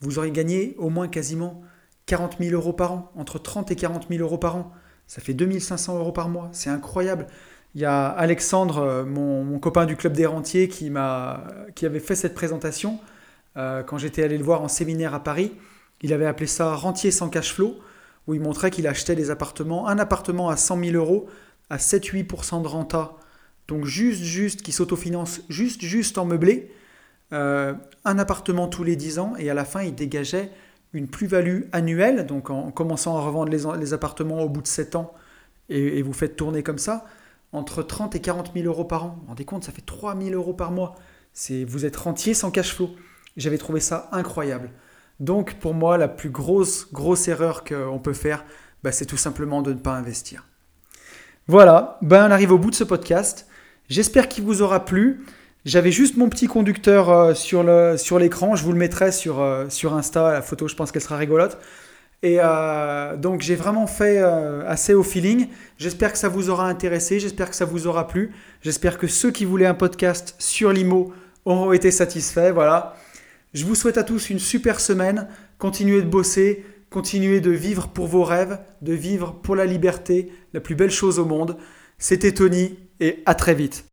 vous 0.00 0.18
aurez 0.18 0.30
gagné 0.30 0.74
au 0.78 0.88
moins 0.88 1.08
quasiment 1.08 1.60
40 2.06 2.36
000 2.40 2.54
euros 2.54 2.72
par 2.72 2.92
an, 2.92 3.12
entre 3.16 3.38
30 3.38 3.70
et 3.70 3.76
40 3.76 4.06
000 4.08 4.22
euros 4.22 4.38
par 4.38 4.56
an. 4.56 4.72
Ça 5.06 5.20
fait 5.20 5.34
2500 5.34 5.98
euros 5.98 6.12
par 6.12 6.30
mois, 6.30 6.48
c'est 6.52 6.70
incroyable. 6.70 7.26
Il 7.74 7.82
y 7.82 7.84
a 7.84 8.06
Alexandre, 8.06 9.04
mon, 9.06 9.58
copain 9.58 9.84
du 9.84 9.96
club 9.96 10.14
des 10.14 10.24
rentiers, 10.24 10.68
qui, 10.68 10.90
qui 11.74 11.84
avait 11.84 12.00
fait 12.00 12.14
cette 12.14 12.34
présentation 12.34 12.98
quand 13.56 13.98
j'étais 13.98 14.22
allé 14.22 14.38
le 14.38 14.44
voir 14.44 14.62
en 14.62 14.68
séminaire 14.68 15.12
à 15.12 15.22
Paris. 15.22 15.52
Il 16.00 16.14
avait 16.14 16.24
appelé 16.24 16.46
ça 16.46 16.74
Rentier 16.74 17.10
sans 17.10 17.28
cash 17.28 17.52
flow, 17.52 17.76
où 18.26 18.34
il 18.34 18.40
montrait 18.40 18.70
qu'il 18.70 18.86
achetait 18.86 19.16
des 19.16 19.30
appartements, 19.30 19.88
un 19.88 19.98
appartement 19.98 20.48
à 20.48 20.56
100 20.56 20.84
000 20.84 20.96
euros 20.96 21.28
à 21.70 21.76
7-8% 21.76 22.62
de 22.62 22.68
renta, 22.68 23.16
donc 23.68 23.84
juste, 23.84 24.22
juste, 24.22 24.62
qui 24.62 24.72
s'autofinance 24.72 25.42
juste, 25.48 25.82
juste 25.82 26.18
en 26.18 26.24
meublé, 26.24 26.72
euh, 27.32 27.74
un 28.04 28.18
appartement 28.18 28.66
tous 28.66 28.82
les 28.82 28.96
10 28.96 29.20
ans, 29.20 29.34
et 29.38 29.48
à 29.48 29.54
la 29.54 29.64
fin, 29.64 29.82
il 29.82 29.94
dégageait 29.94 30.50
une 30.92 31.06
plus-value 31.06 31.62
annuelle, 31.70 32.26
donc 32.26 32.50
en 32.50 32.72
commençant 32.72 33.16
à 33.16 33.20
revendre 33.20 33.52
les, 33.52 33.94
appartements 33.94 34.42
au 34.42 34.48
bout 34.48 34.62
de 34.62 34.66
7 34.66 34.96
ans, 34.96 35.14
et, 35.68 36.02
vous 36.02 36.12
faites 36.12 36.34
tourner 36.34 36.64
comme 36.64 36.78
ça, 36.78 37.04
entre 37.52 37.84
30 37.84 38.16
et 38.16 38.20
40 38.20 38.52
000 38.54 38.66
euros 38.66 38.84
par 38.84 39.04
an. 39.04 39.08
Vous 39.14 39.20
vous 39.22 39.28
rendez 39.28 39.44
compte, 39.44 39.62
ça 39.62 39.70
fait 39.70 39.86
3 39.86 40.18
000 40.20 40.30
euros 40.34 40.52
par 40.52 40.72
mois. 40.72 40.96
Vous 41.66 41.84
êtes 41.84 41.96
rentier 41.96 42.34
sans 42.34 42.50
cash 42.50 42.74
flow. 42.74 42.90
J'avais 43.36 43.58
trouvé 43.58 43.78
ça 43.78 44.08
incroyable. 44.10 44.70
Donc 45.20 45.54
pour 45.54 45.74
moi, 45.74 45.98
la 45.98 46.08
plus 46.08 46.30
grosse, 46.30 46.90
grosse 46.92 47.28
erreur 47.28 47.62
qu'on 47.62 47.98
peut 47.98 48.14
faire, 48.14 48.44
bah, 48.82 48.90
c'est 48.90 49.06
tout 49.06 49.18
simplement 49.18 49.62
de 49.62 49.72
ne 49.72 49.78
pas 49.78 49.92
investir. 49.92 50.46
Voilà, 51.46 51.98
ben 52.02 52.28
on 52.28 52.30
arrive 52.30 52.52
au 52.52 52.58
bout 52.58 52.70
de 52.70 52.74
ce 52.74 52.84
podcast. 52.84 53.46
J'espère 53.88 54.28
qu'il 54.28 54.44
vous 54.44 54.62
aura 54.62 54.84
plu. 54.84 55.24
J'avais 55.66 55.92
juste 55.92 56.16
mon 56.16 56.28
petit 56.28 56.46
conducteur 56.46 57.10
euh, 57.10 57.34
sur, 57.34 57.64
sur 57.98 58.18
l'écran. 58.18 58.56
Je 58.56 58.64
vous 58.64 58.72
le 58.72 58.78
mettrai 58.78 59.12
sur, 59.12 59.40
euh, 59.40 59.68
sur 59.68 59.94
Insta. 59.94 60.32
La 60.32 60.42
photo, 60.42 60.68
je 60.68 60.74
pense 60.74 60.90
qu'elle 60.90 61.02
sera 61.02 61.16
rigolote. 61.16 61.58
Et 62.22 62.36
euh, 62.38 63.16
donc 63.16 63.40
j'ai 63.40 63.56
vraiment 63.56 63.86
fait 63.86 64.18
assez 64.18 64.94
au 64.94 65.02
feeling. 65.02 65.48
J'espère 65.78 66.12
que 66.12 66.18
ça 66.18 66.28
vous 66.28 66.50
aura 66.50 66.66
intéressé. 66.68 67.18
J'espère 67.18 67.50
que 67.50 67.56
ça 67.56 67.64
vous 67.64 67.86
aura 67.86 68.06
plu. 68.06 68.32
J'espère 68.62 68.98
que 68.98 69.06
ceux 69.06 69.30
qui 69.30 69.44
voulaient 69.44 69.66
un 69.66 69.74
podcast 69.74 70.34
sur 70.38 70.70
l'IMO 70.70 71.12
auront 71.46 71.72
été 71.72 71.90
satisfaits. 71.90 72.52
Voilà. 72.52 72.94
Je 73.52 73.64
vous 73.64 73.74
souhaite 73.74 73.98
à 73.98 74.04
tous 74.04 74.30
une 74.30 74.38
super 74.38 74.80
semaine. 74.80 75.28
Continuez 75.58 76.02
de 76.02 76.08
bosser. 76.08 76.64
Continuez 76.90 77.40
de 77.40 77.52
vivre 77.52 77.88
pour 77.88 78.08
vos 78.08 78.24
rêves, 78.24 78.58
de 78.82 78.92
vivre 78.92 79.32
pour 79.42 79.54
la 79.54 79.64
liberté, 79.64 80.32
la 80.52 80.60
plus 80.60 80.74
belle 80.74 80.90
chose 80.90 81.20
au 81.20 81.24
monde. 81.24 81.56
C'était 81.98 82.32
Tony 82.32 82.78
et 82.98 83.22
à 83.26 83.36
très 83.36 83.54
vite. 83.54 83.89